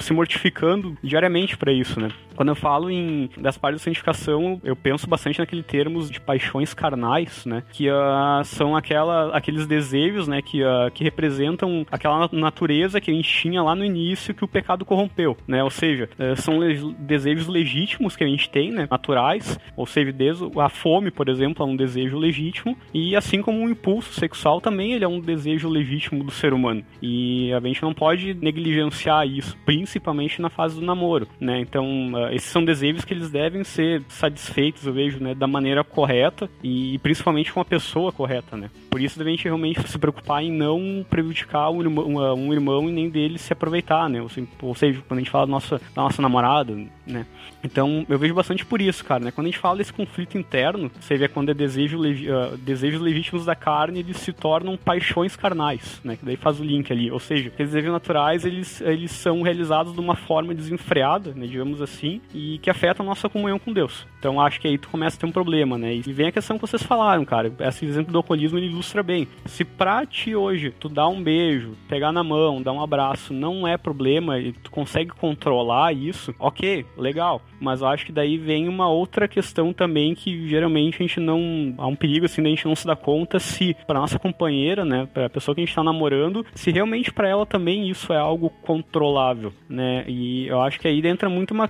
se 0.00 0.12
mortificando 0.12 0.96
diariamente 1.02 1.56
para 1.56 1.72
isso, 1.72 2.00
né? 2.00 2.08
Quando 2.34 2.48
eu 2.48 2.54
falo 2.54 2.90
em 2.94 3.28
partes 3.64 3.80
da 3.80 3.84
santificação, 3.84 4.60
eu 4.62 4.76
penso 4.76 5.08
bastante 5.08 5.38
naquele 5.38 5.62
termos 5.62 6.10
de 6.10 6.20
paixões 6.20 6.74
carnais, 6.74 7.44
né? 7.46 7.62
Que 7.72 7.90
uh, 7.90 8.44
são 8.44 8.76
aquela, 8.76 9.36
aqueles 9.36 9.66
desejos, 9.66 10.28
né? 10.28 10.40
Que, 10.42 10.62
uh, 10.62 10.90
que 10.92 11.02
representam 11.02 11.86
aquela 11.90 12.28
natureza 12.32 13.00
que 13.00 13.10
a 13.10 13.14
gente 13.14 13.28
tinha 13.28 13.62
lá 13.62 13.74
no 13.74 13.84
início 13.84 14.34
que 14.34 14.44
o 14.44 14.48
pecado 14.48 14.84
corrompeu, 14.84 15.36
né? 15.46 15.62
Ou 15.62 15.70
seja, 15.70 16.08
uh, 16.18 16.40
são 16.40 16.60
le 16.60 16.94
desejos 16.98 17.46
legítimos 17.46 18.16
que 18.16 18.24
a 18.24 18.26
gente 18.26 18.48
tem, 18.48 18.70
né? 18.70 18.86
Naturais, 18.90 19.58
ou 19.76 19.86
seja, 19.86 20.12
desde 20.12 20.44
a 20.58 20.68
fome, 20.68 21.10
por 21.10 21.28
exemplo, 21.28 21.64
é 21.64 21.66
um 21.66 21.76
desejo 21.76 22.18
legítimo 22.18 22.76
e 22.92 23.16
assim 23.16 23.42
como 23.42 23.64
o 23.64 23.70
impulso 23.70 24.12
sexual 24.12 24.60
também 24.60 24.92
ele 24.92 25.04
é 25.04 25.08
um 25.08 25.20
desejo 25.20 25.68
legítimo 25.68 26.22
do 26.22 26.30
ser 26.30 26.52
humano. 26.52 26.84
E 27.00 27.52
a 27.52 27.60
gente 27.60 27.82
não 27.82 27.94
pode 27.94 28.34
negligenciar 28.34 29.26
isso, 29.26 29.56
principalmente 29.64 30.40
na 30.40 30.50
fase 30.50 30.78
do 30.78 30.84
namoro, 30.84 31.26
né? 31.40 31.60
Então, 31.60 32.12
uh, 32.12 32.28
esses 32.32 32.50
são 32.50 32.64
desejos 32.64 32.83
que 33.04 33.14
eles 33.14 33.30
devem 33.30 33.64
ser 33.64 34.02
satisfeitos, 34.08 34.86
eu 34.86 34.92
vejo, 34.92 35.18
né, 35.22 35.34
da 35.34 35.46
maneira 35.46 35.82
correta 35.84 36.48
e 36.62 36.98
principalmente 36.98 37.52
com 37.52 37.60
a 37.60 37.64
pessoa 37.64 38.12
correta, 38.12 38.56
né? 38.56 38.70
Por 38.90 39.00
isso 39.00 39.20
a 39.20 39.24
gente 39.24 39.44
realmente 39.44 39.88
se 39.88 39.98
preocupar 39.98 40.42
em 40.42 40.52
não 40.52 41.04
prejudicar 41.08 41.70
um 41.70 41.80
irmão, 41.80 42.34
um 42.34 42.52
irmão 42.52 42.88
e 42.88 42.92
nem 42.92 43.08
dele 43.08 43.38
se 43.38 43.52
aproveitar, 43.52 44.08
né? 44.08 44.20
Ou 44.62 44.74
seja, 44.74 45.02
quando 45.06 45.18
a 45.18 45.22
gente 45.22 45.30
fala 45.30 45.46
da 45.46 45.50
nossa, 45.52 45.80
da 45.94 46.02
nossa 46.02 46.20
namorada, 46.20 46.76
né? 47.06 47.26
Então, 47.64 48.04
eu 48.10 48.18
vejo 48.18 48.34
bastante 48.34 48.64
por 48.64 48.80
isso, 48.82 49.02
cara, 49.02 49.24
né? 49.24 49.30
Quando 49.30 49.46
a 49.46 49.50
gente 49.50 49.58
fala 49.58 49.78
desse 49.78 49.92
conflito 49.92 50.36
interno, 50.36 50.90
você 51.00 51.16
vê 51.16 51.28
quando 51.28 51.50
é 51.50 51.54
desejo, 51.54 51.98
uh, 51.98 52.56
desejos 52.58 53.00
legítimos 53.00 53.46
da 53.46 53.54
carne, 53.54 54.00
eles 54.00 54.18
se 54.18 54.32
tornam 54.34 54.76
paixões 54.76 55.34
carnais, 55.34 56.00
né? 56.04 56.16
Que 56.16 56.26
daí 56.26 56.36
faz 56.36 56.60
o 56.60 56.64
link 56.64 56.92
ali. 56.92 57.10
Ou 57.10 57.18
seja, 57.18 57.48
aqueles 57.48 57.72
desejos 57.72 57.90
naturais, 57.90 58.44
eles, 58.44 58.82
eles 58.82 59.10
são 59.12 59.40
realizados 59.40 59.94
de 59.94 60.00
uma 60.00 60.14
forma 60.14 60.54
desenfreada, 60.54 61.32
né? 61.34 61.46
Digamos 61.46 61.80
assim, 61.80 62.20
e 62.34 62.58
que 62.58 62.68
afeta 62.68 63.02
a 63.02 63.06
nossa 63.06 63.30
comunhão 63.30 63.58
com 63.58 63.72
Deus. 63.72 64.06
Então, 64.18 64.40
acho 64.40 64.60
que 64.60 64.68
aí 64.68 64.76
tu 64.76 64.88
começa 64.90 65.16
a 65.16 65.20
ter 65.20 65.26
um 65.26 65.32
problema, 65.32 65.78
né? 65.78 65.94
E 65.94 66.00
vem 66.12 66.28
a 66.28 66.32
questão 66.32 66.58
que 66.58 66.66
vocês 66.66 66.82
falaram, 66.82 67.24
cara. 67.24 67.50
Esse 67.60 67.86
exemplo 67.86 68.12
do 68.12 68.18
alcoolismo, 68.18 68.58
ele 68.58 68.66
ilustra 68.66 69.02
bem. 69.02 69.26
Se 69.46 69.64
pra 69.64 70.04
ti 70.04 70.36
hoje, 70.36 70.70
tu 70.78 70.88
dá 70.88 71.08
um 71.08 71.22
beijo, 71.22 71.72
pegar 71.88 72.12
na 72.12 72.22
mão, 72.22 72.60
dar 72.60 72.72
um 72.72 72.82
abraço, 72.82 73.32
não 73.32 73.66
é 73.66 73.78
problema 73.78 74.38
e 74.38 74.52
tu 74.52 74.70
consegue 74.70 75.10
controlar 75.12 75.94
isso, 75.94 76.34
ok, 76.38 76.84
legal 76.98 77.40
mas 77.60 77.80
eu 77.80 77.88
acho 77.88 78.06
que 78.06 78.12
daí 78.12 78.36
vem 78.36 78.68
uma 78.68 78.88
outra 78.88 79.28
questão 79.28 79.72
também 79.72 80.14
que 80.14 80.48
geralmente 80.48 80.96
a 80.96 81.06
gente 81.06 81.20
não. 81.20 81.74
Há 81.78 81.86
um 81.86 81.96
perigo 81.96 82.26
assim 82.26 82.42
da 82.42 82.48
gente 82.48 82.66
não 82.66 82.76
se 82.76 82.86
dar 82.86 82.96
conta 82.96 83.38
se 83.38 83.76
para 83.86 84.00
nossa 84.00 84.18
companheira, 84.18 84.84
né, 84.84 85.08
para 85.12 85.26
a 85.26 85.30
pessoa 85.30 85.54
que 85.54 85.60
a 85.60 85.64
gente 85.64 85.70
está 85.70 85.82
namorando, 85.82 86.44
se 86.54 86.70
realmente 86.70 87.12
para 87.12 87.28
ela 87.28 87.46
também 87.46 87.88
isso 87.88 88.12
é 88.12 88.18
algo 88.18 88.50
controlável, 88.62 89.52
né? 89.68 90.04
E 90.06 90.46
eu 90.46 90.60
acho 90.60 90.80
que 90.80 90.88
aí 90.88 91.04
entra 91.06 91.28
muito 91.28 91.52
uma. 91.52 91.68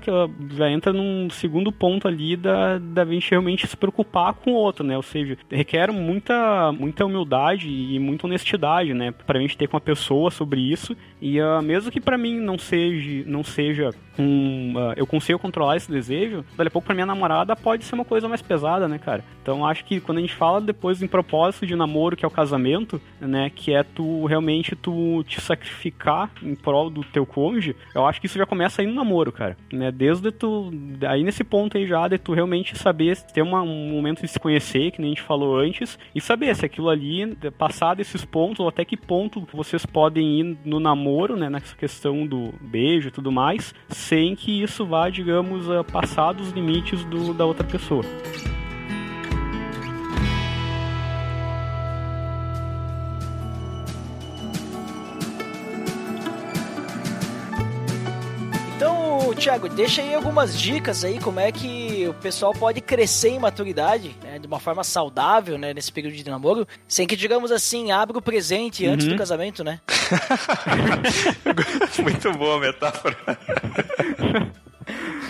Já 0.51 0.71
entra 0.71 0.93
num 0.93 1.29
segundo 1.31 1.73
ponto 1.73 2.07
ali 2.09 2.37
da, 2.37 2.79
da 2.79 3.05
gente 3.05 3.31
realmente 3.31 3.67
se 3.67 3.77
preocupar 3.77 4.35
com 4.35 4.53
o 4.53 4.55
outro, 4.55 4.85
né? 4.85 4.97
Ou 4.97 5.03
seja, 5.03 5.37
requer 5.51 5.93
muita, 5.93 6.73
muita 6.73 7.05
humildade 7.05 7.69
e 7.69 7.99
muita 7.99 8.27
honestidade, 8.27 8.95
né? 8.95 9.13
Pra 9.27 9.41
gente 9.41 9.57
ter 9.57 9.69
com 9.69 9.77
a 9.77 9.81
pessoa 9.81 10.31
sobre 10.31 10.61
isso. 10.61 10.97
E 11.21 11.41
uh, 11.41 11.63
mesmo 11.63 11.91
que 11.91 12.01
para 12.01 12.19
mim 12.19 12.39
não 12.41 12.59
seja, 12.59 13.25
não 13.27 13.43
seja 13.43 13.91
um. 14.19 14.75
Uh, 14.77 14.93
eu 14.97 15.07
consigo 15.07 15.39
controlar 15.39 15.77
esse 15.77 15.91
desejo, 15.91 16.45
dali 16.57 16.69
a 16.69 16.71
pouco 16.71 16.87
pra 16.87 16.95
minha 16.95 17.07
namorada 17.07 17.55
pode 17.57 17.85
ser 17.85 17.95
uma 17.95 18.05
coisa 18.05 18.29
mais 18.29 18.43
pesada, 18.43 18.89
né, 18.89 18.99
cara? 18.99 19.25
Então 19.43 19.67
acho 19.67 19.85
que 19.85 20.01
quando 20.01 20.19
a 20.19 20.21
gente 20.21 20.35
fala 20.35 20.61
depois 20.61 21.03
em 21.03 21.07
propósito 21.07 21.67
de 21.67 21.77
namoro, 21.77 22.17
que 22.17 22.25
é 22.25 22.29
o 22.29 22.31
casamento, 22.31 23.01
né, 23.21 23.51
que 23.55 23.75
é 23.75 23.83
tu 23.83 24.25
realmente 24.27 24.75
tu 24.77 25.25
te 25.25 25.41
sacrificar 25.41 26.31
em 26.43 26.55
prol 26.55 26.91
do 26.91 27.03
teu 27.03 27.27
cônjuge, 27.27 27.77
eu 27.95 28.07
acho 28.07 28.21
que 28.21 28.27
isso 28.27 28.39
já 28.39 28.47
começa 28.47 28.83
aí 28.83 28.87
no 28.87 28.95
namoro, 28.95 29.33
cara, 29.33 29.57
né? 29.73 29.91
Desde 29.91 30.31
tu, 30.31 30.71
aí 31.07 31.23
nesse 31.23 31.45
ponto 31.45 31.77
aí 31.77 31.87
já 31.87 32.09
de 32.09 32.19
tu 32.19 32.33
realmente 32.33 32.77
saber 32.77 33.17
ter 33.33 33.43
uma, 33.43 33.63
um 33.63 33.91
momento 33.91 34.23
de 34.23 34.29
se 34.29 34.39
conhecer, 34.39 34.91
que 34.91 35.01
nem 35.01 35.13
a 35.13 35.15
gente 35.15 35.23
falou 35.23 35.59
antes, 35.59 35.99
e 36.15 36.21
saber 36.21 36.55
se 36.55 36.65
aquilo 36.65 36.89
ali, 36.89 37.37
passar 37.59 37.95
desses 37.95 38.25
pontos, 38.25 38.61
ou 38.61 38.69
até 38.69 38.85
que 38.85 38.97
ponto 38.97 39.47
vocês 39.53 39.85
podem 39.87 40.41
ir 40.41 40.59
no 40.65 40.81
namoro, 40.81 41.37
né, 41.37 41.49
nessa 41.49 41.77
questão 41.77 42.27
do 42.27 42.53
beijo 42.61 43.09
e 43.09 43.11
tudo 43.11 43.31
mais, 43.31 43.75
sem 44.05 44.37
que 44.37 44.63
isso 44.63 44.85
vá, 44.85 45.09
digamos, 45.09 45.71
a 45.71 45.83
passar 45.83 46.33
dos 46.33 46.51
limites 46.51 47.05
do, 47.05 47.33
da 47.33 47.47
outra 47.47 47.67
pessoa. 47.67 48.05
Thiago, 59.33 59.69
deixa 59.69 60.03
aí 60.03 60.13
algumas 60.15 60.59
dicas 60.59 61.05
aí 61.05 61.21
como 61.21 61.39
é 61.39 61.53
que 61.53 62.05
o 62.09 62.15
pessoal 62.15 62.53
pode 62.53 62.81
crescer 62.81 63.29
em 63.29 63.39
maturidade, 63.39 64.17
né, 64.23 64.41
de 64.41 64.47
uma 64.49 64.59
forma 64.59 64.83
saudável, 64.83 65.57
né, 65.57 65.73
nesse 65.73 65.93
período 65.93 66.17
de 66.17 66.29
namoro, 66.29 66.67
sem 66.89 67.07
que, 67.07 67.15
digamos 67.15 67.53
assim, 67.53 67.93
abra 67.93 68.19
o 68.19 68.23
presente 68.23 68.85
antes 68.87 69.07
Uhum. 69.07 69.13
do 69.13 69.19
casamento, 69.19 69.63
né? 69.63 69.79
Muito 72.03 72.33
boa 72.33 72.57
a 72.57 72.61
metáfora. 72.61 73.17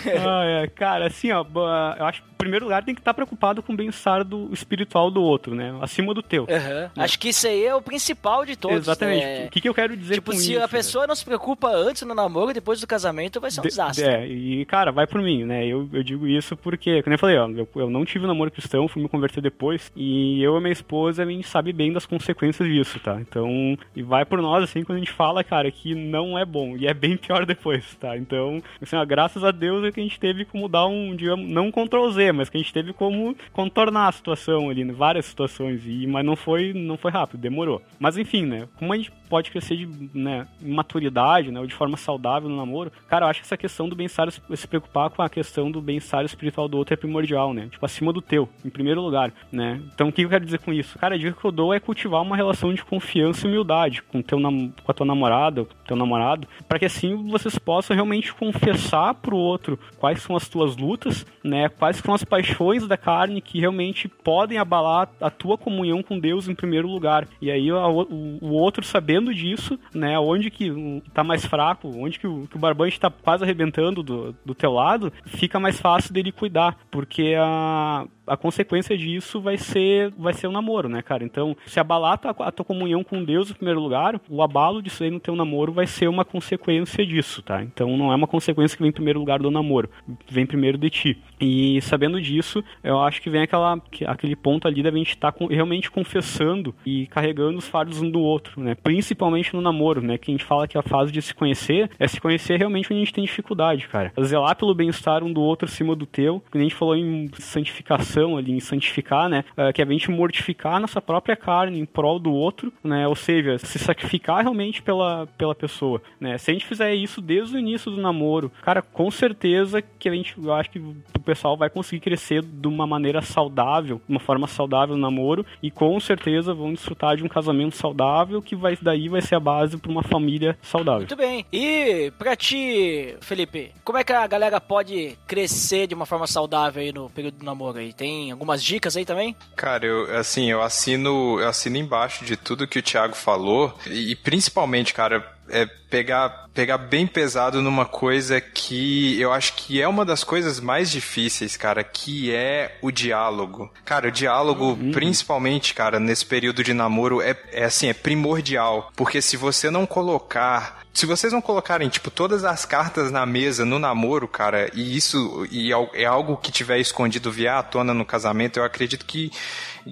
ah, 0.09 0.43
é, 0.63 0.67
cara, 0.67 1.07
assim, 1.07 1.31
ó, 1.31 1.43
ba- 1.43 1.95
eu 1.99 2.05
acho 2.05 2.21
que, 2.21 2.27
em 2.29 2.37
primeiro 2.37 2.65
lugar, 2.65 2.83
tem 2.83 2.93
que 2.93 3.01
estar 3.01 3.13
preocupado 3.13 3.63
com 3.63 3.73
o 3.73 3.75
bem-estar 3.75 4.23
do 4.23 4.49
espiritual 4.53 5.09
do 5.09 5.21
outro, 5.21 5.55
né? 5.55 5.75
Acima 5.81 6.13
do 6.13 6.21
teu. 6.21 6.45
Aham. 6.49 6.91
Acho 6.97 7.17
que 7.17 7.29
isso 7.29 7.47
aí 7.47 7.65
é 7.65 7.73
o 7.75 7.81
principal 7.81 8.45
de 8.45 8.55
todos. 8.55 8.77
Exatamente. 8.77 9.23
né? 9.25 9.45
O 9.45 9.49
que, 9.49 9.61
que 9.61 9.69
eu 9.69 9.73
quero 9.73 9.95
dizer 9.97 10.15
Tipo, 10.15 10.31
com 10.31 10.37
se 10.37 10.53
isso? 10.53 10.63
a 10.63 10.67
pessoa 10.67 11.07
não 11.07 11.15
se 11.15 11.25
preocupa 11.25 11.69
antes 11.69 12.01
no 12.03 12.13
namoro, 12.13 12.53
depois 12.53 12.79
do 12.81 12.87
casamento, 12.87 13.39
vai 13.41 13.49
ser 13.51 13.61
um 13.61 13.63
De- 13.63 13.69
desastre. 13.69 14.05
É, 14.05 14.27
e 14.27 14.65
cara, 14.65 14.91
vai 14.91 15.07
por 15.07 15.21
mim, 15.21 15.43
né? 15.43 15.65
Eu, 15.65 15.89
eu 15.93 16.03
digo 16.03 16.27
isso 16.27 16.55
porque, 16.57 17.01
como 17.01 17.13
eu 17.13 17.19
falei, 17.19 17.37
ó, 17.37 17.47
eu, 17.49 17.67
eu 17.75 17.89
não 17.89 18.05
tive 18.05 18.27
namoro 18.27 18.51
cristão, 18.51 18.87
fui 18.87 19.01
me 19.01 19.09
converter 19.09 19.41
depois, 19.41 19.91
e 19.95 20.41
eu 20.43 20.57
e 20.57 20.59
minha 20.61 20.71
esposa, 20.73 21.23
a 21.23 21.25
gente 21.25 21.47
sabe 21.47 21.71
bem 21.73 21.91
das 21.93 22.05
consequências 22.05 22.67
disso, 22.67 22.99
tá? 22.99 23.19
Então, 23.19 23.77
e 23.95 24.03
vai 24.03 24.25
por 24.25 24.41
nós, 24.41 24.63
assim, 24.63 24.83
quando 24.83 24.97
a 24.97 24.99
gente 24.99 25.11
fala, 25.11 25.43
cara, 25.43 25.71
que 25.71 25.95
não 25.95 26.37
é 26.37 26.45
bom, 26.45 26.75
e 26.77 26.85
é 26.87 26.93
bem 26.93 27.15
pior 27.17 27.45
depois, 27.45 27.95
tá? 27.95 28.17
Então, 28.17 28.61
assim, 28.81 28.95
ó, 28.95 29.05
graças 29.05 29.43
a 29.43 29.51
Deus 29.51 29.83
que 29.95 30.01
a 30.01 30.03
gente 30.03 30.19
teve 30.19 30.43
como 30.43 30.67
dar 30.67 30.85
um, 30.85 31.15
digamos, 31.15 31.49
não 31.49 31.67
um 31.67 31.71
Ctrl 31.71 32.09
Z, 32.09 32.33
mas 32.33 32.49
que 32.49 32.57
a 32.57 32.61
gente 32.61 32.73
teve 32.73 32.91
como 32.91 33.35
contornar 33.53 34.09
a 34.09 34.11
situação 34.11 34.69
ali, 34.69 34.83
né? 34.83 34.93
várias 34.93 35.25
situações, 35.25 35.81
e, 35.85 36.05
mas 36.05 36.25
não 36.25 36.35
foi, 36.35 36.73
não 36.73 36.97
foi 36.97 37.11
rápido, 37.11 37.39
demorou. 37.39 37.81
Mas 37.97 38.17
enfim, 38.17 38.45
né? 38.45 38.67
Como 38.77 38.91
a 38.91 38.97
gente 38.97 39.11
pode 39.29 39.51
crescer 39.51 39.75
de 39.75 40.09
né, 40.13 40.47
maturidade, 40.61 41.51
né, 41.51 41.59
ou 41.59 41.67
de 41.67 41.73
forma 41.73 41.97
saudável 41.97 42.49
no 42.49 42.57
namoro, 42.57 42.91
cara, 43.07 43.25
eu 43.25 43.29
acho 43.29 43.41
que 43.41 43.45
essa 43.45 43.57
questão 43.57 43.87
do 43.87 43.95
bem-estar, 43.95 44.29
se 44.31 44.67
preocupar 44.67 45.09
com 45.09 45.21
a 45.21 45.29
questão 45.29 45.69
do 45.71 45.81
bem-estar 45.81 46.23
espiritual 46.25 46.67
do 46.67 46.77
outro 46.77 46.93
é 46.93 46.97
primordial, 46.97 47.53
né? 47.53 47.67
Tipo, 47.69 47.85
acima 47.85 48.11
do 48.11 48.21
teu, 48.21 48.49
em 48.63 48.69
primeiro 48.69 49.01
lugar, 49.01 49.31
né? 49.51 49.81
Então, 49.93 50.09
o 50.09 50.11
que 50.11 50.23
eu 50.23 50.29
quero 50.29 50.45
dizer 50.45 50.59
com 50.59 50.73
isso? 50.73 50.97
Cara, 50.97 51.15
a 51.15 51.17
dica 51.17 51.39
que 51.39 51.45
eu 51.45 51.51
dou 51.51 51.73
é 51.73 51.79
cultivar 51.79 52.21
uma 52.21 52.35
relação 52.35 52.73
de 52.73 52.83
confiança 52.83 53.45
e 53.45 53.49
humildade 53.49 54.01
com, 54.01 54.21
teu 54.21 54.39
com 54.39 54.91
a 54.91 54.93
tua 54.93 55.05
namorada, 55.05 55.65
com 55.65 55.73
teu 55.85 55.95
namorado, 55.95 56.47
para 56.67 56.79
que 56.79 56.85
assim 56.85 57.29
vocês 57.29 57.57
possam 57.57 57.95
realmente 57.95 58.33
confessar 58.33 59.13
pro 59.15 59.37
outro 59.37 59.79
quais 59.97 60.21
são 60.21 60.35
as 60.35 60.47
tuas 60.47 60.75
lutas, 60.77 61.25
né? 61.43 61.69
Quais 61.69 61.97
são 61.97 62.13
as 62.13 62.23
paixões 62.23 62.87
da 62.87 62.97
carne 62.97 63.41
que 63.41 63.59
realmente 63.59 64.07
podem 64.07 64.57
abalar 64.57 65.09
a 65.21 65.29
tua 65.29 65.57
comunhão 65.57 66.01
com 66.01 66.19
Deus 66.19 66.47
em 66.47 66.55
primeiro 66.55 66.87
lugar. 66.87 67.27
E 67.41 67.51
aí 67.51 67.71
o, 67.71 68.51
outro 68.51 68.83
sabendo 69.15 69.33
disso, 69.33 69.79
né? 69.93 70.19
Onde 70.19 70.51
que 70.51 71.01
tá 71.13 71.23
mais 71.23 71.45
fraco, 71.45 71.89
onde 71.95 72.19
que 72.19 72.27
o, 72.27 72.47
que 72.47 72.55
o 72.55 72.59
barbante 72.59 72.99
tá 72.99 73.09
quase 73.09 73.43
arrebentando 73.43 74.03
do, 74.03 74.35
do 74.43 74.53
teu 74.53 74.71
lado, 74.71 75.11
fica 75.25 75.59
mais 75.59 75.79
fácil 75.79 76.13
dele 76.13 76.31
cuidar, 76.31 76.77
porque 76.91 77.35
a 77.37 78.05
a 78.27 78.37
consequência 78.37 78.97
disso 78.97 79.39
vai 79.41 79.57
ser 79.57 80.11
vai 80.17 80.33
ser 80.33 80.47
o 80.47 80.51
namoro, 80.51 80.87
né, 80.89 81.01
cara? 81.01 81.23
Então, 81.23 81.55
se 81.65 81.79
abalar 81.79 82.13
a 82.13 82.17
tua, 82.17 82.47
a 82.47 82.51
tua 82.51 82.65
comunhão 82.65 83.03
com 83.03 83.23
Deus 83.23 83.49
em 83.49 83.53
primeiro 83.53 83.79
lugar, 83.79 84.19
o 84.29 84.41
abalo 84.41 84.81
disso 84.81 85.03
aí 85.03 85.09
no 85.11 85.19
teu 85.19 85.35
namoro 85.35 85.71
vai 85.71 85.87
ser 85.87 86.07
uma 86.07 86.25
consequência 86.25 87.05
disso, 87.05 87.41
tá? 87.41 87.61
Então, 87.63 87.95
não 87.97 88.11
é 88.11 88.15
uma 88.15 88.27
consequência 88.27 88.75
que 88.75 88.83
vem 88.83 88.89
em 88.89 88.93
primeiro 88.93 89.19
lugar 89.19 89.39
do 89.39 89.51
namoro, 89.51 89.89
vem 90.29 90.45
primeiro 90.45 90.77
de 90.77 90.89
ti. 90.89 91.17
E 91.39 91.81
sabendo 91.81 92.21
disso, 92.21 92.63
eu 92.83 92.99
acho 93.01 93.21
que 93.21 93.29
vem 93.29 93.41
aquela, 93.41 93.79
que- 93.91 94.05
aquele 94.05 94.35
ponto 94.35 94.67
ali 94.67 94.81
da 94.81 94.91
gente 94.91 95.09
estar 95.09 95.31
com- 95.31 95.47
realmente 95.47 95.91
confessando 95.91 96.73
e 96.85 97.07
carregando 97.07 97.57
os 97.57 97.67
fardos 97.67 98.01
um 98.01 98.09
do 98.09 98.19
outro, 98.21 98.61
né? 98.61 98.75
Principalmente 98.75 99.53
no 99.53 99.61
namoro, 99.61 100.01
né? 100.01 100.17
Que 100.17 100.31
a 100.31 100.33
gente 100.33 100.43
fala 100.45 100.67
que 100.67 100.77
a 100.77 100.81
fase 100.81 101.11
de 101.11 101.21
se 101.21 101.33
conhecer 101.33 101.89
é 101.99 102.07
se 102.07 102.21
conhecer 102.21 102.57
realmente 102.57 102.85
onde 102.87 102.95
a 103.01 103.05
gente 103.05 103.13
tem 103.13 103.23
dificuldade, 103.25 103.87
cara. 103.87 104.11
Zelar 104.23 104.55
pelo 104.55 104.73
bem-estar 104.73 105.23
um 105.23 105.31
do 105.31 105.41
outro 105.41 105.65
acima 105.67 105.95
do 105.95 106.05
teu, 106.05 106.41
que 106.51 106.57
a 106.57 106.61
gente 106.61 106.73
falou 106.75 106.95
em 106.95 107.29
santificação 107.37 108.14
ação 108.15 108.37
ali 108.37 108.53
em 108.53 108.59
santificar, 108.59 109.29
né? 109.29 109.43
Uh, 109.57 109.73
que 109.73 109.81
é 109.81 109.85
a 109.85 109.87
gente 109.87 110.09
mortificar 110.09 110.79
nossa 110.79 111.01
própria 111.01 111.35
carne 111.35 111.79
em 111.79 111.85
prol 111.85 112.19
do 112.19 112.31
outro, 112.31 112.71
né? 112.83 113.07
Ou 113.07 113.15
seja, 113.15 113.57
se 113.57 113.77
sacrificar 113.77 114.41
realmente 114.41 114.81
pela, 114.81 115.27
pela 115.37 115.53
pessoa, 115.53 116.01
né? 116.19 116.37
Se 116.37 116.51
a 116.51 116.53
gente 116.53 116.65
fizer 116.65 116.93
isso 116.93 117.21
desde 117.21 117.55
o 117.55 117.59
início 117.59 117.91
do 117.91 118.01
namoro, 118.01 118.51
cara, 118.61 118.81
com 118.81 119.11
certeza 119.11 119.81
que 119.81 120.07
a 120.09 120.13
gente, 120.13 120.35
eu 120.37 120.53
acho 120.53 120.69
que 120.69 120.79
o 120.79 121.19
pessoal 121.23 121.57
vai 121.57 121.69
conseguir 121.69 122.01
crescer 122.01 122.41
de 122.41 122.67
uma 122.67 122.87
maneira 122.87 123.21
saudável, 123.21 124.01
uma 124.07 124.19
forma 124.19 124.47
saudável 124.47 124.95
no 124.95 125.01
namoro 125.01 125.45
e 125.61 125.69
com 125.69 125.99
certeza 125.99 126.53
vão 126.53 126.73
desfrutar 126.73 127.17
de 127.17 127.23
um 127.23 127.27
casamento 127.27 127.75
saudável 127.75 128.41
que 128.41 128.55
vai 128.55 128.77
daí 128.81 129.09
vai 129.09 129.21
ser 129.21 129.35
a 129.35 129.39
base 129.39 129.77
para 129.77 129.91
uma 129.91 130.03
família 130.03 130.57
saudável. 130.61 130.99
Muito 130.99 131.15
bem. 131.15 131.45
E 131.51 132.11
pra 132.17 132.35
ti, 132.35 133.15
Felipe, 133.21 133.71
como 133.83 133.97
é 133.97 134.03
que 134.03 134.13
a 134.13 134.27
galera 134.27 134.59
pode 134.59 135.17
crescer 135.25 135.87
de 135.87 135.95
uma 135.95 136.05
forma 136.05 136.27
saudável 136.27 136.81
aí 136.81 136.91
no 136.91 137.09
período 137.09 137.39
do 137.39 137.45
namoro 137.45 137.79
aí? 137.79 137.93
Tem 137.93 138.04
algumas 138.31 138.63
dicas 138.63 138.95
aí 138.95 139.05
também? 139.05 139.35
Cara, 139.55 139.85
eu 139.85 140.17
assim, 140.17 140.49
eu 140.49 140.61
assino, 140.61 141.39
eu 141.39 141.47
assino 141.47 141.77
embaixo 141.77 142.25
de 142.25 142.35
tudo 142.35 142.67
que 142.67 142.79
o 142.79 142.83
Thiago 142.83 143.15
falou 143.15 143.77
e, 143.87 144.11
e 144.11 144.15
principalmente, 144.15 144.93
cara, 144.93 145.35
é 145.49 145.65
pegar, 145.65 146.49
pegar 146.53 146.77
bem 146.77 147.05
pesado 147.05 147.61
numa 147.61 147.85
coisa 147.85 148.41
que 148.41 149.19
eu 149.19 149.31
acho 149.31 149.53
que 149.53 149.81
é 149.81 149.87
uma 149.87 150.03
das 150.03 150.23
coisas 150.23 150.59
mais 150.59 150.89
difíceis, 150.91 151.55
cara, 151.55 151.83
que 151.83 152.33
é 152.33 152.77
o 152.81 152.91
diálogo. 152.91 153.71
Cara, 153.83 154.07
o 154.07 154.11
diálogo, 154.11 154.71
uhum. 154.71 154.91
principalmente, 154.91 155.73
cara, 155.73 155.99
nesse 155.99 156.25
período 156.25 156.63
de 156.63 156.73
namoro, 156.73 157.21
é, 157.21 157.37
é 157.51 157.65
assim, 157.65 157.87
é 157.87 157.93
primordial. 157.93 158.91
Porque 158.95 159.21
se 159.21 159.37
você 159.37 159.69
não 159.69 159.85
colocar 159.85 160.84
se 160.95 161.05
vocês 161.05 161.33
não 161.33 161.41
colocarem, 161.41 161.89
tipo, 161.89 162.09
todas 162.09 162.45
as 162.45 162.65
cartas 162.65 163.11
na 163.11 163.25
mesa 163.25 163.65
no 163.65 163.77
namoro, 163.77 164.29
cara, 164.29 164.71
e 164.73 164.95
isso 164.95 165.45
e 165.51 165.69
é 165.93 166.05
algo 166.05 166.37
que 166.37 166.53
tiver 166.53 166.79
escondido 166.79 167.29
via 167.29 167.59
à 167.59 167.63
tona 167.63 167.93
no 167.93 168.05
casamento, 168.05 168.57
eu 168.57 168.63
acredito 168.63 169.05
que 169.05 169.29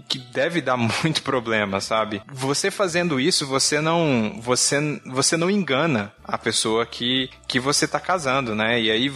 que 0.01 0.17
deve 0.17 0.61
dar 0.61 0.77
muito 1.03 1.21
problema, 1.21 1.79
sabe? 1.79 2.21
Você 2.31 2.71
fazendo 2.71 3.19
isso, 3.19 3.45
você 3.45 3.79
não 3.79 4.39
você 4.41 5.01
você 5.05 5.37
não 5.37 5.49
engana 5.49 6.11
a 6.23 6.37
pessoa 6.37 6.85
que 6.85 7.29
que 7.47 7.59
você 7.59 7.87
tá 7.87 7.99
casando, 7.99 8.55
né? 8.55 8.79
E 8.81 8.89
aí 8.89 9.11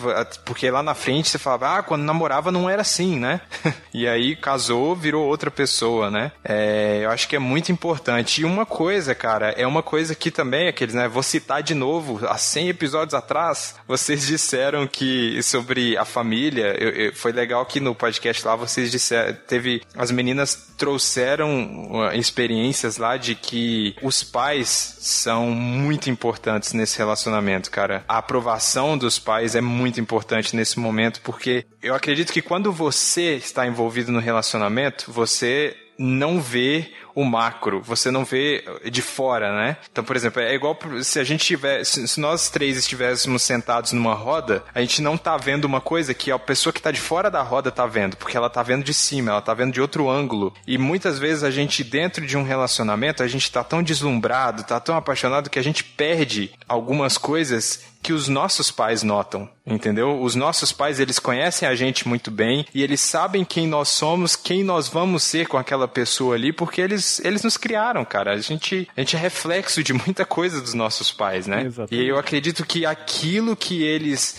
porque 0.46 0.70
lá 0.70 0.84
na 0.84 0.94
frente 0.94 1.30
você 1.30 1.38
falava, 1.38 1.78
ah, 1.78 1.84
quando 1.84 2.04
namorava 2.04 2.52
não 2.52 2.70
era 2.70 2.82
assim, 2.82 3.18
né? 3.20 3.42
e 3.94 4.08
aí 4.08 4.36
casou, 4.36 4.96
virou 4.96 5.26
outra 5.26 5.50
pessoa, 5.50 6.12
né? 6.12 6.32
É, 6.44 7.00
eu 7.04 7.10
acho 7.10 7.28
que 7.28 7.36
é 7.36 7.40
muito 7.40 7.72
importante. 7.72 8.42
E 8.42 8.46
uma 8.46 8.66
coisa, 8.66 9.16
cara, 9.16 9.50
é 9.52 9.66
uma 9.66 9.82
coisa 9.82 10.14
que 10.14 10.30
também 10.30 10.68
aqueles, 10.68 10.94
né? 10.94 11.08
Vou 11.08 11.24
citar 11.24 11.64
de 11.64 11.74
novo, 11.74 12.20
há 12.28 12.38
100 12.38 12.70
episódios 12.70 13.14
atrás, 13.14 13.76
vocês 13.88 14.28
disseram 14.28 14.88
que 14.88 15.42
sobre 15.42 15.98
a 15.98 16.06
família, 16.06 16.76
eu, 16.80 16.90
eu, 16.90 17.14
foi 17.14 17.32
legal 17.32 17.66
que 17.66 17.80
no 17.80 17.96
podcast 17.96 18.46
lá 18.46 18.56
vocês 18.56 18.92
disseram, 18.92 19.36
teve 19.48 19.82
as 19.96 20.12
meninas 20.12 20.67
trouxeram 20.78 21.90
uh, 21.92 22.14
experiências 22.14 22.98
lá 22.98 23.18
de 23.18 23.36
que 23.36 23.96
os 24.02 24.24
pais 24.24 24.98
são 25.00 25.50
muito 25.50 26.10
importantes 26.10 26.74
nesse 26.74 26.98
relacionamento, 26.98 27.72
cara. 27.72 28.06
A 28.08 28.20
aprovação 28.20 28.98
dos 28.98 29.18
pais 29.18 29.56
é 29.56 29.62
muito 29.62 30.00
importante 30.00 30.56
nesse 30.56 30.80
momento, 30.80 31.20
porque 31.22 31.66
eu 31.82 31.96
acredito 31.96 32.32
que 32.32 32.42
quando 32.42 32.72
você 32.72 33.36
está 33.36 33.66
envolvido 33.66 34.12
no 34.12 34.20
relacionamento, 34.20 35.12
você 35.12 35.76
não 35.98 36.40
vê 36.40 36.92
o 37.18 37.26
macro, 37.26 37.82
você 37.82 38.12
não 38.12 38.24
vê 38.24 38.64
de 38.92 39.02
fora, 39.02 39.52
né? 39.52 39.78
Então, 39.92 40.04
por 40.04 40.16
exemplo, 40.16 40.40
é 40.40 40.54
igual 40.54 40.78
se 41.02 41.20
a 41.20 41.24
gente 41.24 41.44
tiver, 41.44 41.84
se 41.84 42.20
nós 42.20 42.48
três 42.48 42.78
estivéssemos 42.78 43.42
sentados 43.42 43.92
numa 43.92 44.14
roda, 44.14 44.64
a 44.72 44.82
gente 44.82 45.02
não 45.02 45.18
tá 45.18 45.36
vendo 45.36 45.66
uma 45.66 45.82
coisa 45.82 46.14
que 46.14 46.32
a 46.32 46.38
pessoa 46.38 46.72
que 46.72 46.80
tá 46.80 46.92
de 46.92 47.02
fora 47.02 47.32
da 47.32 47.42
roda 47.42 47.72
tá 47.72 47.88
vendo, 47.88 48.16
porque 48.18 48.38
ela 48.38 48.52
tá 48.52 48.62
vendo 48.62 48.84
de 48.84 48.94
cima, 48.94 49.32
ela 49.32 49.42
tá 49.42 49.56
vendo 49.56 49.74
de 49.74 49.82
outro 49.82 50.08
ângulo. 50.08 50.54
E 50.68 50.78
muitas 50.78 51.18
vezes 51.18 51.44
a 51.44 51.50
gente 51.50 51.84
dentro 51.84 52.24
de 52.24 52.38
um 52.38 52.44
relacionamento, 52.44 53.24
a 53.24 53.28
gente 53.28 53.52
tá 53.52 53.64
tão 53.64 53.82
deslumbrado, 53.82 54.64
tá 54.64 54.80
tão 54.80 54.96
apaixonado 54.96 55.50
que 55.50 55.58
a 55.58 55.64
gente 55.64 55.84
perde 55.84 56.52
algumas 56.68 57.18
coisas 57.18 57.98
que 58.08 58.14
os 58.14 58.28
nossos 58.28 58.72
pais 58.72 59.04
notam, 59.04 59.50
entendeu? 59.66 60.22
Os 60.22 60.34
nossos 60.34 60.72
pais, 60.72 61.00
eles 61.00 61.20
conhecem 61.20 61.68
a 61.68 61.76
gente 61.76 62.08
muito 62.08 62.32
bem 62.32 62.66
e 62.74 62.82
eles 62.82 63.02
sabem 63.02 63.44
quem 63.44 63.68
nós 63.68 63.90
somos, 63.90 64.36
quem 64.36 64.64
nós 64.64 64.88
vamos 64.88 65.24
ser 65.24 65.48
com 65.48 65.58
aquela 65.58 65.88
pessoa 65.88 66.36
ali, 66.36 66.54
porque 66.54 66.80
eles, 66.80 67.04
eles 67.24 67.44
nos 67.44 67.58
criaram, 67.58 68.04
cara. 68.06 68.34
A 68.34 68.38
gente, 68.38 68.88
a 68.96 69.02
gente 69.02 69.16
é 69.16 69.20
reflexo 69.20 69.84
de 69.84 69.94
muita 69.94 70.26
coisa 70.26 70.62
dos 70.62 70.74
nossos 70.74 71.12
pais, 71.12 71.48
né? 71.48 71.64
Exatamente. 71.64 71.96
E 71.96 72.08
eu 72.08 72.18
acredito 72.18 72.66
que 72.66 72.86
aquilo 72.86 73.56
que 73.56 73.84
eles 73.84 74.38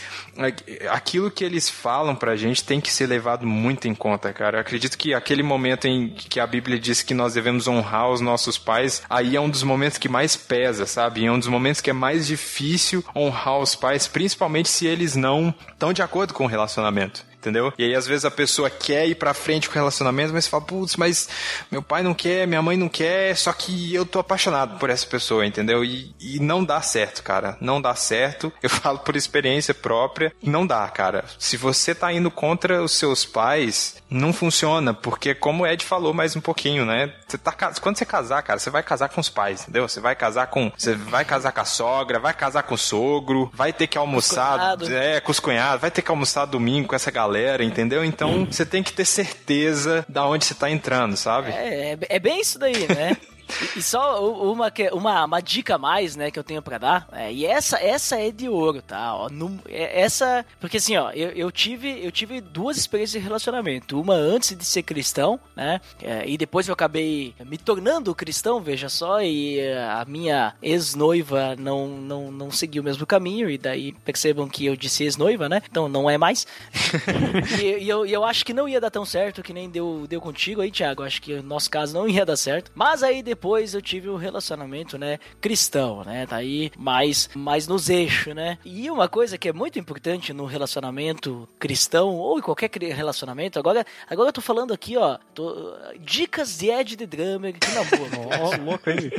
aquilo 0.91 1.31
que 1.31 1.45
eles 1.45 1.69
falam 1.69 2.15
pra 2.15 2.37
gente 2.37 2.63
tem 2.63 2.81
que 2.81 2.93
ser 2.93 3.07
levado 3.07 3.47
muito 3.47 3.89
em 3.89 3.95
conta, 3.95 4.33
cara. 4.33 4.59
Eu 4.59 4.61
acredito 4.61 4.97
que 4.97 5.13
aquele 5.13 5.43
momento 5.43 5.87
em 5.87 6.09
que 6.11 6.39
a 6.39 6.47
Bíblia 6.47 6.79
diz 6.79 7.03
que 7.03 7.13
nós 7.13 7.35
devemos 7.35 7.67
honrar 7.67 8.09
os 8.11 8.21
nossos 8.21 8.57
pais, 8.57 9.03
aí 9.11 9.35
é 9.35 9.41
um 9.41 9.51
dos 9.51 9.63
momentos 9.63 9.99
que 9.99 10.09
mais 10.09 10.37
pesa, 10.37 10.87
sabe? 10.87 11.25
É 11.25 11.33
um 11.33 11.39
dos 11.39 11.49
momentos 11.49 11.81
que 11.81 11.91
é 11.91 11.93
mais 11.93 12.27
difícil 12.27 13.05
honrar 13.15 13.59
os 13.59 13.75
pais, 13.75 14.07
principalmente 14.07 14.69
se 14.69 14.87
eles 14.87 15.17
não 15.17 15.53
estão 15.73 15.93
de 15.93 16.03
acordo 16.03 16.33
com 16.33 16.45
o 16.45 16.49
relacionamento 16.49 17.28
entendeu? 17.49 17.73
E 17.79 17.85
aí, 17.85 17.95
às 17.95 18.07
vezes, 18.07 18.25
a 18.25 18.31
pessoa 18.31 18.71
quer 18.71 19.07
ir 19.07 19.15
pra 19.15 19.35
frente 19.35 19.69
com 19.69 19.75
o 19.75 19.79
relacionamento, 19.79 20.33
mas 20.33 20.47
fala, 20.47 20.65
putz, 20.65 20.97
mas 20.97 21.29
meu 21.71 21.83
pai 21.83 22.03
não 22.03 22.15
quer, 22.15 22.47
minha 22.47 22.63
mãe 22.63 22.77
não 22.77 22.89
quer, 22.89 23.37
só 23.37 23.53
que 23.53 23.95
eu 23.95 24.05
tô 24.05 24.19
apaixonado 24.19 24.79
por 24.79 24.91
essa 24.91 25.07
pessoa, 25.07 25.47
entendeu? 25.47 25.85
E, 25.85 26.15
e 26.21 26.39
não 26.39 26.65
dá 26.65 26.81
certo, 26.81 27.23
cara. 27.23 27.57
Não 27.61 27.81
dá 27.81 27.95
certo. 27.95 28.53
Eu 28.63 28.71
falo 28.71 28.99
por 28.99 29.17
experiência 29.17 29.73
própria. 29.73 30.33
Não 30.43 30.67
dá, 30.67 30.87
cara. 30.89 31.25
Se 31.39 31.57
você 31.57 31.95
tá 31.95 32.13
indo 32.13 32.31
contra 32.31 32.83
os 32.83 32.93
seus 32.93 33.25
pais, 33.25 33.97
não 34.11 34.33
funciona, 34.33 34.93
porque 34.93 35.35
como 35.35 35.63
o 35.63 35.67
Ed 35.67 35.85
falou 35.85 36.13
mais 36.13 36.37
um 36.37 36.41
pouquinho, 36.41 36.85
né? 36.85 37.13
Você 37.27 37.39
tá, 37.39 37.53
quando 37.81 37.97
você 37.97 38.05
casar, 38.05 38.43
cara, 38.43 38.59
você 38.59 38.71
vai 38.71 38.83
casar 38.83 39.09
com 39.09 39.21
os 39.21 39.29
pais, 39.29 39.63
entendeu? 39.63 39.89
Você 39.89 40.01
vai 40.01 40.15
casar 40.15 40.49
com. 40.49 40.71
Você 40.77 40.95
vai 40.95 41.25
casar 41.25 41.53
com 41.53 41.61
a 41.61 41.65
sogra, 41.65 42.19
vai 42.19 42.35
casar 42.35 42.63
com 42.63 42.75
o 42.75 42.79
sogro, 42.79 43.51
vai 43.55 43.73
ter 43.73 43.87
que 43.87 43.97
almoçar. 43.97 44.77
Com 44.77 44.85
é, 44.87 45.21
com 45.21 45.31
os 45.31 45.41
cunhados, 45.41 45.81
vai 45.81 45.91
ter 45.91 46.03
que 46.03 46.11
almoçar 46.11 46.45
domingo 46.45 46.89
com 46.89 46.97
essa 46.97 47.11
galera 47.11 47.38
galera, 47.39 47.65
entendeu? 47.65 48.05
Então 48.05 48.45
você 48.45 48.67
tem 48.67 48.83
que 48.83 48.93
ter 48.93 49.05
certeza 49.05 50.05
da 50.09 50.27
onde 50.27 50.45
você 50.45 50.55
tá 50.55 50.69
entrando, 50.69 51.17
sabe? 51.17 51.51
É, 51.51 51.93
é, 51.93 51.99
é 52.09 52.19
bem 52.19 52.41
isso 52.41 52.59
daí, 52.59 52.87
né? 52.89 53.17
E, 53.77 53.83
só 53.83 54.23
uma, 54.53 54.73
uma, 54.93 55.25
uma 55.25 55.41
dica 55.41 55.77
a 55.77 55.79
mais, 55.79 56.17
né, 56.17 56.31
que 56.31 56.39
eu 56.39 56.45
tenho 56.45 56.63
para 56.63 56.79
dar. 56.79 57.09
É, 57.13 57.33
e 57.33 57.47
essa 57.47 57.79
essa 57.79 58.17
é 58.17 58.31
de 58.31 58.49
ouro, 58.49 58.83
tá? 58.83 59.15
Ó, 59.15 59.29
no, 59.29 59.59
é, 59.69 60.01
essa. 60.01 60.45
Porque 60.61 60.77
assim, 60.77 60.97
ó, 60.97 61.11
eu, 61.13 61.31
eu, 61.31 61.51
tive, 61.51 62.05
eu 62.05 62.13
tive 62.13 62.41
duas 62.41 62.77
experiências 62.77 63.21
de 63.21 63.27
relacionamento. 63.27 64.01
Uma 64.01 64.15
antes 64.15 64.57
de 64.57 64.65
ser 64.65 64.83
cristão, 64.83 65.41
né? 65.57 65.81
É, 66.03 66.29
e 66.29 66.37
depois 66.37 66.69
eu 66.69 66.75
acabei 66.75 67.35
me 67.45 67.57
tornando 67.57 68.15
cristão, 68.15 68.61
veja 68.61 68.89
só. 68.89 69.21
E 69.23 69.61
a 69.91 70.05
minha 70.07 70.55
ex-noiva 70.63 71.57
não, 71.57 71.89
não, 71.89 72.31
não 72.31 72.51
seguiu 72.51 72.83
o 72.83 72.85
mesmo 72.85 73.07
caminho. 73.07 73.51
E 73.51 73.57
daí 73.57 73.93
percebam 74.05 74.49
que 74.49 74.67
eu 74.67 74.77
disse 74.77 75.05
ex-noiva, 75.05 75.49
né? 75.49 75.63
Então 75.69 75.89
não 75.89 76.09
é 76.09 76.19
mais. 76.19 76.47
e, 77.61 77.85
e 77.85 77.89
eu, 77.89 78.05
eu 78.07 78.25
acho 78.25 78.45
que 78.45 78.53
não 78.53 78.69
ia 78.69 78.81
dar 78.81 78.91
tão 78.91 79.05
certo 79.05 79.43
que 79.43 79.53
nem 79.53 79.71
deu, 79.71 80.07
deu 80.09 80.21
contigo 80.21 80.61
aí, 80.61 80.71
Thiago. 80.71 81.03
Acho 81.03 81.23
que 81.23 81.35
o 81.35 81.43
nosso 81.43 81.71
caso 81.71 81.95
não 81.95 82.09
ia 82.09 82.27
dar 82.27 82.37
certo. 82.37 82.71
Mas 82.75 83.03
aí 83.03 83.23
depois 83.23 83.38
depois 83.39 83.73
eu 83.73 83.81
tive 83.81 84.11
um 84.11 84.17
relacionamento, 84.17 84.99
né, 84.99 85.21
cristão, 85.41 86.03
né, 86.03 86.27
tá 86.27 86.37
aí 86.37 86.73
mais, 86.77 87.31
mais 87.37 87.69
nos 87.69 87.89
eixos, 87.89 88.35
né. 88.35 88.59
E 88.65 88.91
uma 88.91 89.09
coisa 89.09 89.39
que 89.39 89.49
é 89.49 89.53
muito 89.53 89.79
importante 89.79 90.33
no 90.33 90.45
relacionamento 90.45 91.49
cristão 91.57 92.17
ou 92.17 92.41
em 92.41 92.43
qualquer 92.43 92.69
relacionamento, 92.93 93.57
agora, 93.57 93.87
agora 94.11 94.31
eu 94.31 94.33
tô 94.33 94.41
falando 94.41 94.75
aqui, 94.75 94.97
ó, 94.97 95.19
tô, 95.33 95.73
dicas 96.01 96.59
de 96.59 96.69
Ed 96.69 96.97
de 96.97 97.07
Drummer 97.07 97.53
de 97.53 97.69
namoro. 97.73 98.29
Ó, 98.41 98.57
louco, 98.65 98.91
hein? 98.91 99.13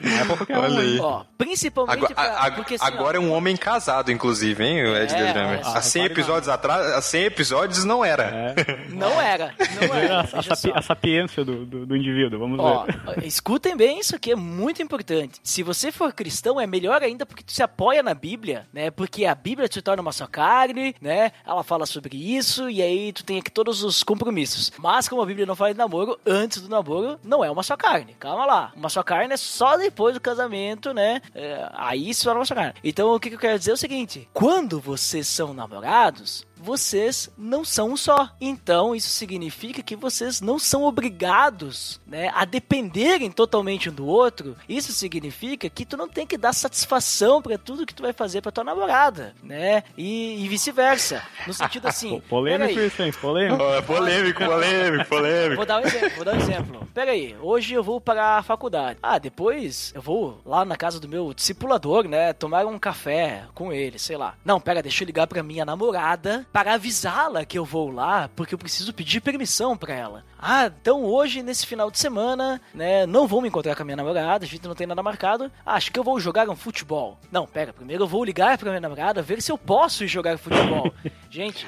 Não 0.00 0.18
é 0.18 0.24
pra 0.24 0.36
qualquer 0.36 0.58
Olha 0.58 0.74
um, 0.74 0.78
aí. 0.78 0.98
Ó, 1.00 1.24
principalmente 1.36 1.96
agora, 1.96 2.14
pra, 2.14 2.50
porque, 2.52 2.74
assim, 2.74 2.84
agora 2.84 3.18
ó, 3.18 3.22
é 3.22 3.24
um 3.24 3.32
homem 3.32 3.56
casado, 3.56 4.12
inclusive, 4.12 4.62
hein, 4.62 4.84
o 4.84 4.96
Ed 4.96 5.12
é, 5.12 5.16
de 5.16 5.32
Drummer. 5.32 5.60
Há 5.64 5.80
100 5.80 6.04
episódios 6.04 6.46
não. 6.46 6.54
atrás, 6.54 6.92
há 6.92 7.00
100 7.00 7.24
episódios 7.24 7.84
não 7.84 8.04
era. 8.04 8.24
É. 8.24 8.54
Não 8.90 9.20
era, 9.20 9.54
não 9.80 9.94
era. 9.96 10.20
A, 10.20 10.22
a, 10.22 10.78
a 10.78 10.82
sapiência 10.82 11.44
do, 11.44 11.64
do, 11.64 11.86
do, 11.86 11.96
indivíduo, 11.96 12.38
vamos 12.38 12.58
ó, 12.60 12.84
ver. 12.84 13.26
Escuta 13.26 13.63
bem 13.76 14.00
isso 14.00 14.16
aqui, 14.16 14.32
é 14.32 14.36
muito 14.36 14.82
importante. 14.82 15.40
Se 15.44 15.62
você 15.62 15.92
for 15.92 16.12
cristão, 16.12 16.60
é 16.60 16.66
melhor 16.66 17.02
ainda 17.02 17.24
porque 17.24 17.44
tu 17.44 17.52
se 17.52 17.62
apoia 17.62 18.02
na 18.02 18.14
Bíblia, 18.14 18.66
né? 18.72 18.90
Porque 18.90 19.24
a 19.24 19.34
Bíblia 19.34 19.68
te 19.68 19.80
torna 19.80 20.02
uma 20.02 20.12
só 20.12 20.26
carne, 20.26 20.94
né? 21.00 21.30
Ela 21.46 21.62
fala 21.62 21.86
sobre 21.86 22.16
isso 22.16 22.68
e 22.68 22.82
aí 22.82 23.12
tu 23.12 23.24
tem 23.24 23.38
aqui 23.38 23.50
todos 23.50 23.84
os 23.84 24.02
compromissos. 24.02 24.72
Mas 24.78 25.08
como 25.08 25.22
a 25.22 25.26
Bíblia 25.26 25.46
não 25.46 25.54
fala 25.54 25.72
de 25.72 25.78
namoro, 25.78 26.18
antes 26.26 26.60
do 26.60 26.68
namoro 26.68 27.18
não 27.22 27.44
é 27.44 27.50
uma 27.50 27.62
só 27.62 27.76
carne. 27.76 28.14
Calma 28.18 28.44
lá. 28.44 28.72
Uma 28.74 28.88
só 28.88 29.02
carne 29.02 29.34
é 29.34 29.36
só 29.36 29.76
depois 29.76 30.14
do 30.14 30.20
casamento, 30.20 30.92
né? 30.92 31.22
É, 31.34 31.68
aí 31.74 32.12
se 32.12 32.24
torna 32.24 32.40
uma 32.40 32.46
só 32.46 32.54
carne. 32.54 32.74
Então 32.82 33.14
o 33.14 33.20
que, 33.20 33.28
que 33.28 33.36
eu 33.36 33.40
quero 33.40 33.58
dizer 33.58 33.70
é 33.70 33.74
o 33.74 33.78
seguinte: 33.78 34.28
quando 34.32 34.80
vocês 34.80 35.28
são 35.28 35.54
namorados, 35.54 36.44
vocês 36.64 37.30
não 37.36 37.64
são 37.64 37.92
um 37.92 37.96
só. 37.96 38.30
Então, 38.40 38.96
isso 38.96 39.10
significa 39.10 39.82
que 39.82 39.94
vocês 39.94 40.40
não 40.40 40.58
são 40.58 40.84
obrigados, 40.84 42.00
né, 42.06 42.30
a 42.34 42.44
dependerem 42.44 43.30
totalmente 43.30 43.90
um 43.90 43.92
do 43.92 44.06
outro. 44.06 44.56
Isso 44.68 44.92
significa 44.92 45.68
que 45.68 45.84
tu 45.84 45.96
não 45.96 46.08
tem 46.08 46.26
que 46.26 46.38
dar 46.38 46.54
satisfação 46.54 47.42
para 47.42 47.58
tudo 47.58 47.84
que 47.84 47.94
tu 47.94 48.02
vai 48.02 48.12
fazer 48.12 48.40
para 48.40 48.50
tua 48.50 48.64
namorada, 48.64 49.34
né? 49.42 49.84
E, 49.96 50.42
e 50.42 50.48
vice-versa. 50.48 51.22
No 51.46 51.52
sentido 51.52 51.86
assim, 51.86 52.20
polêmico 52.28 52.80
isso, 52.80 53.02
hein? 53.02 53.12
Polêmico. 53.20 53.62
Oh, 53.62 53.74
é 53.74 53.82
polêmico, 53.82 54.44
polêmico, 54.44 55.08
polêmico. 55.08 55.56
Vou 55.56 55.66
dar 55.66 55.82
um 55.82 55.86
exemplo, 55.86 56.16
vou 56.16 56.24
dar 56.24 56.34
um 56.34 56.38
exemplo. 56.38 56.88
Pera 56.94 57.10
aí, 57.10 57.36
hoje 57.42 57.74
eu 57.74 57.82
vou 57.82 58.00
para 58.00 58.38
a 58.38 58.42
faculdade. 58.42 58.98
Ah, 59.02 59.18
depois 59.18 59.92
eu 59.94 60.00
vou 60.00 60.40
lá 60.46 60.64
na 60.64 60.76
casa 60.76 60.98
do 60.98 61.08
meu 61.08 61.34
discipulador, 61.34 62.08
né? 62.08 62.32
Tomar 62.32 62.64
um 62.64 62.78
café 62.78 63.44
com 63.54 63.72
ele, 63.72 63.98
sei 63.98 64.16
lá. 64.16 64.34
Não, 64.44 64.60
pera, 64.60 64.82
deixa 64.82 65.02
eu 65.02 65.06
ligar 65.06 65.26
pra 65.26 65.42
minha 65.42 65.64
namorada 65.64 66.46
para 66.54 66.74
avisá-la 66.74 67.44
que 67.44 67.58
eu 67.58 67.64
vou 67.64 67.90
lá, 67.90 68.30
porque 68.36 68.54
eu 68.54 68.58
preciso 68.58 68.94
pedir 68.94 69.20
permissão 69.20 69.76
pra 69.76 69.92
ela. 69.92 70.24
Ah, 70.46 70.66
então 70.66 71.02
hoje, 71.04 71.42
nesse 71.42 71.66
final 71.66 71.90
de 71.90 71.98
semana, 71.98 72.60
né? 72.74 73.06
Não 73.06 73.26
vou 73.26 73.40
me 73.40 73.48
encontrar 73.48 73.74
com 73.74 73.80
a 73.80 73.84
minha 73.86 73.96
namorada, 73.96 74.44
a 74.44 74.48
gente 74.48 74.68
não 74.68 74.74
tem 74.74 74.86
nada 74.86 75.02
marcado. 75.02 75.50
Acho 75.64 75.90
que 75.90 75.98
eu 75.98 76.04
vou 76.04 76.20
jogar 76.20 76.46
um 76.50 76.54
futebol. 76.56 77.18
Não, 77.32 77.46
pera, 77.46 77.72
primeiro 77.72 78.04
eu 78.04 78.08
vou 78.08 78.22
ligar 78.22 78.58
pra 78.58 78.68
minha 78.68 78.80
namorada, 78.80 79.22
ver 79.22 79.40
se 79.40 79.50
eu 79.50 79.56
posso 79.56 80.04
ir 80.04 80.08
jogar 80.08 80.36
futebol. 80.36 80.92
gente, 81.30 81.66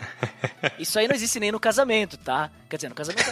isso 0.79 0.99
aí 0.99 1.09
não 1.09 1.15
existe 1.15 1.41
nem 1.41 1.51
no 1.51 1.59
casamento, 1.59 2.19
tá? 2.19 2.51
Quer 2.69 2.77
dizer, 2.77 2.89
no 2.91 2.95
casamento 2.95 3.31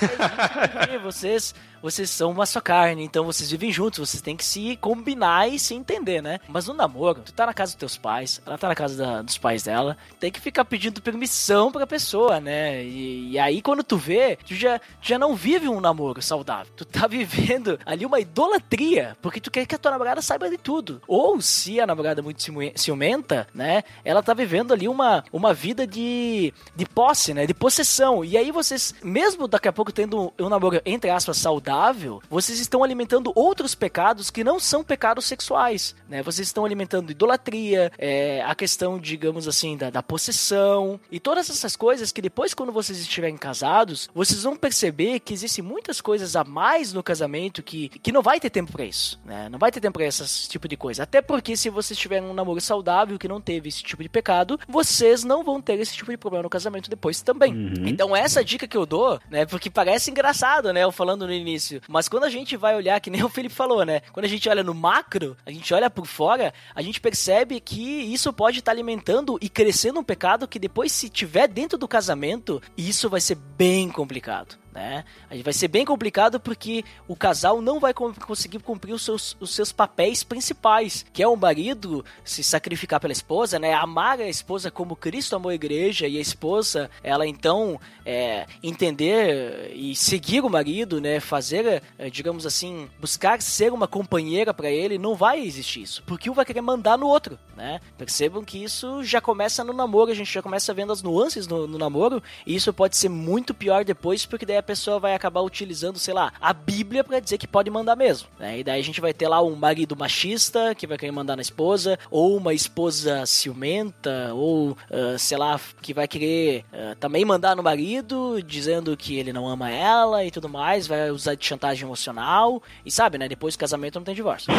até 0.80 0.97
vocês, 0.99 1.55
vocês 1.82 2.09
são 2.09 2.30
uma 2.30 2.47
só 2.47 2.61
carne, 2.61 3.05
então 3.05 3.24
vocês 3.24 3.51
vivem 3.51 3.70
juntos, 3.72 3.99
vocês 3.99 4.22
têm 4.22 4.36
que 4.36 4.45
se 4.45 4.76
combinar 4.76 5.49
e 5.49 5.59
se 5.59 5.74
entender, 5.74 6.22
né? 6.22 6.38
Mas 6.49 6.66
no 6.68 6.74
namoro, 6.74 7.20
tu 7.20 7.32
tá 7.32 7.45
na 7.45 7.53
casa 7.53 7.72
dos 7.72 7.78
teus 7.80 7.99
pais, 7.99 8.40
ela 8.47 8.57
tá 8.57 8.68
na 8.68 8.74
casa 8.74 8.97
da- 8.97 9.22
dos 9.22 9.36
pais 9.36 9.64
dela, 9.64 9.97
tem 10.20 10.30
que 10.30 10.40
ficar 10.40 10.64
pedindo 10.64 11.03
permissão 11.03 11.70
pra 11.70 11.86
pessoa, 11.86 12.40
né? 12.40 12.82
E, 12.84 13.32
e 13.32 13.38
aí 13.38 13.61
quando 13.61 13.82
tu 13.82 13.97
vê, 13.97 14.36
tu 14.47 14.55
já, 14.55 14.78
tu 14.78 14.84
já 15.03 15.18
não 15.18 15.34
vive 15.35 15.68
um 15.68 15.80
namoro 15.80 16.20
saudável. 16.22 16.72
Tu 16.76 16.85
tá 16.85 17.07
vivendo 17.09 17.78
ali 17.85 18.05
uma 18.07 18.20
idolatria, 18.20 19.16
porque 19.20 19.41
tu 19.41 19.51
quer 19.51 19.66
que 19.66 19.74
a 19.74 19.78
tua 19.78 19.91
namorada 19.91 20.22
saiba 20.22 20.49
de 20.49 20.59
tudo. 20.59 21.01
Ou 21.07 21.41
se 21.41 21.80
a 21.80 21.87
namorada 21.87 22.20
é 22.20 22.22
muito 22.22 22.43
ciume- 22.43 22.72
ciumenta, 22.76 23.47
né? 23.55 23.82
Ela 24.05 24.22
tá 24.22 24.35
vivendo 24.35 24.72
ali 24.72 24.89
uma, 24.89 25.24
uma 25.32 25.53
vida 25.53 25.87
de, 25.87 26.53
de 26.74 26.87
posse, 26.87 27.35
né? 27.35 27.47
De 27.47 27.55
possessão. 27.55 28.24
E 28.24 28.37
aí 28.37 28.51
vocês, 28.51 28.95
mesmo 29.03 29.49
daqui 29.49 29.68
a 29.68 29.72
pouco 29.72 29.93
tendo 29.93 30.32
um 30.39 30.49
namoro, 30.49 30.80
entre 30.85 31.11
aspas, 31.11 31.37
saudável, 31.39 32.22
vocês 32.30 32.59
estão 32.61 32.82
alimentando 32.85 33.32
outros 33.35 33.74
pecados 33.74 34.30
que 34.30 34.45
não 34.45 34.59
são 34.61 34.82
pecados 34.85 35.24
sexuais, 35.24 35.95
né? 36.09 36.22
Vocês 36.22 36.49
estão 36.49 36.64
alimentando 36.64 37.11
idolatria, 37.11 37.91
é, 37.99 38.43
a 38.43 38.55
questão, 38.55 38.99
digamos 38.99 39.47
assim, 39.49 39.76
da, 39.76 39.91
da 39.91 40.03
possessão 40.03 41.01
e 41.11 41.20
todas 41.20 41.49
essas 41.51 41.76
coisas 41.76 42.12
que 42.12 42.22
depois, 42.22 42.55
quando 42.55 42.72
vocês 42.72 42.99
estiverem 42.99 43.37
casados, 43.37 44.09
vocês 44.14 44.43
vão 44.43 44.57
perceber 44.57 45.20
que 45.25 45.33
existem 45.33 45.64
muitas 45.64 46.01
coisas 46.01 46.37
a 46.37 46.45
mais 46.45 46.93
no 46.93 47.03
casamento 47.03 47.62
que, 47.62 47.89
que 47.89 48.12
não 48.12 48.22
vai 48.22 48.39
ter 48.39 48.51
tempo 48.51 48.72
pra 48.72 48.85
isso, 48.85 49.18
né? 49.25 49.49
Não 49.49 49.59
vai 49.59 49.72
ter 49.72 49.81
tempo 49.81 49.99
pra 49.99 50.07
esse 50.07 50.49
tipo 50.49 50.68
de 50.68 50.77
coisa. 50.77 51.03
Até 51.03 51.22
porque 51.22 51.57
se 51.57 51.70
vocês 51.70 51.99
tiverem 51.99 52.29
um 52.29 52.35
namoro 52.35 52.61
saudável 52.61 53.18
que 53.18 53.29
não 53.29 53.41
teve 53.41 53.68
esse 53.68 53.83
tipo 53.83 54.03
de 54.03 54.09
pecado, 54.09 54.59
vocês 54.68 55.25
não 55.25 55.43
vão 55.43 55.61
ter 55.61 55.79
esse 55.81 55.95
tipo 55.95 56.11
de 56.11 56.16
problema 56.16 56.43
no 56.43 56.51
casamento 56.51 56.91
depois 56.91 57.22
também. 57.22 57.53
Então 57.89 58.14
essa 58.14 58.45
dica 58.45 58.68
que 58.68 58.77
eu 58.77 58.87
dou, 58.87 59.20
né? 59.31 59.47
Porque 59.47 59.70
parece 59.70 60.11
engraçado, 60.11 60.72
né? 60.72 60.85
Eu 60.85 60.93
falando 60.93 61.27
no 61.27 61.33
início. 61.33 61.81
Mas 61.89 62.09
quando 62.09 62.25
a 62.25 62.31
gente 62.31 62.57
vai 62.57 62.77
olhar, 62.77 63.01
que 63.01 63.11
nem 63.11 63.22
o 63.22 63.29
Felipe 63.29 63.55
falou, 63.55 63.85
né? 63.85 64.01
Quando 64.12 64.27
a 64.27 64.29
gente 64.29 64.49
olha 64.49 64.62
no 64.62 64.75
macro, 64.75 65.37
a 65.47 65.51
gente 65.51 65.72
olha 65.72 65.89
por 65.89 66.07
fora, 66.07 66.53
a 66.75 66.83
gente 66.83 67.01
percebe 67.01 67.61
que 67.61 67.83
isso 67.83 68.33
pode 68.33 68.59
estar 68.59 68.72
alimentando 68.72 69.39
e 69.41 69.49
crescendo 69.49 70.01
um 70.01 70.05
pecado 70.05 70.47
que 70.47 70.59
depois, 70.59 70.93
se 70.93 71.09
tiver 71.09 71.49
dentro 71.49 71.79
do 71.79 71.89
casamento, 71.89 72.61
isso 72.77 73.09
vai 73.09 73.20
ser 73.20 73.37
bem 73.37 73.91
complicado. 73.91 74.64
Né? 74.75 75.05
Vai 75.45 75.53
ser 75.53 75.68
bem 75.68 75.85
complicado 75.85 76.41
porque 76.41 76.85
o 77.07 77.14
casal 77.14 77.62
não 77.62 77.79
vai 77.79 77.95
conseguir 77.95 78.59
cumprir 78.59 78.93
os 78.93 79.05
seus, 79.05 79.37
os 79.39 79.55
seus 79.55 79.70
papéis 79.70 80.25
principais, 80.25 81.07
que 81.12 81.22
é 81.22 81.29
o 81.29 81.37
marido 81.37 82.05
se 82.25 82.43
sacrificar 82.43 82.99
pela 82.99 83.12
esposa, 83.12 83.57
né? 83.57 83.72
Amar 83.72 84.18
a 84.18 84.29
esposa 84.29 84.72
como 84.72 84.97
Cristo 84.97 85.37
amou 85.37 85.51
a 85.51 85.55
igreja 85.55 86.09
e 86.09 86.18
a 86.18 86.20
esposa, 86.20 86.91
ela 87.05 87.25
então 87.25 87.81
é, 88.05 88.47
entender 88.64 89.70
e 89.72 89.95
seguir 89.95 90.41
o 90.41 90.51
marido, 90.51 91.01
né? 91.01 91.20
Fazer, 91.20 91.81
é, 91.97 92.11
digamos 92.11 92.45
assim, 92.45 92.91
buscar 92.99 93.41
ser 93.41 93.72
uma 93.72 93.87
companheira 93.87 94.53
para 94.53 94.70
ele, 94.70 94.99
não 94.99 95.14
vai 95.14 95.41
existir 95.41 95.83
isso, 95.83 96.03
porque 96.05 96.29
um 96.29 96.35
vai 96.35 96.45
querer 96.45 96.62
mandar 96.62 96.99
no 96.99 97.07
outro, 97.07 97.39
né? 97.57 97.81
Percebam 97.97 98.45
que 98.45 98.59
isso 98.59 99.05
já 99.05 99.20
começa 99.20 99.62
no 99.62 99.72
namoro, 99.72 100.11
a 100.11 100.14
gente 100.14 100.33
já 100.33 100.43
começa 100.43 100.75
vendo 100.75 100.93
as 100.93 101.01
nuances 101.01 101.47
no, 101.47 101.68
no 101.68 101.79
namoro, 101.79 102.20
e 102.45 102.57
isso 102.57 102.72
pode 102.72 102.97
ser 102.97 103.09
muito 103.09 103.55
pior 103.55 103.85
depois, 103.85 104.27
porque 104.27 104.45
daí 104.45 104.57
a 104.57 104.64
pessoa 104.65 104.99
vai 104.99 105.15
acabar 105.15 105.41
utilizando, 105.43 105.99
sei 105.99 106.15
lá, 106.15 106.33
a 106.41 106.53
Bíblia 106.53 107.05
pra 107.05 107.21
dizer 107.21 107.39
que 107.39 107.47
pode 107.47 107.71
mandar 107.71 107.95
mesmo, 107.97 108.29
né? 108.39 108.59
E 108.59 108.65
daí 108.65 108.81
a 108.81 108.85
gente 108.85 109.01
vai 109.01 109.12
ter 109.12 109.29
lá 109.29 109.43
um 109.43 109.55
marido 109.55 109.97
machista 109.97 110.75
que 110.75 110.87
vai 110.87 110.99
querer 110.99 111.12
mandar 111.12 111.37
na 111.37 111.43
esposa, 111.43 111.99
ou 112.11 112.37
uma 112.37 112.53
esposa 112.53 113.25
ciumenta, 113.27 114.33
ou 114.35 114.77
ah, 114.91 115.17
sei 115.19 115.39
lá, 115.39 115.61
que 115.81 115.95
vai 115.95 116.09
querer 116.09 116.65
ah, 116.73 116.97
também 116.99 117.25
mandar 117.25 117.55
no 117.55 117.62
marido, 117.62 118.43
dizendo 118.43 118.97
que 118.97 119.17
ele 119.17 119.33
não 119.33 119.49
ama 119.49 119.71
ela 119.71 120.25
e 120.25 120.31
tudo 120.31 120.49
mais, 120.49 120.87
vai 120.87 121.11
usar 121.11 121.35
de 121.35 121.45
chantagem 121.45 121.85
emocional, 121.85 122.62
e 122.85 122.91
sabe, 122.91 123.19
né? 123.19 123.29
Depois 123.29 123.55
do 123.55 123.59
casamento 123.59 123.97
não 123.97 124.05
tem 124.05 124.15
divórcio. 124.15 124.53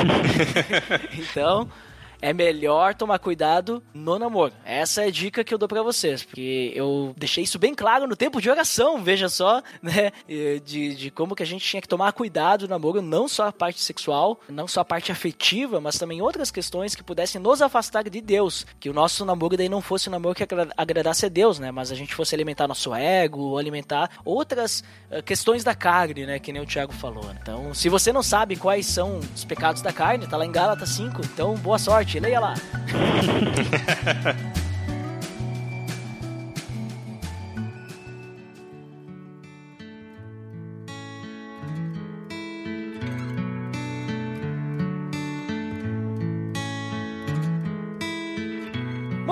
então, 1.14 1.70
é 2.22 2.34
melhor 2.34 2.93
tomar 2.95 3.20
cuidado 3.20 3.82
no 3.93 4.18
namoro. 4.20 4.53
Essa 4.63 5.03
é 5.03 5.07
a 5.07 5.11
dica 5.11 5.43
que 5.43 5.53
eu 5.53 5.57
dou 5.57 5.68
pra 5.68 5.82
vocês, 5.84 6.24
porque 6.24 6.72
eu 6.76 7.13
deixei 7.18 7.43
isso 7.43 7.57
bem 7.59 7.74
claro 7.74 8.07
no 8.07 8.16
tempo 8.16 8.41
de 8.41 8.49
oração, 8.49 9.01
veja 9.03 9.30
só, 9.30 9.61
né, 9.82 10.11
de, 10.63 10.95
de 10.95 11.11
como 11.11 11.36
que 11.36 11.43
a 11.43 11.45
gente 11.45 11.66
tinha 11.66 11.82
que 11.82 11.88
tomar 11.88 12.11
cuidado 12.13 12.63
no 12.63 12.70
namoro, 12.70 13.01
não 13.01 13.28
só 13.28 13.47
a 13.47 13.51
parte 13.51 13.80
sexual, 13.82 14.39
não 14.49 14.68
só 14.68 14.82
a 14.82 14.86
parte 14.86 15.11
afetiva, 15.11 15.80
mas 15.82 15.97
também 15.97 16.22
outras 16.22 16.51
questões 16.51 16.95
que 16.95 17.03
pudessem 17.03 17.39
nos 17.41 17.61
afastar 17.61 18.03
de 18.03 18.22
Deus, 18.22 18.66
que 18.80 18.89
o 18.89 18.93
nosso 18.93 19.26
namoro 19.26 19.57
daí 19.57 19.70
não 19.70 19.82
fosse 19.82 20.09
um 20.09 20.11
namoro 20.11 20.36
que 20.36 20.43
agra- 20.43 20.70
agradasse 20.78 21.26
a 21.26 21.30
Deus, 21.30 21.59
né, 21.59 21.72
mas 21.72 21.91
a 21.91 21.95
gente 21.95 22.13
fosse 22.16 22.34
alimentar 22.36 22.68
nosso 22.68 22.93
ego, 22.93 23.57
alimentar 23.57 24.09
outras 24.24 24.84
eh, 25.11 25.22
questões 25.22 25.63
da 25.63 25.76
carne, 25.76 26.26
né, 26.26 26.39
que 26.39 26.51
nem 26.51 26.61
o 26.61 26.66
Thiago 26.66 26.93
falou. 26.93 27.26
Então, 27.41 27.74
se 27.74 27.89
você 27.89 28.11
não 28.11 28.24
sabe 28.24 28.55
quais 28.55 28.86
são 28.86 29.20
os 29.36 29.43
pecados 29.45 29.82
da 29.82 29.91
carne, 29.93 30.28
tá 30.28 30.38
lá 30.38 30.45
em 30.45 30.51
Gálatas 30.51 30.89
5, 30.89 31.22
então 31.34 31.55
boa 31.55 31.78
sorte, 31.80 32.05
leia 32.20 32.39
lá. 32.39 32.53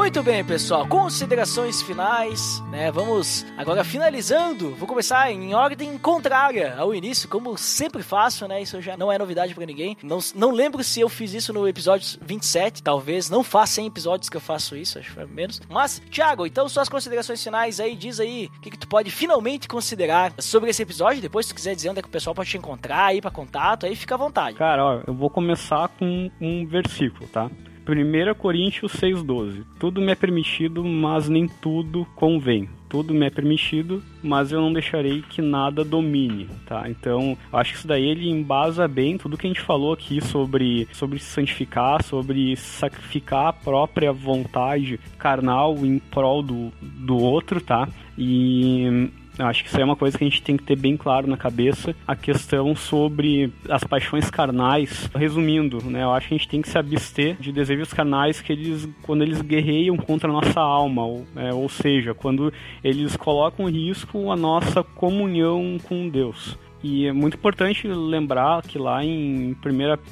Muito 0.04 0.22
bem, 0.22 0.44
pessoal. 0.44 0.86
Considerações 0.86 1.82
finais, 1.82 2.62
né? 2.70 2.92
Vamos 2.92 3.46
agora 3.56 3.86
finalizando. 3.86 4.76
Vou 4.76 4.86
começar 4.86 5.32
em 5.32 5.56
ordem 5.56 5.98
contrária 5.98 6.76
ao 6.78 6.94
início, 6.94 7.30
como 7.30 7.58
sempre 7.58 8.04
faço, 8.04 8.46
né? 8.46 8.62
Isso 8.62 8.82
já 8.82 8.98
não 8.98 9.10
é 9.10 9.18
novidade 9.18 9.56
pra 9.56 9.66
ninguém. 9.66 9.96
Não, 10.04 10.20
não 10.36 10.52
lembro 10.52 10.84
se 10.84 11.00
eu 11.00 11.08
fiz 11.08 11.34
isso 11.34 11.54
no 11.54 11.66
episódio 11.66 12.20
27, 12.22 12.84
talvez. 12.84 13.30
Não 13.30 13.46
faz 13.46 13.70
100 13.70 13.88
episódios 13.88 14.28
que 14.28 14.36
eu 14.36 14.42
faço 14.42 14.76
isso, 14.76 15.00
acho 15.00 15.14
que 15.14 15.26
menos. 15.26 15.62
Mas, 15.70 16.02
Thiago, 16.12 16.46
então 16.46 16.68
suas 16.68 16.90
considerações 16.90 17.42
finais 17.42 17.80
aí, 17.80 17.96
diz 17.96 18.20
aí 18.20 18.52
o 18.58 18.60
que, 18.60 18.72
que 18.72 18.78
tu 18.78 18.90
pode 18.90 19.10
finalmente 19.10 19.70
considerar 19.70 20.34
sobre 20.38 20.70
esse 20.70 20.84
episódio. 20.84 21.22
Depois, 21.22 21.46
se 21.46 21.54
tu 21.54 21.56
quiser 21.56 21.76
dizer 21.76 21.90
onde 21.90 22.00
é 22.00 22.02
que 22.02 22.10
o 22.10 22.12
pessoal 22.12 22.36
pode 22.36 22.50
te 22.50 22.58
encontrar, 22.58 23.06
aí 23.06 23.22
pra 23.22 23.32
contato, 23.32 23.86
aí 23.86 23.96
fica 23.96 24.16
à 24.16 24.18
vontade. 24.18 24.58
Cara, 24.58 24.84
ó, 24.84 25.02
eu 25.08 25.14
vou 25.14 25.30
começar 25.30 25.88
com 25.98 26.30
um 26.42 26.68
versículo, 26.68 27.26
tá? 27.30 27.50
1 27.88 28.34
Coríntios 28.36 28.94
6,12. 28.94 29.64
Tudo 29.80 30.02
me 30.02 30.12
é 30.12 30.16
permitido, 30.16 30.84
mas 30.84 31.28
nem 31.28 31.48
tudo 31.48 32.06
convém. 32.16 32.70
Tudo 32.88 33.14
me 33.14 33.26
é 33.26 33.30
permitido, 33.30 34.04
mas 34.22 34.52
eu 34.52 34.62
não 34.62 34.72
deixarei 34.72 35.24
que 35.24 35.42
nada 35.42 35.84
domine, 35.84 36.48
tá? 36.66 36.88
Então, 36.90 37.36
acho 37.52 37.72
que 37.72 37.78
isso 37.80 37.88
daí 37.88 38.08
ele 38.08 38.30
embasa 38.30 38.88
bem 38.88 39.18
tudo 39.18 39.38
que 39.38 39.48
a 39.48 39.50
gente 39.50 39.62
falou 39.62 39.94
aqui 39.94 40.22
sobre, 40.22 40.88
sobre 40.94 41.20
se 41.20 41.26
santificar, 41.26 42.04
sobre 42.04 42.56
sacrificar 42.56 43.48
a 43.48 43.54
própria 43.54 44.14
vontade 44.14 45.00
carnal 45.18 45.76
em 45.78 45.98
prol 45.98 46.44
do, 46.44 46.72
do 46.82 47.18
outro, 47.18 47.60
tá? 47.60 47.90
E 48.18 49.10
eu 49.38 49.48
acho 49.48 49.64
que 49.64 49.70
isso 49.70 49.80
é 49.80 49.84
uma 49.84 49.96
coisa 49.96 50.18
que 50.18 50.24
a 50.24 50.30
gente 50.30 50.42
tem 50.42 50.56
que 50.56 50.64
ter 50.64 50.76
bem 50.76 50.96
claro 50.96 51.28
na 51.28 51.38
cabeça. 51.38 51.96
A 52.08 52.16
questão 52.16 52.76
sobre 52.76 53.52
as 53.70 53.84
paixões 53.84 54.30
carnais. 54.30 55.10
Resumindo, 55.16 55.84
né? 55.84 56.04
Eu 56.04 56.12
acho 56.12 56.28
que 56.28 56.36
a 56.36 56.38
gente 56.38 56.50
tem 56.50 56.62
que 56.62 56.70
se 56.70 56.78
abster 56.78 57.36
de 57.40 57.52
desejos 57.52 57.94
carnais 57.94 58.42
que 58.42 58.54
eles, 58.54 58.88
quando 59.02 59.24
eles 59.24 59.42
guerreiam 59.42 59.98
contra 59.98 60.30
a 60.30 60.34
nossa 60.34 60.60
alma. 60.60 61.04
Ou, 61.04 61.26
é, 61.36 61.54
ou 61.54 61.68
seja, 61.68 62.14
quando 62.14 62.54
eles 62.84 63.16
colocam 63.16 63.68
em 63.68 63.88
risco 63.88 64.32
a 64.32 64.36
nossa 64.36 64.84
comunhão 64.84 65.78
com 65.84 66.08
Deus. 66.08 66.58
E 66.84 67.08
é 67.08 67.14
muito 67.14 67.36
importante 67.36 67.88
lembrar 67.88 68.62
que 68.62 68.78
lá 68.78 69.04
em 69.04 69.52
1 69.52 69.56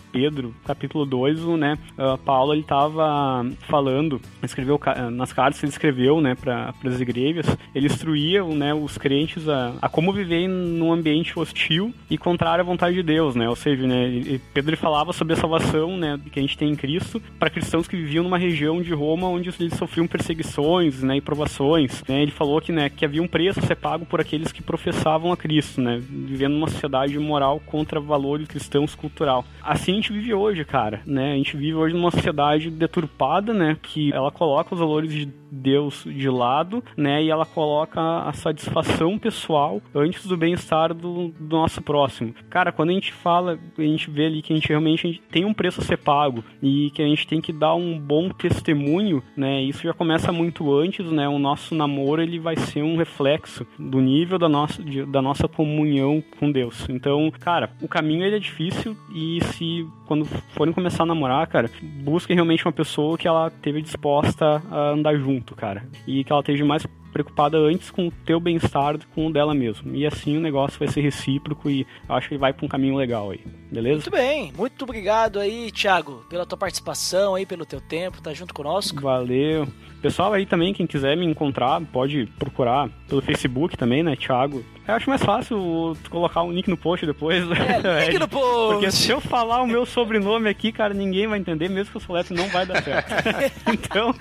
Pedro, 0.09 0.55
capítulo 0.65 1.05
2, 1.05 1.43
o, 1.43 1.57
né, 1.57 1.77
uh, 1.97 2.17
Paulo 2.19 2.53
ele 2.53 2.61
estava 2.61 3.45
falando, 3.67 4.21
escreveu 4.41 4.79
nas 5.11 5.33
cartas 5.33 5.59
que 5.59 5.65
ele 5.65 5.73
escreveu, 5.73 6.21
né, 6.21 6.33
para 6.33 6.73
as 6.85 7.01
igrejas, 7.01 7.45
ele 7.75 7.87
instruía, 7.87 8.41
né, 8.45 8.73
os 8.73 8.97
crentes 8.97 9.49
a, 9.49 9.73
a 9.81 9.89
como 9.89 10.13
viver 10.13 10.47
num 10.47 10.93
ambiente 10.93 11.37
hostil 11.37 11.93
e 12.09 12.17
contrário 12.17 12.61
à 12.61 12.65
vontade 12.65 12.95
de 12.95 13.03
Deus, 13.03 13.35
né? 13.35 13.49
Ou 13.49 13.55
seja, 13.55 13.85
né, 13.85 14.39
Pedro 14.53 14.77
falava 14.77 15.11
sobre 15.11 15.33
a 15.33 15.37
salvação, 15.37 15.97
né, 15.97 16.17
que 16.31 16.39
a 16.39 16.41
gente 16.41 16.57
tem 16.57 16.69
em 16.69 16.75
Cristo 16.75 17.21
para 17.37 17.49
cristãos 17.49 17.87
que 17.87 17.97
viviam 17.97 18.23
numa 18.23 18.37
região 18.37 18.81
de 18.81 18.93
Roma 18.93 19.27
onde 19.27 19.49
eles 19.59 19.73
sofriam 19.73 20.07
perseguições, 20.07 21.03
né, 21.03 21.17
e 21.17 21.21
provações. 21.21 22.01
Né? 22.07 22.21
Ele 22.21 22.31
falou 22.31 22.61
que, 22.61 22.71
né, 22.71 22.89
que 22.89 23.03
havia 23.03 23.21
um 23.21 23.27
preço 23.27 23.59
a 23.59 23.63
ser 23.63 23.75
pago 23.75 24.05
por 24.05 24.21
aqueles 24.21 24.53
que 24.53 24.61
professavam 24.61 25.33
a 25.33 25.37
Cristo, 25.37 25.81
né, 25.81 26.01
vivendo 26.09 26.60
numa 26.61 26.69
sociedade 26.69 27.17
moral 27.17 27.59
contra 27.65 27.99
valores 27.99 28.47
cristãos 28.47 28.93
cultural. 28.93 29.43
Assim 29.63 29.93
a 29.93 29.95
gente 29.95 30.13
vive 30.13 30.33
hoje, 30.33 30.63
cara, 30.63 31.01
né? 31.05 31.33
A 31.33 31.35
gente 31.35 31.57
vive 31.57 31.73
hoje 31.73 31.95
numa 31.95 32.11
sociedade 32.11 32.69
deturpada, 32.69 33.53
né, 33.53 33.77
que 33.81 34.13
ela 34.13 34.31
coloca 34.31 34.73
os 34.73 34.79
valores 34.79 35.11
de 35.11 35.41
Deus 35.51 36.05
de 36.05 36.29
lado, 36.29 36.81
né, 36.95 37.21
e 37.21 37.29
ela 37.29 37.45
coloca 37.45 37.99
a 37.99 38.31
satisfação 38.31 39.19
pessoal 39.19 39.81
antes 39.93 40.25
do 40.25 40.37
bem-estar 40.37 40.93
do, 40.93 41.27
do 41.27 41.57
nosso 41.57 41.81
próximo. 41.81 42.33
Cara, 42.49 42.71
quando 42.71 42.91
a 42.91 42.93
gente 42.93 43.11
fala, 43.11 43.59
a 43.77 43.81
gente 43.81 44.09
vê 44.09 44.27
ali 44.27 44.41
que 44.41 44.53
a 44.53 44.55
gente 44.55 44.69
realmente 44.69 45.21
tem 45.29 45.43
um 45.43 45.53
preço 45.53 45.81
a 45.81 45.83
ser 45.83 45.97
pago 45.97 46.43
e 46.63 46.89
que 46.91 47.01
a 47.01 47.05
gente 47.05 47.27
tem 47.27 47.41
que 47.41 47.51
dar 47.51 47.75
um 47.75 47.99
bom 47.99 48.29
testemunho, 48.29 49.21
né? 49.35 49.61
Isso 49.61 49.83
já 49.83 49.93
começa 49.93 50.31
muito 50.31 50.73
antes, 50.73 51.05
né? 51.11 51.27
O 51.27 51.37
nosso 51.37 51.75
namoro 51.75 52.21
ele 52.21 52.39
vai 52.39 52.55
ser 52.55 52.81
um 52.81 52.95
reflexo 52.95 53.67
do 53.77 53.99
nível 53.99 54.39
da 54.39 54.47
nossa, 54.47 54.81
de, 54.81 55.05
da 55.05 55.21
nossa 55.21 55.47
comunhão 55.47 56.23
com 56.39 56.50
Deus. 56.51 56.87
Então, 56.89 57.31
cara, 57.39 57.71
o 57.81 57.87
caminho 57.87 58.23
ele 58.23 58.35
é 58.35 58.39
difícil 58.39 58.95
e 59.13 59.39
se 59.53 59.87
quando 60.05 60.25
forem 60.25 60.73
começar 60.73 61.03
a 61.03 61.05
namorar, 61.05 61.47
cara, 61.47 61.69
busquem 62.03 62.35
realmente 62.35 62.65
uma 62.65 62.71
pessoa 62.71 63.17
que 63.17 63.27
ela 63.27 63.49
teve 63.49 63.81
disposta 63.81 64.61
a 64.69 64.89
andar 64.89 65.15
junto, 65.15 65.55
cara, 65.55 65.87
e 66.05 66.23
que 66.23 66.31
ela 66.31 66.41
esteja 66.41 66.65
mais 66.65 66.85
preocupada 67.11 67.57
antes 67.57 67.91
com 67.91 68.07
o 68.07 68.11
teu 68.25 68.39
bem-estar 68.39 68.93
do 68.93 68.99
que 68.99 69.13
com 69.13 69.27
o 69.27 69.33
dela 69.33 69.53
mesmo. 69.53 69.93
E 69.95 70.05
assim 70.05 70.37
o 70.37 70.41
negócio 70.41 70.79
vai 70.79 70.87
ser 70.87 71.01
recíproco 71.01 71.69
e 71.69 71.85
acho 72.07 72.29
que 72.29 72.37
vai 72.37 72.53
para 72.53 72.65
um 72.65 72.69
caminho 72.69 72.95
legal 72.95 73.31
aí. 73.31 73.41
Beleza? 73.71 73.95
Muito 73.95 74.11
bem. 74.11 74.53
Muito 74.57 74.83
obrigado 74.83 75.39
aí, 75.39 75.71
Thiago, 75.71 76.25
pela 76.29 76.45
tua 76.45 76.57
participação 76.57 77.35
aí, 77.35 77.45
pelo 77.45 77.65
teu 77.65 77.81
tempo, 77.81 78.21
tá 78.21 78.33
junto 78.33 78.53
conosco. 78.53 79.01
Valeu. 79.01 79.67
Pessoal 80.01 80.33
aí 80.33 80.45
também, 80.45 80.73
quem 80.73 80.87
quiser 80.87 81.15
me 81.15 81.25
encontrar, 81.25 81.79
pode 81.91 82.25
procurar 82.39 82.89
pelo 83.07 83.21
Facebook 83.21 83.77
também, 83.77 84.01
né, 84.01 84.15
Thiago? 84.15 84.63
Eu 84.91 84.97
acho 84.97 85.09
mais 85.09 85.23
fácil 85.23 85.95
colocar 86.09 86.43
um 86.43 86.51
link 86.51 86.67
no 86.67 86.75
post 86.75 87.05
depois. 87.05 87.43
É, 87.49 88.07
link 88.07 88.19
no 88.19 88.27
post! 88.27 88.73
Porque 88.73 88.91
se 88.91 89.09
eu 89.09 89.21
falar 89.21 89.61
o 89.61 89.67
meu 89.67 89.85
sobrenome 89.85 90.49
aqui, 90.49 90.69
cara, 90.69 90.93
ninguém 90.93 91.27
vai 91.27 91.39
entender, 91.39 91.69
mesmo 91.69 91.91
que 91.91 91.97
eu 91.97 92.01
soletre, 92.01 92.35
não 92.35 92.49
vai 92.49 92.65
dar 92.65 92.83
certo. 92.83 93.09
então, 93.71 94.13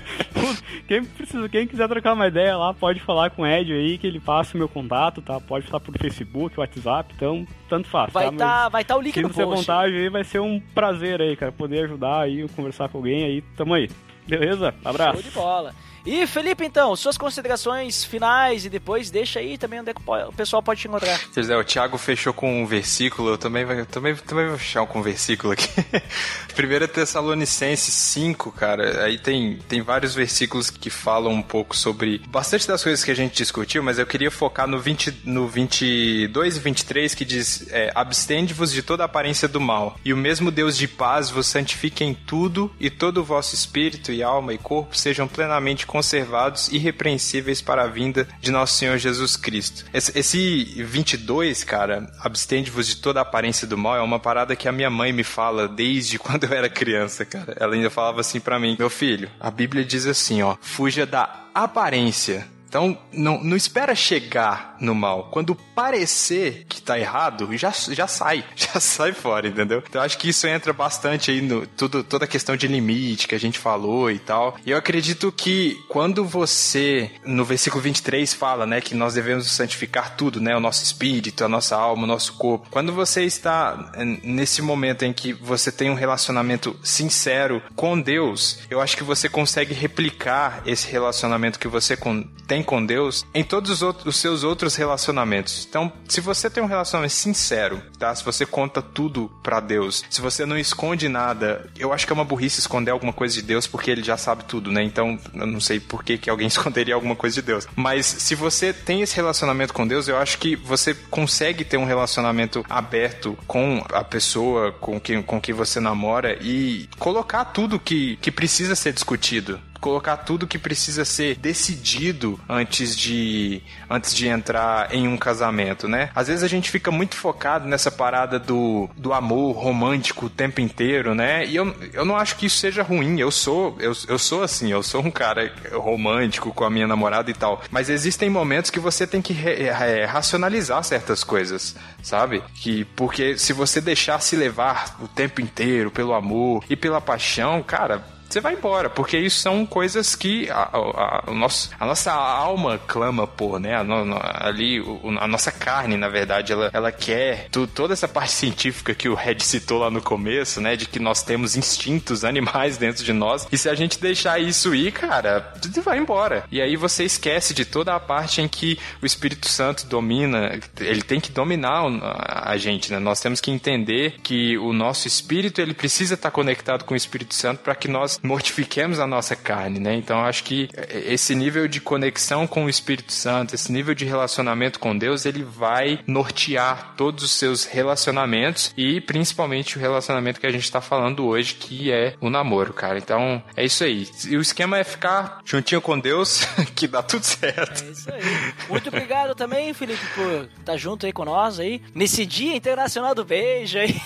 quem, 0.88 1.04
precisa, 1.04 1.46
quem 1.50 1.66
quiser 1.66 1.86
trocar 1.86 2.14
uma 2.14 2.28
ideia 2.28 2.56
lá, 2.56 2.72
pode 2.72 2.98
falar 3.00 3.28
com 3.28 3.42
o 3.42 3.46
Ed 3.46 3.70
aí, 3.70 3.98
que 3.98 4.06
ele 4.06 4.18
passa 4.18 4.54
o 4.54 4.58
meu 4.58 4.70
contato, 4.70 5.20
tá? 5.20 5.38
Pode 5.38 5.66
falar 5.66 5.80
por 5.80 5.94
Facebook, 5.98 6.58
WhatsApp, 6.58 7.12
então, 7.14 7.46
tanto 7.68 7.86
faz, 7.86 8.10
vai 8.10 8.30
tá? 8.30 8.36
Tá, 8.36 8.68
vai 8.70 8.80
estar 8.80 8.94
tá 8.94 9.00
o 9.00 9.02
link 9.02 9.16
no 9.20 9.28
post. 9.28 9.36
Se 9.36 9.44
vontade 9.44 9.94
aí, 9.94 10.08
vai 10.08 10.24
ser 10.24 10.40
um 10.40 10.58
prazer 10.74 11.20
aí, 11.20 11.36
cara, 11.36 11.52
poder 11.52 11.84
ajudar 11.84 12.20
aí, 12.20 12.48
conversar 12.56 12.88
com 12.88 12.96
alguém 12.96 13.24
aí, 13.24 13.42
tamo 13.54 13.74
aí. 13.74 13.90
Beleza? 14.26 14.74
Abraço. 14.82 15.20
Show 15.20 15.30
de 15.30 15.30
bola. 15.30 15.74
E 16.04 16.26
Felipe, 16.26 16.64
então, 16.64 16.94
suas 16.96 17.18
considerações 17.18 18.04
finais 18.04 18.64
e 18.64 18.70
depois 18.70 19.10
deixa 19.10 19.38
aí 19.40 19.58
também 19.58 19.80
onde 19.80 19.90
é 19.90 19.94
que 19.94 20.00
o 20.00 20.32
pessoal 20.32 20.62
pode 20.62 20.80
te 20.80 20.88
encontrar. 20.88 21.20
José, 21.34 21.56
o 21.56 21.64
Thiago 21.64 21.98
fechou 21.98 22.32
com 22.32 22.62
um 22.62 22.66
versículo, 22.66 23.30
eu 23.30 23.38
também, 23.38 23.66
também, 23.86 24.14
também 24.16 24.48
vou 24.48 24.58
fechar 24.58 24.86
com 24.86 25.00
um 25.00 25.02
versículo 25.02 25.52
aqui. 25.52 25.68
1 26.50 26.88
Tessalonicenses 26.88 27.94
5, 27.94 28.52
cara, 28.52 29.04
aí 29.04 29.18
tem, 29.18 29.58
tem 29.68 29.82
vários 29.82 30.14
versículos 30.14 30.70
que 30.70 30.90
falam 30.90 31.32
um 31.32 31.42
pouco 31.42 31.76
sobre 31.76 32.18
bastante 32.28 32.66
das 32.66 32.82
coisas 32.82 33.04
que 33.04 33.10
a 33.10 33.14
gente 33.14 33.36
discutiu, 33.36 33.82
mas 33.82 33.98
eu 33.98 34.06
queria 34.06 34.30
focar 34.30 34.66
no, 34.66 34.78
20, 34.78 35.22
no 35.24 35.46
22 35.46 36.56
e 36.56 36.60
23 36.60 37.14
que 37.14 37.24
diz: 37.24 37.66
é, 37.70 37.90
Abstende-vos 37.94 38.72
de 38.72 38.82
toda 38.82 39.04
aparência 39.04 39.48
do 39.48 39.60
mal, 39.60 39.98
e 40.04 40.12
o 40.12 40.16
mesmo 40.16 40.50
Deus 40.50 40.76
de 40.76 40.88
paz 40.88 41.30
vos 41.30 41.46
santifique 41.46 42.04
em 42.04 42.14
tudo, 42.14 42.70
e 42.78 42.90
todo 42.90 43.18
o 43.18 43.24
vosso 43.24 43.54
espírito 43.54 44.12
e 44.12 44.22
alma 44.22 44.52
e 44.52 44.58
corpo 44.58 44.96
sejam 44.96 45.26
plenamente 45.26 45.86
conservados 45.90 46.68
irrepreensíveis 46.68 47.60
para 47.60 47.82
a 47.82 47.88
vinda 47.88 48.28
de 48.40 48.52
nosso 48.52 48.74
Senhor 48.74 48.96
Jesus 48.96 49.36
Cristo. 49.36 49.84
Esse, 49.92 50.16
esse 50.16 50.84
22, 50.84 51.64
cara, 51.64 52.08
abstende-vos 52.20 52.86
de 52.86 52.96
toda 52.98 53.18
a 53.18 53.22
aparência 53.22 53.66
do 53.66 53.76
mal, 53.76 53.96
é 53.96 54.00
uma 54.00 54.20
parada 54.20 54.54
que 54.54 54.68
a 54.68 54.72
minha 54.72 54.88
mãe 54.88 55.12
me 55.12 55.24
fala 55.24 55.66
desde 55.66 56.16
quando 56.20 56.44
eu 56.44 56.52
era 56.52 56.70
criança, 56.70 57.24
cara. 57.24 57.56
Ela 57.58 57.74
ainda 57.74 57.90
falava 57.90 58.20
assim 58.20 58.38
para 58.38 58.56
mim: 58.60 58.76
Meu 58.78 58.88
filho, 58.88 59.28
a 59.40 59.50
Bíblia 59.50 59.84
diz 59.84 60.06
assim, 60.06 60.42
ó, 60.42 60.56
fuja 60.60 61.04
da 61.04 61.46
aparência 61.52 62.46
então, 62.70 62.96
não, 63.12 63.42
não 63.42 63.56
espera 63.56 63.96
chegar 63.96 64.76
no 64.80 64.94
mal. 64.94 65.28
Quando 65.32 65.58
parecer 65.80 66.66
que 66.68 66.82
tá 66.82 66.98
errado, 66.98 67.48
já, 67.56 67.70
já 67.70 68.06
sai. 68.06 68.44
Já 68.54 68.78
sai 68.78 69.12
fora, 69.12 69.48
entendeu? 69.48 69.82
Então, 69.88 70.02
acho 70.02 70.18
que 70.18 70.28
isso 70.28 70.46
entra 70.46 70.72
bastante 70.72 71.30
aí 71.30 71.40
no 71.40 71.66
tudo, 71.66 72.04
toda 72.04 72.26
a 72.26 72.28
questão 72.28 72.56
de 72.56 72.68
limite 72.68 73.26
que 73.26 73.34
a 73.34 73.40
gente 73.40 73.58
falou 73.58 74.10
e 74.10 74.18
tal. 74.18 74.56
E 74.66 74.70
eu 74.70 74.76
acredito 74.76 75.32
que 75.32 75.82
quando 75.88 76.24
você, 76.24 77.10
no 77.24 77.44
versículo 77.44 77.82
23, 77.82 78.34
fala, 78.34 78.66
né, 78.66 78.80
que 78.80 78.94
nós 78.94 79.14
devemos 79.14 79.50
santificar 79.50 80.14
tudo, 80.16 80.40
né, 80.40 80.54
o 80.54 80.60
nosso 80.60 80.84
espírito, 80.84 81.44
a 81.44 81.48
nossa 81.48 81.74
alma, 81.74 82.04
o 82.04 82.06
nosso 82.06 82.34
corpo. 82.34 82.68
Quando 82.70 82.92
você 82.92 83.24
está 83.24 83.92
nesse 84.22 84.60
momento 84.60 85.04
em 85.04 85.12
que 85.12 85.32
você 85.32 85.72
tem 85.72 85.88
um 85.88 85.94
relacionamento 85.94 86.78
sincero 86.82 87.62
com 87.74 87.98
Deus, 87.98 88.58
eu 88.68 88.80
acho 88.80 88.96
que 88.96 89.02
você 89.02 89.28
consegue 89.28 89.72
replicar 89.72 90.62
esse 90.66 90.90
relacionamento 90.90 91.58
que 91.58 91.68
você 91.68 91.96
tem 91.96 92.28
tem 92.50 92.64
com 92.64 92.84
Deus 92.84 93.24
em 93.32 93.44
todos 93.44 93.70
os, 93.70 93.80
outros, 93.80 94.06
os 94.06 94.16
seus 94.16 94.42
outros 94.42 94.74
relacionamentos. 94.74 95.66
Então, 95.70 95.92
se 96.08 96.20
você 96.20 96.50
tem 96.50 96.60
um 96.60 96.66
relacionamento 96.66 97.14
sincero, 97.14 97.80
tá? 97.96 98.12
Se 98.12 98.24
você 98.24 98.44
conta 98.44 98.82
tudo 98.82 99.30
para 99.40 99.60
Deus, 99.60 100.04
se 100.10 100.20
você 100.20 100.44
não 100.44 100.58
esconde 100.58 101.08
nada, 101.08 101.70
eu 101.78 101.92
acho 101.92 102.04
que 102.04 102.12
é 102.12 102.14
uma 102.14 102.24
burrice 102.24 102.58
esconder 102.58 102.90
alguma 102.90 103.12
coisa 103.12 103.36
de 103.36 103.42
Deus 103.42 103.68
porque 103.68 103.88
ele 103.88 104.02
já 104.02 104.16
sabe 104.16 104.44
tudo, 104.44 104.72
né? 104.72 104.82
Então, 104.82 105.16
eu 105.32 105.46
não 105.46 105.60
sei 105.60 105.78
por 105.78 106.02
que, 106.02 106.18
que 106.18 106.28
alguém 106.28 106.48
esconderia 106.48 106.94
alguma 106.94 107.14
coisa 107.14 107.36
de 107.36 107.42
Deus. 107.42 107.68
Mas 107.76 108.04
se 108.04 108.34
você 108.34 108.72
tem 108.72 109.00
esse 109.00 109.14
relacionamento 109.14 109.72
com 109.72 109.86
Deus, 109.86 110.08
eu 110.08 110.18
acho 110.18 110.38
que 110.38 110.56
você 110.56 110.92
consegue 110.92 111.64
ter 111.64 111.76
um 111.76 111.84
relacionamento 111.84 112.66
aberto 112.68 113.38
com 113.46 113.84
a 113.92 114.02
pessoa 114.02 114.72
com 114.72 114.98
quem, 114.98 115.22
com 115.22 115.40
quem 115.40 115.54
você 115.54 115.78
namora 115.78 116.36
e 116.40 116.88
colocar 116.98 117.44
tudo 117.44 117.78
que, 117.78 118.16
que 118.16 118.32
precisa 118.32 118.74
ser 118.74 118.92
discutido 118.92 119.60
colocar 119.80 120.18
tudo 120.18 120.46
que 120.46 120.58
precisa 120.58 121.04
ser 121.04 121.36
decidido 121.36 122.38
antes 122.48 122.96
de 122.96 123.62
antes 123.88 124.14
de 124.14 124.28
entrar 124.28 124.94
em 124.94 125.08
um 125.08 125.16
casamento, 125.16 125.88
né? 125.88 126.10
Às 126.14 126.28
vezes 126.28 126.42
a 126.42 126.48
gente 126.48 126.70
fica 126.70 126.90
muito 126.90 127.16
focado 127.16 127.66
nessa 127.66 127.90
parada 127.90 128.38
do, 128.38 128.88
do 128.96 129.12
amor 129.12 129.56
romântico 129.56 130.26
o 130.26 130.30
tempo 130.30 130.60
inteiro, 130.60 131.14
né? 131.14 131.46
E 131.46 131.56
eu, 131.56 131.74
eu 131.92 132.04
não 132.04 132.16
acho 132.16 132.36
que 132.36 132.46
isso 132.46 132.58
seja 132.58 132.82
ruim. 132.82 133.18
Eu 133.18 133.30
sou 133.30 133.76
eu, 133.80 133.92
eu 134.08 134.18
sou 134.18 134.42
assim, 134.42 134.70
eu 134.70 134.82
sou 134.82 135.02
um 135.02 135.10
cara 135.10 135.52
romântico 135.72 136.52
com 136.52 136.64
a 136.64 136.70
minha 136.70 136.86
namorada 136.86 137.30
e 137.30 137.34
tal. 137.34 137.62
Mas 137.70 137.88
existem 137.88 138.28
momentos 138.28 138.70
que 138.70 138.78
você 138.78 139.06
tem 139.06 139.22
que 139.22 139.32
re, 139.32 139.64
é, 139.64 140.04
racionalizar 140.04 140.82
certas 140.84 141.24
coisas, 141.24 141.74
sabe? 142.02 142.42
Que 142.54 142.84
porque 142.84 143.38
se 143.38 143.52
você 143.52 143.80
deixar 143.80 144.20
se 144.20 144.36
levar 144.36 144.96
o 145.00 145.08
tempo 145.08 145.40
inteiro 145.40 145.90
pelo 145.90 146.14
amor 146.14 146.64
e 146.68 146.76
pela 146.76 147.00
paixão, 147.00 147.62
cara, 147.62 148.04
você 148.30 148.40
vai 148.40 148.54
embora, 148.54 148.88
porque 148.88 149.18
isso 149.18 149.40
são 149.40 149.66
coisas 149.66 150.14
que 150.14 150.48
a, 150.50 150.70
a, 150.72 151.24
a, 151.26 151.34
nosso, 151.34 151.70
a 151.78 151.84
nossa 151.84 152.12
alma 152.12 152.78
clama 152.86 153.26
por, 153.26 153.58
né? 153.58 153.76
A, 153.76 153.84
no, 153.84 154.18
ali, 154.22 154.80
a 155.20 155.26
nossa 155.26 155.50
carne, 155.50 155.96
na 155.96 156.08
verdade, 156.08 156.52
ela, 156.52 156.70
ela 156.72 156.92
quer 156.92 157.48
tu, 157.50 157.66
toda 157.66 157.92
essa 157.92 158.06
parte 158.06 158.32
científica 158.32 158.94
que 158.94 159.08
o 159.08 159.14
Red 159.14 159.40
citou 159.40 159.80
lá 159.80 159.90
no 159.90 160.00
começo, 160.00 160.60
né? 160.60 160.76
De 160.76 160.86
que 160.86 161.00
nós 161.00 161.22
temos 161.22 161.56
instintos 161.56 162.24
animais 162.24 162.76
dentro 162.76 163.04
de 163.04 163.12
nós. 163.12 163.48
E 163.50 163.58
se 163.58 163.68
a 163.68 163.74
gente 163.74 163.98
deixar 164.00 164.38
isso 164.38 164.74
ir, 164.74 164.92
cara, 164.92 165.52
você 165.60 165.80
vai 165.80 165.98
embora. 165.98 166.44
E 166.52 166.60
aí 166.60 166.76
você 166.76 167.04
esquece 167.04 167.52
de 167.52 167.64
toda 167.64 167.94
a 167.94 168.00
parte 168.00 168.40
em 168.40 168.48
que 168.48 168.78
o 169.02 169.06
Espírito 169.06 169.48
Santo 169.48 169.86
domina, 169.86 170.58
ele 170.78 171.02
tem 171.02 171.20
que 171.20 171.32
dominar 171.32 171.84
a 172.00 172.56
gente, 172.56 172.92
né? 172.92 172.98
Nós 172.98 173.20
temos 173.20 173.40
que 173.40 173.50
entender 173.50 174.20
que 174.22 174.56
o 174.58 174.72
nosso 174.72 175.08
espírito, 175.08 175.60
ele 175.60 175.74
precisa 175.74 176.14
estar 176.14 176.30
conectado 176.30 176.84
com 176.84 176.94
o 176.94 176.96
Espírito 176.96 177.34
Santo 177.34 177.60
para 177.60 177.74
que 177.74 177.88
nós 177.88 178.19
mortifiquemos 178.30 178.98
a 178.98 179.06
nossa 179.06 179.34
carne, 179.36 179.78
né? 179.78 179.94
Então 179.94 180.24
acho 180.24 180.44
que 180.44 180.68
esse 180.88 181.34
nível 181.34 181.68
de 181.68 181.80
conexão 181.80 182.46
com 182.46 182.64
o 182.64 182.70
Espírito 182.70 183.12
Santo, 183.12 183.54
esse 183.54 183.72
nível 183.72 183.94
de 183.94 184.04
relacionamento 184.04 184.78
com 184.78 184.96
Deus, 184.96 185.24
ele 185.24 185.42
vai 185.42 186.00
nortear 186.06 186.94
todos 186.96 187.24
os 187.24 187.32
seus 187.32 187.64
relacionamentos 187.64 188.72
e 188.76 189.00
principalmente 189.00 189.76
o 189.76 189.80
relacionamento 189.80 190.40
que 190.40 190.46
a 190.46 190.50
gente 190.52 190.64
está 190.64 190.80
falando 190.80 191.26
hoje, 191.26 191.54
que 191.54 191.90
é 191.90 192.14
o 192.20 192.30
namoro, 192.30 192.72
cara. 192.72 192.98
Então 192.98 193.42
é 193.56 193.64
isso 193.64 193.84
aí. 193.84 194.08
E 194.26 194.36
o 194.36 194.40
esquema 194.40 194.78
é 194.78 194.84
ficar 194.84 195.40
juntinho 195.44 195.80
com 195.80 195.98
Deus, 195.98 196.44
que 196.74 196.86
dá 196.86 197.02
tudo 197.02 197.24
certo. 197.24 197.84
É 197.84 197.90
isso 197.90 198.12
aí. 198.12 198.22
Muito 198.68 198.88
obrigado 198.88 199.34
também, 199.34 199.72
Felipe, 199.74 200.04
por 200.14 200.48
estar 200.58 200.76
junto 200.76 201.06
aí 201.06 201.12
com 201.12 201.24
nós 201.24 201.58
aí 201.58 201.82
nesse 201.94 202.24
Dia 202.26 202.56
Internacional 202.56 203.14
do 203.14 203.24
Beijo 203.24 203.78
aí. 203.78 204.00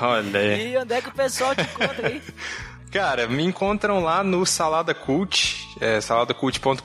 Olha 0.00 0.40
aí. 0.40 0.72
E 0.72 0.78
onde 0.78 0.94
é 0.94 1.00
que 1.00 1.08
o 1.08 1.12
pessoal 1.12 1.54
te 1.54 1.62
encontra 1.62 2.08
aí? 2.08 2.22
Cara, 2.90 3.26
me 3.28 3.44
encontram 3.44 4.02
lá 4.02 4.24
no 4.24 4.46
Salada 4.46 4.94
Cult, 4.94 5.68
é, 5.78 6.00
saladacult.com.br. 6.00 6.80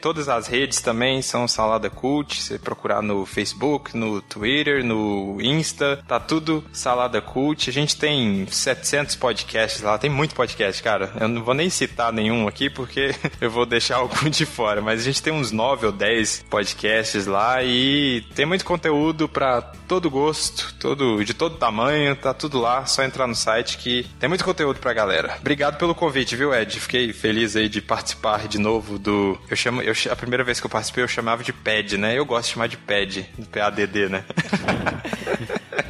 Todas 0.00 0.28
as 0.28 0.48
redes 0.48 0.80
também 0.80 1.22
são 1.22 1.46
Salada 1.46 1.88
Cult. 1.88 2.42
Você 2.42 2.58
procurar 2.58 3.00
no 3.02 3.24
Facebook, 3.24 3.96
no 3.96 4.20
Twitter, 4.20 4.84
no 4.84 5.38
Insta, 5.40 6.02
tá 6.08 6.18
tudo 6.18 6.64
Salada 6.72 7.20
Cult. 7.20 7.70
A 7.70 7.72
gente 7.72 7.96
tem 7.96 8.46
700 8.46 9.14
podcasts 9.14 9.80
lá, 9.80 9.96
tem 9.96 10.10
muito 10.10 10.34
podcast, 10.34 10.82
cara. 10.82 11.12
Eu 11.20 11.28
não 11.28 11.42
vou 11.42 11.54
nem 11.54 11.70
citar 11.70 12.12
nenhum 12.12 12.48
aqui 12.48 12.68
porque 12.68 13.14
eu 13.40 13.50
vou 13.50 13.64
deixar 13.64 13.96
algum 13.96 14.28
de 14.28 14.44
fora, 14.44 14.82
mas 14.82 15.00
a 15.00 15.04
gente 15.04 15.22
tem 15.22 15.32
uns 15.32 15.52
9 15.52 15.86
ou 15.86 15.92
10 15.92 16.46
podcasts 16.50 17.26
lá 17.26 17.62
e 17.62 18.22
tem 18.34 18.44
muito 18.44 18.64
conteúdo 18.64 19.28
para 19.28 19.62
todo 19.86 20.10
gosto, 20.10 20.74
todo 20.80 21.24
de 21.24 21.32
todo 21.32 21.56
tamanho, 21.56 22.16
tá 22.16 22.34
tudo 22.34 22.60
lá, 22.60 22.84
só 22.86 23.04
entrar 23.04 23.26
no 23.26 23.34
site 23.34 23.78
que 23.78 24.04
tem 24.18 24.28
muito 24.28 24.44
conteúdo 24.44 24.80
pra 24.80 24.95
galera. 24.96 25.36
Obrigado 25.38 25.76
pelo 25.76 25.94
convite, 25.94 26.34
viu, 26.34 26.54
Ed? 26.54 26.80
Fiquei 26.80 27.12
feliz 27.12 27.54
aí 27.54 27.68
de 27.68 27.82
participar 27.82 28.48
de 28.48 28.58
novo 28.58 28.98
do. 28.98 29.38
Eu 29.50 29.54
chamo. 29.54 29.82
Eu, 29.82 29.92
a 30.10 30.16
primeira 30.16 30.42
vez 30.42 30.58
que 30.58 30.64
eu 30.64 30.70
participei 30.70 31.04
eu 31.04 31.08
chamava 31.08 31.44
de 31.44 31.52
PAD, 31.52 31.98
né? 31.98 32.18
Eu 32.18 32.24
gosto 32.24 32.48
de 32.48 32.54
chamar 32.54 32.66
de 32.66 32.78
PAD, 32.78 33.28
PADD, 33.52 34.08
né? 34.08 34.24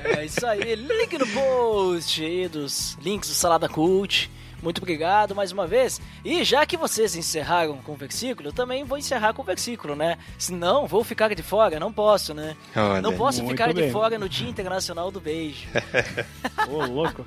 É 0.04 0.24
isso 0.24 0.44
aí. 0.46 0.74
Link 0.74 1.18
no 1.18 1.26
post 1.28 2.24
aí 2.24 2.48
dos 2.48 2.96
links 3.02 3.28
do 3.28 3.34
Salada 3.34 3.68
Cult. 3.68 4.30
Muito 4.62 4.78
obrigado 4.78 5.34
mais 5.34 5.52
uma 5.52 5.66
vez. 5.66 6.00
E 6.24 6.42
já 6.44 6.64
que 6.66 6.76
vocês 6.76 7.14
encerraram 7.14 7.78
com 7.78 7.92
o 7.92 7.96
versículo, 7.96 8.48
eu 8.48 8.52
também 8.52 8.84
vou 8.84 8.98
encerrar 8.98 9.32
com 9.32 9.42
o 9.42 9.44
versículo, 9.44 9.94
né? 9.94 10.18
Senão, 10.38 10.86
vou 10.86 11.04
ficar 11.04 11.34
de 11.34 11.42
fora, 11.42 11.78
não 11.78 11.92
posso, 11.92 12.34
né? 12.34 12.56
Olha. 12.74 13.02
Não 13.02 13.16
posso 13.16 13.46
ficar 13.46 13.72
de 13.72 13.82
bem. 13.82 13.90
fora 13.90 14.18
no 14.18 14.28
Dia 14.28 14.48
Internacional 14.48 15.10
do 15.10 15.20
Beijo. 15.20 15.68
Ô, 16.68 16.84
louco. 16.86 17.24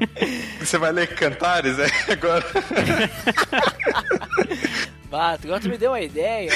Você 0.58 0.78
vai 0.78 0.92
ler 0.92 1.14
cantares, 1.14 1.78
é? 1.78 1.86
Agora. 2.12 2.44
Bato, 5.10 5.46
agora 5.46 5.60
tu 5.60 5.68
me 5.68 5.76
deu 5.76 5.90
uma 5.90 6.00
ideia. 6.00 6.52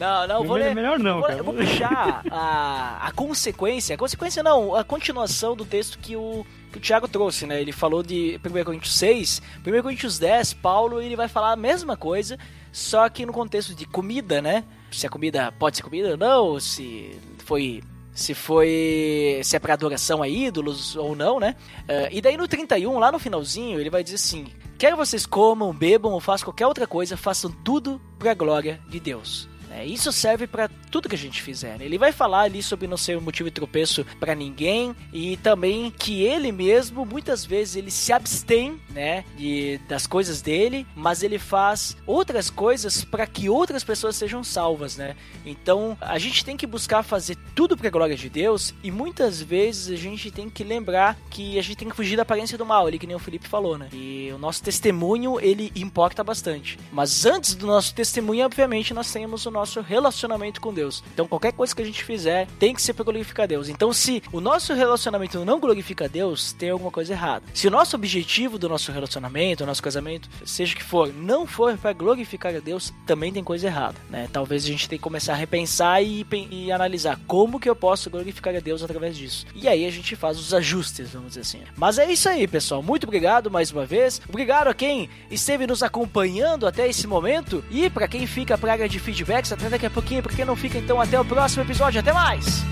Não, 0.00 0.26
não, 0.26 0.44
vou 0.44 0.56
Melhor- 0.56 0.68
ler. 0.68 0.74
melhor 0.74 0.98
não, 0.98 1.20
vou, 1.20 1.28
cara. 1.28 1.42
vou 1.42 1.52
puxar 1.54 2.22
a, 2.30 3.06
a 3.06 3.12
consequência. 3.12 3.94
A 3.94 3.98
consequência 3.98 4.42
não, 4.42 4.74
a 4.74 4.82
continuação 4.82 5.54
do 5.54 5.64
texto 5.66 5.98
que 5.98 6.16
o, 6.16 6.44
que 6.72 6.78
o 6.78 6.80
Thiago 6.80 7.06
trouxe, 7.06 7.44
né? 7.46 7.60
Ele 7.60 7.70
falou 7.70 8.02
de 8.02 8.40
1 8.42 8.64
Coríntios 8.64 8.94
6, 8.96 9.42
1 9.66 9.82
Coríntios 9.82 10.18
10, 10.18 10.54
Paulo 10.54 11.02
ele 11.02 11.16
vai 11.16 11.28
falar 11.28 11.52
a 11.52 11.56
mesma 11.56 11.98
coisa, 11.98 12.38
só 12.72 13.06
que 13.10 13.26
no 13.26 13.32
contexto 13.32 13.74
de 13.74 13.84
comida, 13.84 14.40
né? 14.40 14.64
Se 14.90 15.06
a 15.06 15.10
comida 15.10 15.52
pode 15.52 15.76
ser 15.76 15.82
comida 15.82 16.12
ou 16.12 16.16
não, 16.16 16.58
se 16.58 17.14
foi 17.44 17.82
se 18.14 18.32
foi 18.34 19.40
se 19.44 19.54
é 19.54 19.58
para 19.58 19.74
adoração 19.74 20.22
a 20.22 20.28
ídolos 20.28 20.96
ou 20.96 21.14
não, 21.14 21.38
né? 21.38 21.56
Eh, 21.86 22.08
e 22.12 22.20
daí 22.22 22.36
no 22.38 22.48
31, 22.48 22.98
lá 22.98 23.12
no 23.12 23.18
finalzinho, 23.18 23.78
ele 23.78 23.90
vai 23.90 24.02
dizer 24.02 24.16
assim: 24.16 24.46
Quer 24.78 24.96
vocês 24.96 25.26
comam, 25.26 25.74
bebam 25.74 26.12
ou 26.12 26.20
façam 26.20 26.46
qualquer 26.46 26.66
outra 26.66 26.86
coisa, 26.86 27.16
façam 27.18 27.50
tudo 27.50 28.00
para 28.18 28.30
a 28.30 28.34
glória 28.34 28.80
de 28.88 28.98
Deus. 28.98 29.46
Né? 29.70 29.86
Isso 29.86 30.10
serve 30.10 30.46
para 30.46 30.68
tudo 30.90 31.08
que 31.08 31.14
a 31.14 31.18
gente 31.18 31.40
fizer. 31.40 31.78
né? 31.78 31.84
Ele 31.84 31.96
vai 31.96 32.10
falar 32.12 32.40
ali 32.40 32.62
sobre 32.62 32.88
não 32.88 32.96
ser 32.96 33.20
motivo 33.20 33.48
de 33.48 33.54
tropeço 33.54 34.04
para 34.18 34.34
ninguém 34.34 34.94
e 35.12 35.36
também 35.38 35.90
que 35.90 36.24
ele 36.24 36.50
mesmo 36.50 37.06
muitas 37.06 37.44
vezes 37.44 37.76
ele 37.76 37.90
se 37.90 38.12
abstém, 38.12 38.80
né, 38.90 39.24
de, 39.36 39.78
das 39.88 40.06
coisas 40.06 40.42
dele, 40.42 40.86
mas 40.96 41.22
ele 41.22 41.38
faz 41.38 41.96
outras 42.06 42.50
coisas 42.50 43.04
para 43.04 43.26
que 43.26 43.48
outras 43.48 43.84
pessoas 43.84 44.16
sejam 44.16 44.42
salvas, 44.42 44.96
né? 44.96 45.14
Então 45.46 45.96
a 46.00 46.18
gente 46.18 46.44
tem 46.44 46.56
que 46.56 46.66
buscar 46.66 47.02
fazer 47.04 47.36
tudo 47.54 47.76
para 47.76 47.86
a 47.86 47.90
glória 47.90 48.16
de 48.16 48.28
Deus 48.28 48.74
e 48.82 48.90
muitas 48.90 49.40
vezes 49.40 49.92
a 49.92 49.96
gente 49.96 50.30
tem 50.30 50.50
que 50.50 50.64
lembrar 50.64 51.16
que 51.30 51.58
a 51.58 51.62
gente 51.62 51.76
tem 51.76 51.88
que 51.88 51.94
fugir 51.94 52.16
da 52.16 52.22
aparência 52.22 52.58
do 52.58 52.66
mal, 52.66 52.86
ali 52.86 52.98
que 52.98 53.06
nem 53.06 53.14
o 53.14 53.20
Felipe 53.20 53.46
falou, 53.46 53.78
né? 53.78 53.88
E 53.92 54.30
o 54.34 54.38
nosso 54.38 54.62
testemunho 54.62 55.38
ele 55.40 55.70
importa 55.76 56.24
bastante. 56.24 56.78
Mas 56.92 57.24
antes 57.24 57.54
do 57.54 57.66
nosso 57.66 57.94
testemunho, 57.94 58.44
obviamente, 58.44 58.92
nós 58.92 59.12
temos 59.12 59.46
o 59.46 59.50
nosso 59.50 59.59
relacionamento 59.80 60.60
com 60.60 60.72
Deus. 60.72 61.02
Então 61.12 61.26
qualquer 61.26 61.52
coisa 61.52 61.74
que 61.74 61.82
a 61.82 61.84
gente 61.84 62.04
fizer 62.04 62.46
tem 62.58 62.74
que 62.74 62.82
ser 62.82 62.94
para 62.94 63.04
glorificar 63.04 63.46
Deus. 63.46 63.68
Então 63.68 63.92
se 63.92 64.22
o 64.32 64.40
nosso 64.40 64.72
relacionamento 64.74 65.44
não 65.44 65.60
glorifica 65.60 66.08
Deus, 66.08 66.52
tem 66.52 66.70
alguma 66.70 66.90
coisa 66.90 67.12
errada. 67.12 67.44
Se 67.52 67.68
o 67.68 67.70
nosso 67.70 67.96
objetivo 67.96 68.58
do 68.58 68.68
nosso 68.68 68.92
relacionamento, 68.92 69.62
do 69.62 69.66
nosso 69.66 69.82
casamento, 69.82 70.28
seja 70.44 70.74
que 70.74 70.82
for, 70.82 71.12
não 71.12 71.46
for 71.46 71.76
para 71.76 71.92
glorificar 71.92 72.54
a 72.54 72.60
Deus, 72.60 72.92
também 73.06 73.32
tem 73.32 73.44
coisa 73.44 73.66
errada, 73.66 73.96
né? 74.08 74.28
Talvez 74.32 74.64
a 74.64 74.68
gente 74.68 74.88
tenha 74.88 74.98
que 74.98 75.02
começar 75.02 75.32
a 75.32 75.36
repensar 75.36 76.02
e, 76.02 76.26
e 76.50 76.72
analisar 76.72 77.18
como 77.26 77.60
que 77.60 77.68
eu 77.68 77.76
posso 77.76 78.10
glorificar 78.10 78.54
a 78.54 78.60
Deus 78.60 78.82
através 78.82 79.16
disso. 79.16 79.46
E 79.54 79.68
aí 79.68 79.84
a 79.86 79.90
gente 79.90 80.16
faz 80.16 80.38
os 80.38 80.54
ajustes, 80.54 81.10
vamos 81.10 81.28
dizer 81.28 81.40
assim. 81.40 81.60
Mas 81.76 81.98
é 81.98 82.10
isso 82.10 82.28
aí, 82.28 82.46
pessoal. 82.46 82.82
Muito 82.82 83.04
obrigado 83.04 83.50
mais 83.50 83.70
uma 83.70 83.84
vez. 83.84 84.20
Obrigado 84.28 84.68
a 84.68 84.74
quem 84.74 85.08
esteve 85.30 85.66
nos 85.66 85.82
acompanhando 85.82 86.66
até 86.66 86.88
esse 86.88 87.06
momento 87.06 87.64
e 87.70 87.88
para 87.90 88.08
quem 88.08 88.26
fica 88.26 88.56
pra 88.56 88.72
área 88.72 88.88
de 88.88 88.98
feedbacks 88.98 89.49
até 89.54 89.68
daqui 89.68 89.86
a 89.86 89.90
pouquinho, 89.90 90.22
para 90.22 90.34
quem 90.34 90.44
não 90.44 90.56
fica 90.56 90.78
então 90.78 91.00
até 91.00 91.18
o 91.20 91.24
próximo 91.24 91.62
episódio. 91.62 92.00
Até 92.00 92.12
mais. 92.12 92.64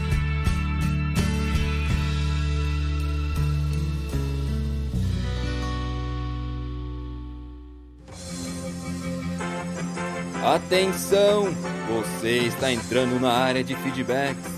Atenção! 10.45 11.55
Você 11.89 12.39
está 12.39 12.72
entrando 12.72 13.20
na 13.20 13.33
área 13.33 13.62
de 13.62 13.74
feedbacks. 13.76 14.51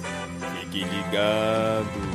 Fique 0.60 0.84
ligado. 0.84 2.09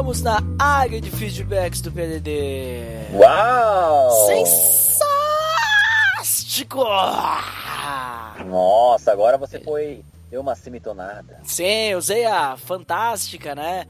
Estamos 0.00 0.22
na 0.22 0.38
área 0.58 0.98
de 0.98 1.10
feedbacks 1.10 1.82
do 1.82 1.92
PDD. 1.92 3.10
Uau! 3.12 4.10
Sensástico! 6.16 6.82
Nossa, 8.46 9.12
agora 9.12 9.36
você 9.36 9.60
foi. 9.60 10.02
Deu 10.30 10.40
uma 10.40 10.54
semitonada. 10.54 11.40
Sim, 11.44 11.94
usei 11.96 12.24
a 12.24 12.56
fantástica, 12.56 13.54
né? 13.54 13.86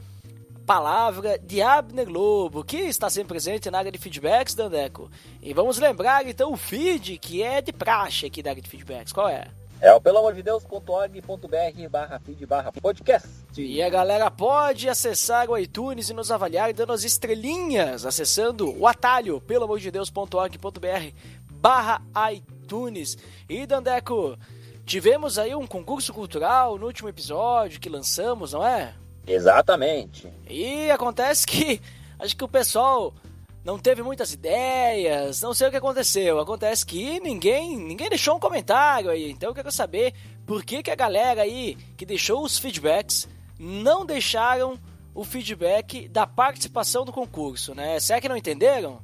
Palavra 0.65 1.39
de 1.39 1.61
Abner 1.61 2.07
Globo, 2.07 2.61
que 2.61 2.75
está 2.75 3.09
sempre 3.09 3.29
presente 3.29 3.71
na 3.71 3.77
área 3.77 3.89
de 3.89 3.97
feedbacks, 3.97 4.53
Dandeco. 4.53 5.09
E 5.41 5.53
vamos 5.53 5.79
lembrar 5.79 6.27
então 6.27 6.51
o 6.51 6.57
feed, 6.57 7.19
que 7.19 7.41
é 7.41 7.61
de 7.61 7.71
praxe 7.71 8.25
aqui 8.25 8.43
da 8.43 8.49
área 8.49 8.61
de 8.61 8.67
feedbacks. 8.69 9.13
Qual 9.13 9.29
é? 9.29 9.47
É 9.81 9.91
o 9.91 9.99
pelo 9.99 10.19
amor 10.19 10.35
de 10.35 10.43
Deus.org.br 10.43 11.89
barra 11.89 12.19
feed 12.19 12.45
barra 12.45 12.71
podcast. 12.71 13.27
E 13.57 13.81
a 13.81 13.89
galera 13.89 14.29
pode 14.29 14.87
acessar 14.87 15.49
o 15.49 15.57
iTunes 15.57 16.07
e 16.07 16.13
nos 16.13 16.29
avaliar 16.29 16.71
dando 16.71 16.93
as 16.93 17.03
estrelinhas, 17.03 18.05
acessando 18.05 18.77
o 18.79 18.85
atalho, 18.85 19.41
pelo 19.41 19.63
amor 19.63 19.79
de 19.79 19.89
Deus.org.br 19.89 21.15
barra 21.49 21.99
iTunes. 22.31 23.17
E 23.49 23.65
Dandeco, 23.65 24.37
tivemos 24.85 25.39
aí 25.39 25.55
um 25.55 25.65
concurso 25.65 26.13
cultural 26.13 26.77
no 26.77 26.85
último 26.85 27.09
episódio 27.09 27.79
que 27.79 27.89
lançamos, 27.89 28.53
não 28.53 28.63
é? 28.63 28.93
Exatamente. 29.25 30.31
E 30.47 30.91
acontece 30.91 31.47
que 31.47 31.81
acho 32.19 32.37
que 32.37 32.43
o 32.43 32.47
pessoal 32.47 33.15
não 33.63 33.77
teve 33.77 34.01
muitas 34.01 34.33
ideias, 34.33 35.41
não 35.41 35.53
sei 35.53 35.67
o 35.67 35.71
que 35.71 35.77
aconteceu. 35.77 36.39
Acontece 36.39 36.85
que 36.85 37.19
ninguém, 37.19 37.77
ninguém 37.77 38.09
deixou 38.09 38.35
um 38.35 38.39
comentário 38.39 39.09
aí. 39.09 39.29
Então 39.29 39.49
eu 39.49 39.55
quero 39.55 39.71
saber 39.71 40.13
por 40.45 40.63
que, 40.63 40.81
que 40.81 40.91
a 40.91 40.95
galera 40.95 41.43
aí 41.43 41.77
que 41.95 42.05
deixou 42.05 42.43
os 42.43 42.57
feedbacks 42.57 43.27
não 43.59 44.05
deixaram 44.05 44.79
o 45.13 45.23
feedback 45.23 46.07
da 46.07 46.25
participação 46.25 47.05
do 47.05 47.11
concurso, 47.11 47.75
né? 47.75 47.99
Será 47.99 48.19
que 48.19 48.29
não 48.29 48.37
entenderam? 48.37 49.01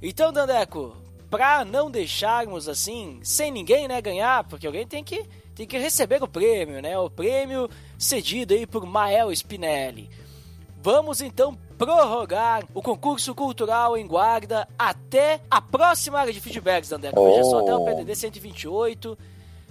Então, 0.00 0.32
Dandeco, 0.32 0.96
pra 1.30 1.64
não 1.64 1.90
deixarmos 1.90 2.68
assim, 2.68 3.18
sem 3.22 3.50
ninguém, 3.50 3.88
né, 3.88 4.00
ganhar, 4.00 4.44
porque 4.44 4.66
alguém 4.66 4.86
tem 4.86 5.02
que, 5.02 5.24
tem 5.54 5.66
que 5.66 5.78
receber 5.78 6.22
o 6.22 6.28
prêmio, 6.28 6.80
né? 6.80 6.96
O 6.98 7.10
prêmio 7.10 7.68
cedido 7.98 8.54
aí 8.54 8.66
por 8.66 8.86
Mael 8.86 9.32
Spinelli. 9.32 10.08
Vamos 10.80 11.20
então 11.20 11.58
prorrogar 11.78 12.64
o 12.74 12.82
concurso 12.82 13.34
cultural 13.34 13.96
em 13.96 14.06
guarda 14.06 14.66
até 14.78 15.40
a 15.50 15.60
próxima 15.60 16.18
área 16.18 16.32
de 16.32 16.40
feedbacks, 16.40 16.90
Dandeco. 16.90 17.22
Veja 17.22 17.44
só, 17.44 17.60
até 17.60 17.74
o. 17.74 17.84
PDD 17.84 18.14
128. 18.14 19.18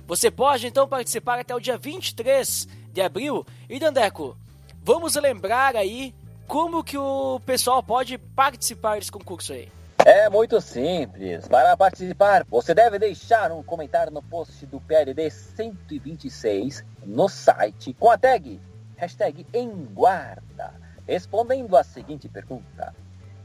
Você 0.08 0.30
pode 0.30 0.68
então 0.68 0.88
participar 0.88 1.40
até 1.40 1.56
o 1.56 1.60
dia 1.60 1.78
23 1.78 2.68
de 2.92 3.02
abril. 3.02 3.46
E 3.70 3.80
Dandeco, 3.80 4.38
vamos 4.82 5.16
lembrar 5.16 5.76
aí 5.76 6.14
como 6.48 6.84
que 6.84 6.98
o 6.98 7.40
pessoal 7.46 7.82
pode 7.82 8.18
participar 8.18 9.00
desse 9.00 9.12
concurso 9.12 9.54
aí. 9.54 9.70
É 10.06 10.30
muito 10.30 10.62
simples. 10.62 11.48
Para 11.48 11.76
participar, 11.76 12.46
você 12.48 12.76
deve 12.76 13.00
deixar 13.00 13.52
um 13.52 13.64
comentário 13.64 14.14
no 14.14 14.22
post 14.22 14.64
do 14.68 14.80
PLD 14.80 15.32
126 15.32 16.86
no 17.04 17.28
site 17.28 17.92
com 17.94 18.12
a 18.12 18.18
tag 18.18 18.62
hashtag 18.96 19.46
em 19.54 19.70
guarda, 19.70 20.74
respondendo 21.08 21.76
a 21.76 21.84
seguinte 21.84 22.28
pergunta. 22.28 22.94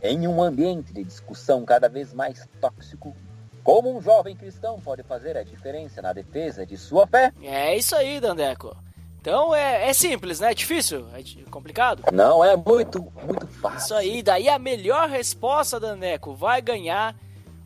Em 0.03 0.27
um 0.27 0.43
ambiente 0.43 0.93
de 0.93 1.05
discussão 1.05 1.65
cada 1.65 1.89
vez 1.89 2.15
mais 2.15 2.49
tóxico, 2.61 3.15
como 3.63 3.95
um 3.95 4.01
jovem 4.01 4.35
cristão 4.35 4.81
pode 4.81 5.03
fazer 5.03 5.37
a 5.37 5.43
diferença 5.43 6.01
na 6.01 6.13
defesa 6.13 6.65
de 6.65 6.77
sua 6.77 7.07
fé? 7.07 7.33
É 7.43 7.77
isso 7.77 7.95
aí, 7.95 8.19
Dandeco. 8.19 8.75
Então 9.21 9.55
é, 9.55 9.91
é 9.91 9.93
simples, 9.93 10.41
né? 10.41 10.51
É 10.51 10.55
difícil? 10.55 11.07
É 11.13 11.51
complicado? 11.51 12.03
Não 12.11 12.43
é 12.43 12.57
muito, 12.57 13.13
muito 13.23 13.47
fácil. 13.47 13.79
Isso 13.79 13.95
aí, 13.95 14.23
daí 14.23 14.49
a 14.49 14.59
melhor 14.59 15.11
resposta, 15.11 15.79
Daneco, 15.79 16.35
vai 16.35 16.63
ganhar 16.63 17.15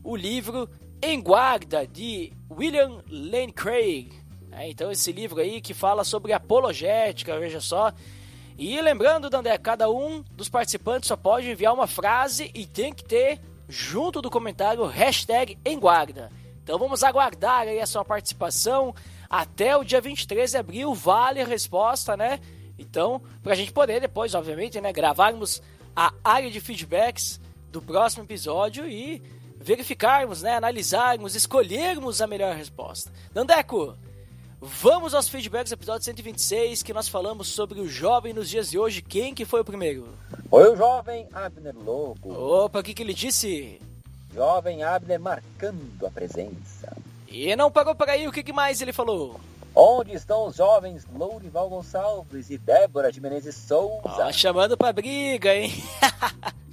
o 0.02 0.16
livro 0.16 0.68
Em 1.00 1.22
Guarda, 1.22 1.86
de 1.86 2.32
William 2.50 3.00
Lane 3.08 3.52
Craig. 3.52 4.12
É, 4.50 4.68
então 4.68 4.90
esse 4.90 5.12
livro 5.12 5.40
aí 5.40 5.60
que 5.60 5.72
fala 5.72 6.02
sobre 6.02 6.32
apologética, 6.32 7.38
veja 7.38 7.60
só. 7.60 7.92
E 8.56 8.80
lembrando, 8.80 9.28
Dandé, 9.28 9.56
cada 9.58 9.90
um 9.90 10.22
dos 10.32 10.48
participantes 10.48 11.08
só 11.08 11.16
pode 11.16 11.50
enviar 11.50 11.74
uma 11.74 11.86
frase 11.86 12.50
e 12.54 12.66
tem 12.66 12.92
que 12.92 13.04
ter, 13.04 13.40
junto 13.68 14.22
do 14.22 14.30
comentário, 14.30 14.84
hashtag 14.86 15.58
em 15.64 15.78
guarda. 15.78 16.30
Então 16.62 16.78
vamos 16.78 17.02
aguardar 17.02 17.62
aí 17.62 17.80
a 17.80 17.86
sua 17.86 18.04
participação 18.04 18.94
até 19.28 19.76
o 19.76 19.82
dia 19.82 20.00
23 20.00 20.52
de 20.52 20.56
abril, 20.56 20.94
vale 20.94 21.40
a 21.40 21.46
resposta, 21.46 22.16
né? 22.16 22.38
Então, 22.78 23.20
pra 23.42 23.54
gente 23.54 23.72
poder 23.72 24.00
depois, 24.00 24.34
obviamente, 24.34 24.80
né, 24.80 24.92
gravarmos 24.92 25.60
a 25.94 26.12
área 26.22 26.50
de 26.50 26.60
feedbacks 26.60 27.40
do 27.70 27.82
próximo 27.82 28.24
episódio 28.24 28.88
e 28.88 29.20
verificarmos, 29.56 30.42
né, 30.42 30.56
analisarmos, 30.56 31.34
escolhermos 31.34 32.22
a 32.22 32.26
melhor 32.26 32.54
resposta. 32.54 33.12
Dandeco, 33.32 33.96
vamos 34.64 35.14
aos 35.14 35.28
feedbacks 35.28 35.70
do 35.70 35.74
episódio 35.74 36.04
126, 36.04 36.82
que 36.82 36.92
nós 36.92 37.08
falamos 37.08 37.48
sobre 37.48 37.80
o 37.80 37.88
jovem 37.88 38.32
nos 38.32 38.48
dias 38.48 38.70
de 38.70 38.78
hoje. 38.78 39.02
Quem 39.02 39.34
que 39.34 39.44
foi 39.44 39.60
o 39.60 39.64
primeiro? 39.64 40.08
Foi 40.48 40.72
o 40.72 40.76
jovem 40.76 41.28
Abner 41.32 41.74
Lobo. 41.76 42.32
Opa, 42.32 42.80
o 42.80 42.82
que, 42.82 42.94
que 42.94 43.02
ele 43.02 43.14
disse? 43.14 43.80
Jovem 44.34 44.82
Abner 44.82 45.20
marcando 45.20 46.06
a 46.06 46.10
presença. 46.10 46.96
E 47.28 47.54
não 47.54 47.70
parou 47.70 47.94
por 47.94 48.08
aí, 48.08 48.26
o 48.26 48.32
que, 48.32 48.42
que 48.42 48.52
mais 48.52 48.80
ele 48.80 48.92
falou? 48.92 49.38
Onde 49.74 50.12
estão 50.12 50.46
os 50.46 50.56
jovens 50.56 51.04
Lourival 51.12 51.68
Gonçalves 51.68 52.48
e 52.48 52.56
Débora 52.56 53.10
de 53.10 53.20
Menezes 53.20 53.56
Souza? 53.56 54.00
Ó, 54.04 54.32
chamando 54.32 54.76
pra 54.76 54.92
briga, 54.92 55.54
hein? 55.54 55.72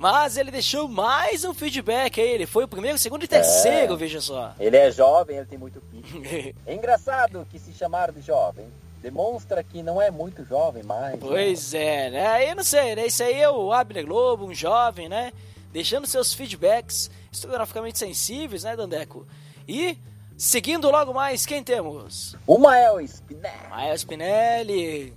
Mas 0.00 0.38
ele 0.38 0.50
deixou 0.50 0.88
mais 0.88 1.44
um 1.44 1.52
feedback 1.52 2.22
aí. 2.22 2.30
Ele 2.30 2.46
foi 2.46 2.64
o 2.64 2.68
primeiro, 2.68 2.96
segundo 2.96 3.22
e 3.22 3.28
terceiro, 3.28 3.98
veja 3.98 4.18
só. 4.18 4.54
Ele 4.58 4.74
é 4.74 4.90
jovem, 4.90 5.36
ele 5.36 5.44
tem 5.44 5.58
muito 5.58 5.78
pique. 5.92 6.56
É 6.64 6.74
engraçado 6.74 7.46
que 7.50 7.58
se 7.58 7.74
chamar 7.74 8.10
de 8.10 8.22
jovem 8.22 8.64
demonstra 9.02 9.62
que 9.62 9.82
não 9.82 10.00
é 10.00 10.10
muito 10.10 10.42
jovem 10.42 10.82
mais. 10.82 11.12
né? 11.12 11.18
Pois 11.20 11.74
é, 11.74 12.08
né? 12.08 12.50
Eu 12.50 12.56
não 12.56 12.64
sei, 12.64 12.96
né? 12.96 13.08
Isso 13.08 13.22
aí 13.22 13.42
é 13.42 13.50
o 13.50 13.74
Abner 13.74 14.06
Globo, 14.06 14.46
um 14.46 14.54
jovem, 14.54 15.06
né? 15.06 15.34
Deixando 15.70 16.06
seus 16.06 16.32
feedbacks 16.32 17.10
historiograficamente 17.30 17.98
sensíveis, 17.98 18.64
né, 18.64 18.74
Dandeco? 18.74 19.26
E, 19.68 19.98
seguindo 20.34 20.90
logo 20.90 21.12
mais, 21.12 21.44
quem 21.44 21.62
temos? 21.62 22.34
O 22.46 22.56
Mael 22.56 23.02
Spinelli. 23.02 23.68
Mael 23.68 23.94
Spinelli, 23.98 25.12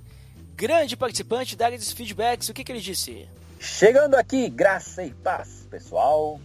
grande 0.57 0.97
participante 0.97 1.55
da 1.55 1.67
área 1.67 1.77
dos 1.77 1.93
feedbacks. 1.93 2.49
O 2.49 2.53
que, 2.53 2.65
que 2.65 2.71
ele 2.73 2.81
disse? 2.81 3.29
Chegando 3.65 4.15
aqui, 4.15 4.49
graça 4.49 5.03
e 5.03 5.13
paz, 5.13 5.65
pessoal. 5.71 6.37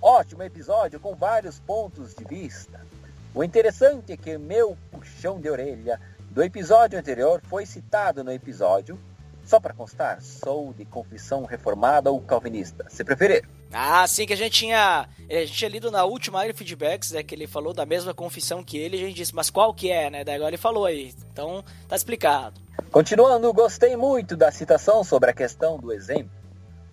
Ótimo 0.00 0.44
episódio 0.44 1.00
com 1.00 1.16
vários 1.16 1.58
pontos 1.58 2.14
de 2.14 2.22
vista. 2.24 2.86
O 3.34 3.42
interessante 3.42 4.12
é 4.12 4.16
que 4.16 4.38
meu 4.38 4.78
puxão 4.92 5.40
de 5.40 5.50
orelha 5.50 6.00
do 6.30 6.40
episódio 6.40 6.96
anterior 6.96 7.42
foi 7.42 7.66
citado 7.66 8.22
no 8.22 8.30
episódio. 8.30 8.96
Só 9.44 9.58
para 9.58 9.74
constar, 9.74 10.22
sou 10.22 10.72
de 10.72 10.84
confissão 10.84 11.44
reformada 11.44 12.08
ou 12.08 12.20
calvinista, 12.20 12.86
se 12.88 13.02
preferir. 13.02 13.44
Ah, 13.72 14.06
sim, 14.06 14.24
que 14.24 14.32
a 14.32 14.36
gente 14.36 14.52
tinha. 14.52 15.08
A 15.28 15.34
gente 15.34 15.52
tinha 15.52 15.68
lido 15.68 15.90
na 15.90 16.04
última 16.04 16.38
área 16.38 16.52
de 16.52 16.58
feedbacks, 16.58 17.10
né? 17.10 17.24
Que 17.24 17.34
ele 17.34 17.48
falou 17.48 17.74
da 17.74 17.84
mesma 17.84 18.14
confissão 18.14 18.62
que 18.62 18.78
ele, 18.78 18.96
a 18.96 19.00
gente 19.00 19.16
disse, 19.16 19.34
mas 19.34 19.50
qual 19.50 19.74
que 19.74 19.90
é, 19.90 20.08
né? 20.08 20.22
Daí 20.22 20.36
agora 20.36 20.50
ele 20.50 20.56
falou 20.56 20.86
aí. 20.86 21.12
Então, 21.32 21.64
tá 21.88 21.96
explicado. 21.96 22.60
Continuando, 22.92 23.52
gostei 23.52 23.96
muito 23.96 24.36
da 24.36 24.52
citação 24.52 25.02
sobre 25.02 25.30
a 25.30 25.34
questão 25.34 25.76
do 25.76 25.92
exemplo, 25.92 26.39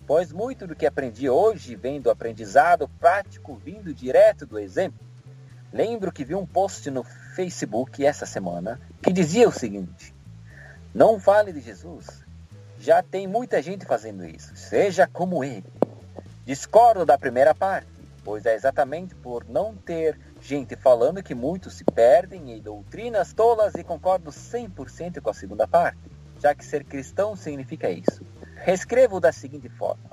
pois 0.08 0.32
muito 0.32 0.66
do 0.66 0.74
que 0.74 0.86
aprendi 0.86 1.28
hoje 1.28 1.76
vem 1.76 2.00
do 2.00 2.10
aprendizado 2.10 2.88
prático 2.98 3.54
vindo 3.62 3.92
direto 3.92 4.46
do 4.46 4.58
exemplo. 4.58 5.06
Lembro 5.70 6.10
que 6.10 6.24
vi 6.24 6.34
um 6.34 6.46
post 6.46 6.90
no 6.90 7.04
Facebook 7.04 8.02
essa 8.04 8.24
semana 8.24 8.80
que 9.02 9.12
dizia 9.12 9.46
o 9.46 9.52
seguinte: 9.52 10.14
Não 10.94 11.20
fale 11.20 11.52
de 11.52 11.60
Jesus. 11.60 12.24
Já 12.80 13.02
tem 13.02 13.26
muita 13.26 13.60
gente 13.60 13.84
fazendo 13.84 14.24
isso. 14.24 14.56
Seja 14.56 15.06
como 15.06 15.44
ele. 15.44 15.66
Discordo 16.46 17.04
da 17.04 17.18
primeira 17.18 17.54
parte, 17.54 17.90
pois 18.24 18.46
é 18.46 18.54
exatamente 18.54 19.14
por 19.14 19.44
não 19.46 19.76
ter 19.76 20.18
gente 20.40 20.74
falando 20.74 21.22
que 21.22 21.34
muitos 21.34 21.74
se 21.74 21.84
perdem 21.84 22.52
em 22.52 22.62
doutrinas 22.62 23.34
tolas 23.34 23.74
e 23.74 23.84
concordo 23.84 24.30
100% 24.30 25.20
com 25.20 25.28
a 25.28 25.34
segunda 25.34 25.68
parte, 25.68 25.98
já 26.40 26.54
que 26.54 26.64
ser 26.64 26.84
cristão 26.84 27.36
significa 27.36 27.90
isso. 27.90 28.24
Reescrevo 28.64 29.20
da 29.20 29.32
seguinte 29.32 29.68
forma: 29.68 30.10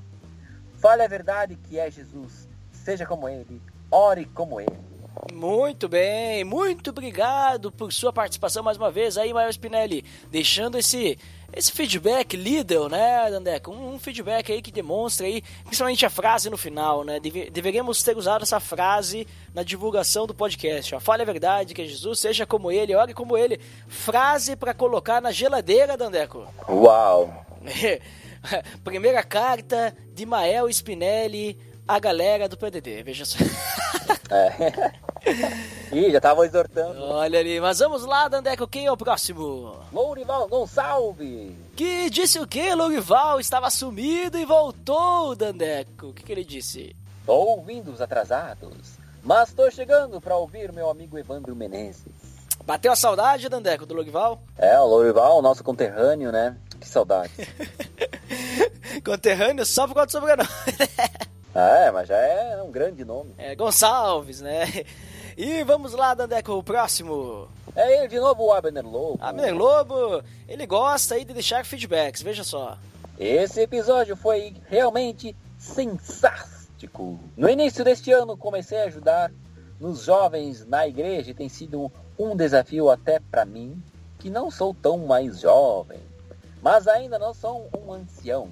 Fale 0.78 1.04
a 1.04 1.08
verdade 1.08 1.56
que 1.56 1.80
é 1.80 1.90
Jesus, 1.90 2.48
seja 2.72 3.06
como 3.06 3.28
ele, 3.28 3.62
ore 3.92 4.26
como 4.26 4.60
ele. 4.60 4.78
Muito 5.34 5.88
bem, 5.88 6.44
muito 6.44 6.90
obrigado 6.90 7.72
por 7.72 7.92
sua 7.92 8.12
participação 8.12 8.62
mais 8.62 8.78
uma 8.78 8.92
vez 8.92 9.18
aí, 9.18 9.34
Maio 9.34 9.50
Spinelli, 9.50 10.04
deixando 10.30 10.78
esse 10.78 11.18
esse 11.54 11.72
feedback 11.72 12.36
líder, 12.36 12.90
né, 12.90 13.32
Dandeco? 13.32 13.72
Um, 13.72 13.94
um 13.94 14.00
feedback 14.00 14.52
aí 14.52 14.62
que 14.62 14.72
demonstra 14.72 15.26
aí, 15.26 15.42
principalmente 15.64 16.06
a 16.06 16.10
frase 16.10 16.50
no 16.50 16.58
final, 16.58 17.06
né? 17.06 17.18
Deve, 17.18 17.50
deveríamos 17.50 18.04
ter 18.04 18.18
usado 18.18 18.44
essa 18.44 18.60
frase 18.60 19.26
na 19.54 19.64
divulgação 19.64 20.28
do 20.28 20.34
podcast. 20.34 20.96
Ó. 20.96 21.00
Fale 21.00 21.22
a 21.22 21.26
verdade, 21.26 21.74
que 21.74 21.88
Jesus 21.88 22.20
seja 22.20 22.46
como 22.46 22.72
ele, 22.72 22.94
ore 22.94 23.14
como 23.14 23.38
ele. 23.38 23.60
Frase 23.88 24.58
para 24.58 24.74
colocar 24.74 25.22
na 25.22 25.32
geladeira, 25.32 25.96
Dandeco. 25.96 26.46
Uau! 26.68 27.46
Primeira 28.84 29.24
carta 29.24 29.96
de 30.14 30.26
Mael 30.26 30.70
Spinelli 30.70 31.58
à 31.88 32.00
galera 32.00 32.50
do 32.50 32.58
PDD, 32.58 33.04
veja 33.04 33.26
só. 33.26 33.38
É. 34.30 34.94
Ih, 35.92 36.12
já 36.12 36.20
tava 36.20 36.46
exortando. 36.46 37.04
Olha 37.04 37.40
ali, 37.40 37.60
mas 37.60 37.80
vamos 37.80 38.06
lá, 38.06 38.28
Dandeco, 38.28 38.68
quem 38.68 38.86
é 38.86 38.92
o 38.92 38.98
próximo? 38.98 39.76
Lourival 39.92 40.48
Gonçalves. 40.48 41.54
Que 41.76 42.10
disse 42.10 42.40
o 42.40 42.48
que, 42.48 42.74
Lourival? 42.74 43.40
Estava 43.40 43.70
sumido 43.70 44.38
e 44.38 44.46
voltou, 44.46 45.36
Dandeco. 45.36 46.08
O 46.08 46.14
que, 46.14 46.24
que 46.24 46.32
ele 46.32 46.44
disse? 46.44 46.96
Tô 47.26 47.34
ouvindo 47.34 47.92
os 47.92 48.02
atrasados, 48.02 48.98
mas 49.24 49.52
tô 49.52 49.70
chegando 49.72 50.22
para 50.22 50.38
ouvir 50.38 50.72
meu 50.72 50.90
amigo 50.90 51.18
Evandro 51.18 51.56
Menezes. 51.56 52.36
Bateu 52.66 52.92
a 52.92 52.96
saudade, 52.96 53.50
Dandeco, 53.50 53.86
do 53.86 53.94
Lourival? 53.94 54.42
É, 54.58 54.80
o 54.80 54.86
Lourival, 54.86 55.42
nosso 55.42 55.64
conterrâneo, 55.64 56.32
né? 56.32 56.56
Que 56.80 56.88
saudade. 56.88 57.32
Conterrâneo 59.04 59.66
só 59.66 59.88
por 59.88 59.94
conta 59.94 60.08
do 60.08 60.12
sobrenome. 60.12 60.50
é, 61.54 61.92
mas 61.92 62.08
já 62.08 62.18
é 62.18 62.62
um 62.62 62.72
grande 62.72 63.04
nome. 63.04 63.34
É, 63.38 63.56
Gonçalves, 63.56 64.42
né? 64.42 64.66
E 65.38 65.64
vamos 65.64 65.92
lá, 65.94 66.14
Dandeco, 66.14 66.54
o 66.54 66.64
próximo. 66.64 67.50
É 67.76 68.00
ele 68.00 68.08
de 68.08 68.20
novo, 68.20 68.46
o 68.46 68.54
Abner 68.54 68.86
Lobo. 68.86 69.20
Abner 69.22 69.54
Lobo, 69.54 70.24
ele 70.48 70.66
gosta 70.66 71.16
aí 71.16 71.26
de 71.26 71.34
deixar 71.34 71.66
feedbacks, 71.66 72.22
veja 72.22 72.44
só. 72.44 72.78
Esse 73.20 73.62
episódio 73.62 74.16
foi 74.16 74.56
realmente 74.70 75.36
sensástico. 75.58 77.20
No 77.36 77.50
início 77.50 77.84
deste 77.84 78.14
ano 78.14 78.38
comecei 78.38 78.78
a 78.80 78.86
ajudar 78.86 79.32
nos 79.80 80.04
jovens 80.06 80.66
na 80.66 80.88
igreja 80.88 81.32
e 81.32 81.34
tem 81.34 81.50
sido 81.50 81.92
um 82.18 82.36
desafio 82.36 82.90
até 82.90 83.20
para 83.20 83.44
mim, 83.44 83.82
que 84.20 84.30
não 84.30 84.50
sou 84.50 84.74
tão 84.74 85.00
mais 85.00 85.42
jovem, 85.42 86.00
mas 86.66 86.88
ainda 86.88 87.20
não 87.20 87.32
sou 87.32 87.70
um 87.78 87.94
ancião. 87.94 88.50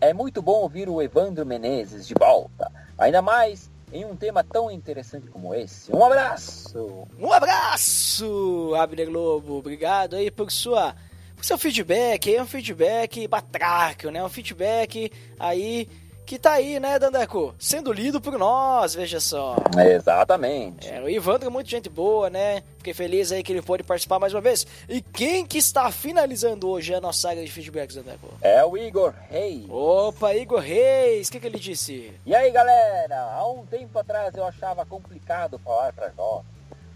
É 0.00 0.14
muito 0.14 0.40
bom 0.40 0.60
ouvir 0.60 0.88
o 0.88 1.02
Evandro 1.02 1.44
Menezes 1.44 2.06
de 2.06 2.14
volta, 2.14 2.70
ainda 2.96 3.20
mais 3.20 3.68
em 3.92 4.04
um 4.04 4.14
tema 4.14 4.44
tão 4.44 4.70
interessante 4.70 5.26
como 5.26 5.52
esse. 5.52 5.92
Um 5.92 6.04
abraço! 6.04 7.08
Um 7.18 7.32
abraço, 7.32 8.72
Abner 8.76 9.10
Lobo. 9.10 9.58
Obrigado 9.58 10.14
aí 10.14 10.30
por 10.30 10.52
sua 10.52 10.94
seu 11.42 11.58
feedback. 11.58 12.32
É 12.32 12.40
um 12.40 12.46
feedback 12.46 13.26
batráquio, 13.26 14.12
né? 14.12 14.22
Um 14.22 14.28
feedback 14.28 15.10
aí 15.36 15.88
que 16.28 16.38
tá 16.38 16.52
aí, 16.52 16.78
né, 16.78 16.98
Dandeco? 16.98 17.54
Sendo 17.58 17.90
lido 17.90 18.20
por 18.20 18.38
nós, 18.38 18.94
veja 18.94 19.18
só. 19.18 19.56
Exatamente. 19.78 20.86
É, 20.86 21.00
o 21.00 21.08
Ivandro 21.08 21.46
é 21.46 21.50
muito 21.50 21.70
gente 21.70 21.88
boa, 21.88 22.28
né? 22.28 22.62
Fiquei 22.76 22.92
feliz 22.92 23.32
aí 23.32 23.42
que 23.42 23.50
ele 23.50 23.62
pôde 23.62 23.82
participar 23.82 24.18
mais 24.18 24.34
uma 24.34 24.42
vez. 24.42 24.66
E 24.86 25.00
quem 25.00 25.46
que 25.46 25.56
está 25.56 25.90
finalizando 25.90 26.68
hoje 26.68 26.94
a 26.94 27.00
nossa 27.00 27.28
saga 27.28 27.42
de 27.42 27.50
feedbacks, 27.50 27.96
Dandeco? 27.96 28.28
É 28.42 28.62
o 28.62 28.76
Igor 28.76 29.14
Reis. 29.30 29.64
Opa, 29.70 30.34
Igor 30.34 30.60
Reis, 30.60 31.28
o 31.28 31.32
que, 31.32 31.40
que 31.40 31.46
ele 31.46 31.58
disse? 31.58 32.12
E 32.26 32.34
aí, 32.34 32.50
galera? 32.50 33.22
Há 33.32 33.50
um 33.50 33.64
tempo 33.64 33.98
atrás 33.98 34.34
eu 34.34 34.44
achava 34.44 34.84
complicado 34.84 35.58
falar 35.58 35.94
para 35.94 36.10
jovens. 36.10 36.44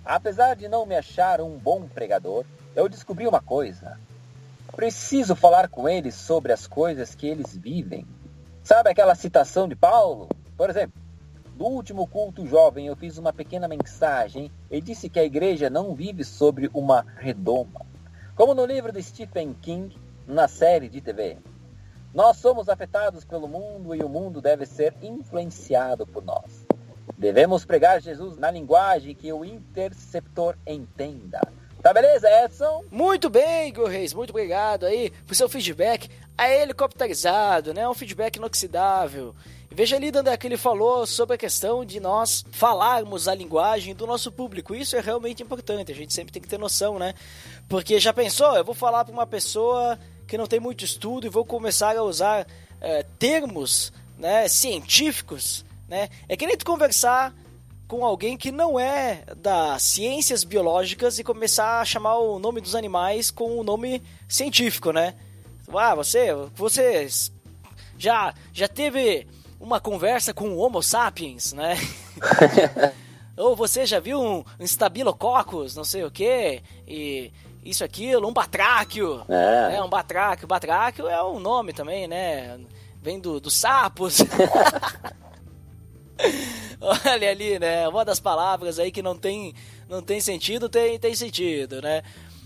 Apesar 0.05 0.57
de 0.57 0.69
não 0.69 0.85
me 0.85 0.95
achar 0.95 1.41
um 1.41 1.57
bom 1.57 1.89
pregador, 1.89 2.45
eu 2.77 2.87
descobri 2.87 3.27
uma 3.27 3.41
coisa. 3.41 3.99
Preciso 4.77 5.35
falar 5.35 5.69
com 5.69 5.89
eles 5.89 6.17
sobre 6.17 6.53
as 6.53 6.67
coisas 6.67 7.15
que 7.15 7.27
eles 7.27 7.57
vivem. 7.57 8.07
Sabe 8.65 8.91
aquela 8.91 9.17
citação 9.17 9.67
de 9.67 9.75
Paulo? 9.75 10.29
Por 10.57 10.71
exemplo, 10.71 10.95
no 11.59 11.67
último 11.67 12.07
culto 12.07 12.47
jovem 12.47 12.87
eu 12.87 12.95
fiz 12.95 13.19
uma 13.19 13.33
pequena 13.33 13.67
mensagem 13.67 14.53
e 14.71 14.81
disse 14.81 15.09
que 15.09 15.19
a 15.19 15.25
igreja 15.25 15.69
não 15.69 15.97
vive 15.97 16.23
sobre 16.23 16.71
uma 16.73 17.05
redoma. 17.17 17.85
Como 18.37 18.55
no 18.55 18.65
livro 18.65 18.93
de 18.93 19.03
Stephen 19.03 19.53
King, 19.55 19.97
na 20.29 20.47
série 20.47 20.89
de 20.89 21.01
TV. 21.01 21.39
Nós 22.15 22.37
somos 22.37 22.69
afetados 22.69 23.25
pelo 23.25 23.49
mundo 23.49 23.97
e 23.97 24.05
o 24.05 24.09
mundo 24.09 24.41
deve 24.41 24.65
ser 24.65 24.95
influenciado 25.03 26.07
por 26.07 26.25
nós. 26.25 26.65
Devemos 27.19 27.65
pregar 27.65 28.01
Jesus 28.01 28.37
na 28.37 28.51
linguagem 28.51 29.13
que 29.13 29.33
o 29.33 29.45
interceptor 29.45 30.57
entenda. 30.65 31.41
Tá 31.83 31.93
beleza, 31.93 32.29
Edson? 32.45 32.85
Muito 32.91 33.29
bem, 33.29 33.69
Igor 33.69 33.89
Reis, 33.89 34.15
muito 34.15 34.31
obrigado 34.31 34.87
aí 34.87 35.11
por 35.27 35.35
seu 35.35 35.49
feedback 35.49 36.09
é 36.39 36.63
helicopterizado, 36.63 37.75
né? 37.75 37.89
Um 37.89 37.95
feedback 37.95 38.37
inoxidável. 38.37 39.35
Veja 39.71 39.97
ali, 39.97 40.11
Dandé, 40.11 40.37
que 40.37 40.47
ele 40.47 40.57
falou 40.57 41.07
sobre 41.07 41.35
a 41.35 41.39
questão 41.39 41.85
de 41.85 41.99
nós 41.99 42.45
falarmos 42.53 43.27
a 43.27 43.35
linguagem 43.35 43.95
do 43.95 44.07
nosso 44.07 44.31
público. 44.31 44.75
Isso 44.75 44.97
é 44.97 45.01
realmente 45.01 45.43
importante, 45.43 45.91
a 45.91 45.95
gente 45.95 46.13
sempre 46.13 46.33
tem 46.33 46.43
que 46.43 46.49
ter 46.49 46.59
noção, 46.59 46.99
né? 46.99 47.15
Porque 47.69 47.99
já 47.99 48.13
pensou, 48.13 48.55
eu 48.55 48.65
vou 48.65 48.75
falar 48.75 49.05
para 49.05 49.13
uma 49.13 49.27
pessoa 49.27 49.99
que 50.27 50.37
não 50.37 50.47
tem 50.47 50.61
muito 50.61 50.85
estudo 50.85 51.27
e 51.27 51.31
vou 51.31 51.45
começar 51.45 51.97
a 51.97 52.03
usar 52.03 52.47
é, 52.81 53.03
termos 53.19 53.93
né, 54.19 54.47
científicos, 54.47 55.65
né? 55.89 56.09
É 56.29 56.37
que 56.37 56.47
nem 56.47 56.57
tu 56.57 56.65
conversar 56.65 57.35
com 57.93 58.07
alguém 58.07 58.39
que 58.39 58.51
não 58.51 58.81
é 58.81 59.23
das 59.37 59.83
ciências 59.83 60.45
biológicas 60.45 61.19
e 61.19 61.23
começar 61.23 61.79
a 61.79 61.85
chamar 61.85 62.17
o 62.17 62.39
nome 62.39 62.59
dos 62.59 62.75
animais 62.75 63.31
com 63.31 63.59
o 63.59 63.63
nome 63.63 64.03
científico, 64.27 64.93
né? 64.93 65.15
Ah, 65.71 65.95
você, 65.95 66.29
você 66.55 67.07
já, 67.99 68.33
já 68.51 68.67
teve 68.67 69.27
uma 69.61 69.79
conversa 69.79 70.33
com 70.33 70.49
o 70.49 70.57
Homo 70.57 70.83
sapiens, 70.83 71.53
né? 71.53 71.77
Ou 73.37 73.55
você 73.55 73.85
já 73.85 74.01
viu 74.01 74.19
um, 74.19 74.43
um 74.59 74.65
Stabilococcus, 74.65 75.77
não 75.77 75.85
sei 75.85 76.03
o 76.03 76.11
que, 76.11 76.63
e 76.89 77.31
isso, 77.63 77.85
aquilo, 77.85 78.27
um 78.27 78.33
batráquio. 78.33 79.23
É. 79.29 79.77
é 79.77 79.83
um 79.83 79.91
batráquio. 79.91 80.49
Batráquio 80.49 81.09
é 81.09 81.23
um 81.23 81.39
nome 81.39 81.75
também, 81.75 82.09
né? 82.09 82.59
Vem 83.03 83.21
do, 83.21 83.39
dos 83.39 83.55
sapos. 83.55 84.17
Olha 86.81 87.31
ali, 87.31 87.59
né? 87.59 87.89
Uma 87.89 88.05
das 88.05 88.21
palavras 88.21 88.79
aí 88.79 88.91
que 88.91 89.03
não 89.03 89.17
tem, 89.17 89.55
não 89.89 90.03
tem 90.03 90.21
sentido, 90.21 90.69
tem, 90.69 90.99
tem 90.99 91.15
sentido, 91.15 91.81
né? 91.81 92.03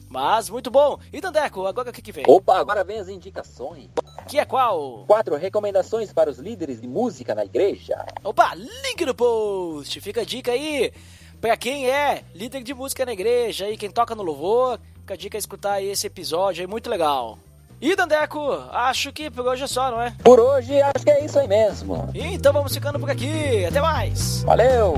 Mas 0.08 0.48
muito 0.48 0.70
bom. 0.70 0.98
E 1.12 1.20
Dandeco, 1.20 1.66
agora 1.66 1.90
o 1.90 1.92
que, 1.92 2.02
que 2.02 2.12
vem? 2.12 2.24
Opa, 2.28 2.58
agora 2.58 2.84
vem 2.84 2.98
as 2.98 3.08
indicações. 3.08 3.88
Que 4.28 4.38
é 4.38 4.44
qual? 4.44 5.04
Quatro 5.06 5.36
recomendações 5.36 6.12
para 6.12 6.30
os 6.30 6.38
líderes 6.38 6.80
de 6.80 6.86
música 6.86 7.34
na 7.34 7.44
igreja. 7.44 8.04
Opa, 8.22 8.54
link 8.54 9.04
no 9.04 9.14
post. 9.14 10.00
Fica 10.00 10.20
a 10.20 10.24
dica 10.24 10.52
aí 10.52 10.92
para 11.40 11.56
quem 11.56 11.88
é 11.90 12.22
líder 12.34 12.62
de 12.62 12.72
música 12.72 13.04
na 13.04 13.12
igreja 13.12 13.68
e 13.68 13.76
quem 13.76 13.90
toca 13.90 14.14
no 14.14 14.22
louvor. 14.22 14.78
Fica 15.00 15.14
a 15.14 15.16
dica 15.16 15.38
escutar 15.38 15.82
esse 15.82 16.06
episódio 16.06 16.62
aí, 16.62 16.66
muito 16.66 16.88
legal. 16.88 17.38
E 17.80 17.94
Dandeco, 17.94 18.40
acho 18.72 19.12
que 19.12 19.30
por 19.30 19.46
hoje 19.46 19.64
é 19.64 19.66
só, 19.66 19.90
não 19.90 20.00
é? 20.00 20.12
Por 20.24 20.40
hoje 20.40 20.80
acho 20.80 21.04
que 21.04 21.10
é 21.10 21.24
isso 21.24 21.38
aí 21.38 21.46
mesmo. 21.46 22.08
Então 22.14 22.52
vamos 22.52 22.72
ficando 22.72 22.98
por 22.98 23.10
aqui. 23.10 23.66
Até 23.66 23.80
mais. 23.80 24.42
Valeu! 24.44 24.94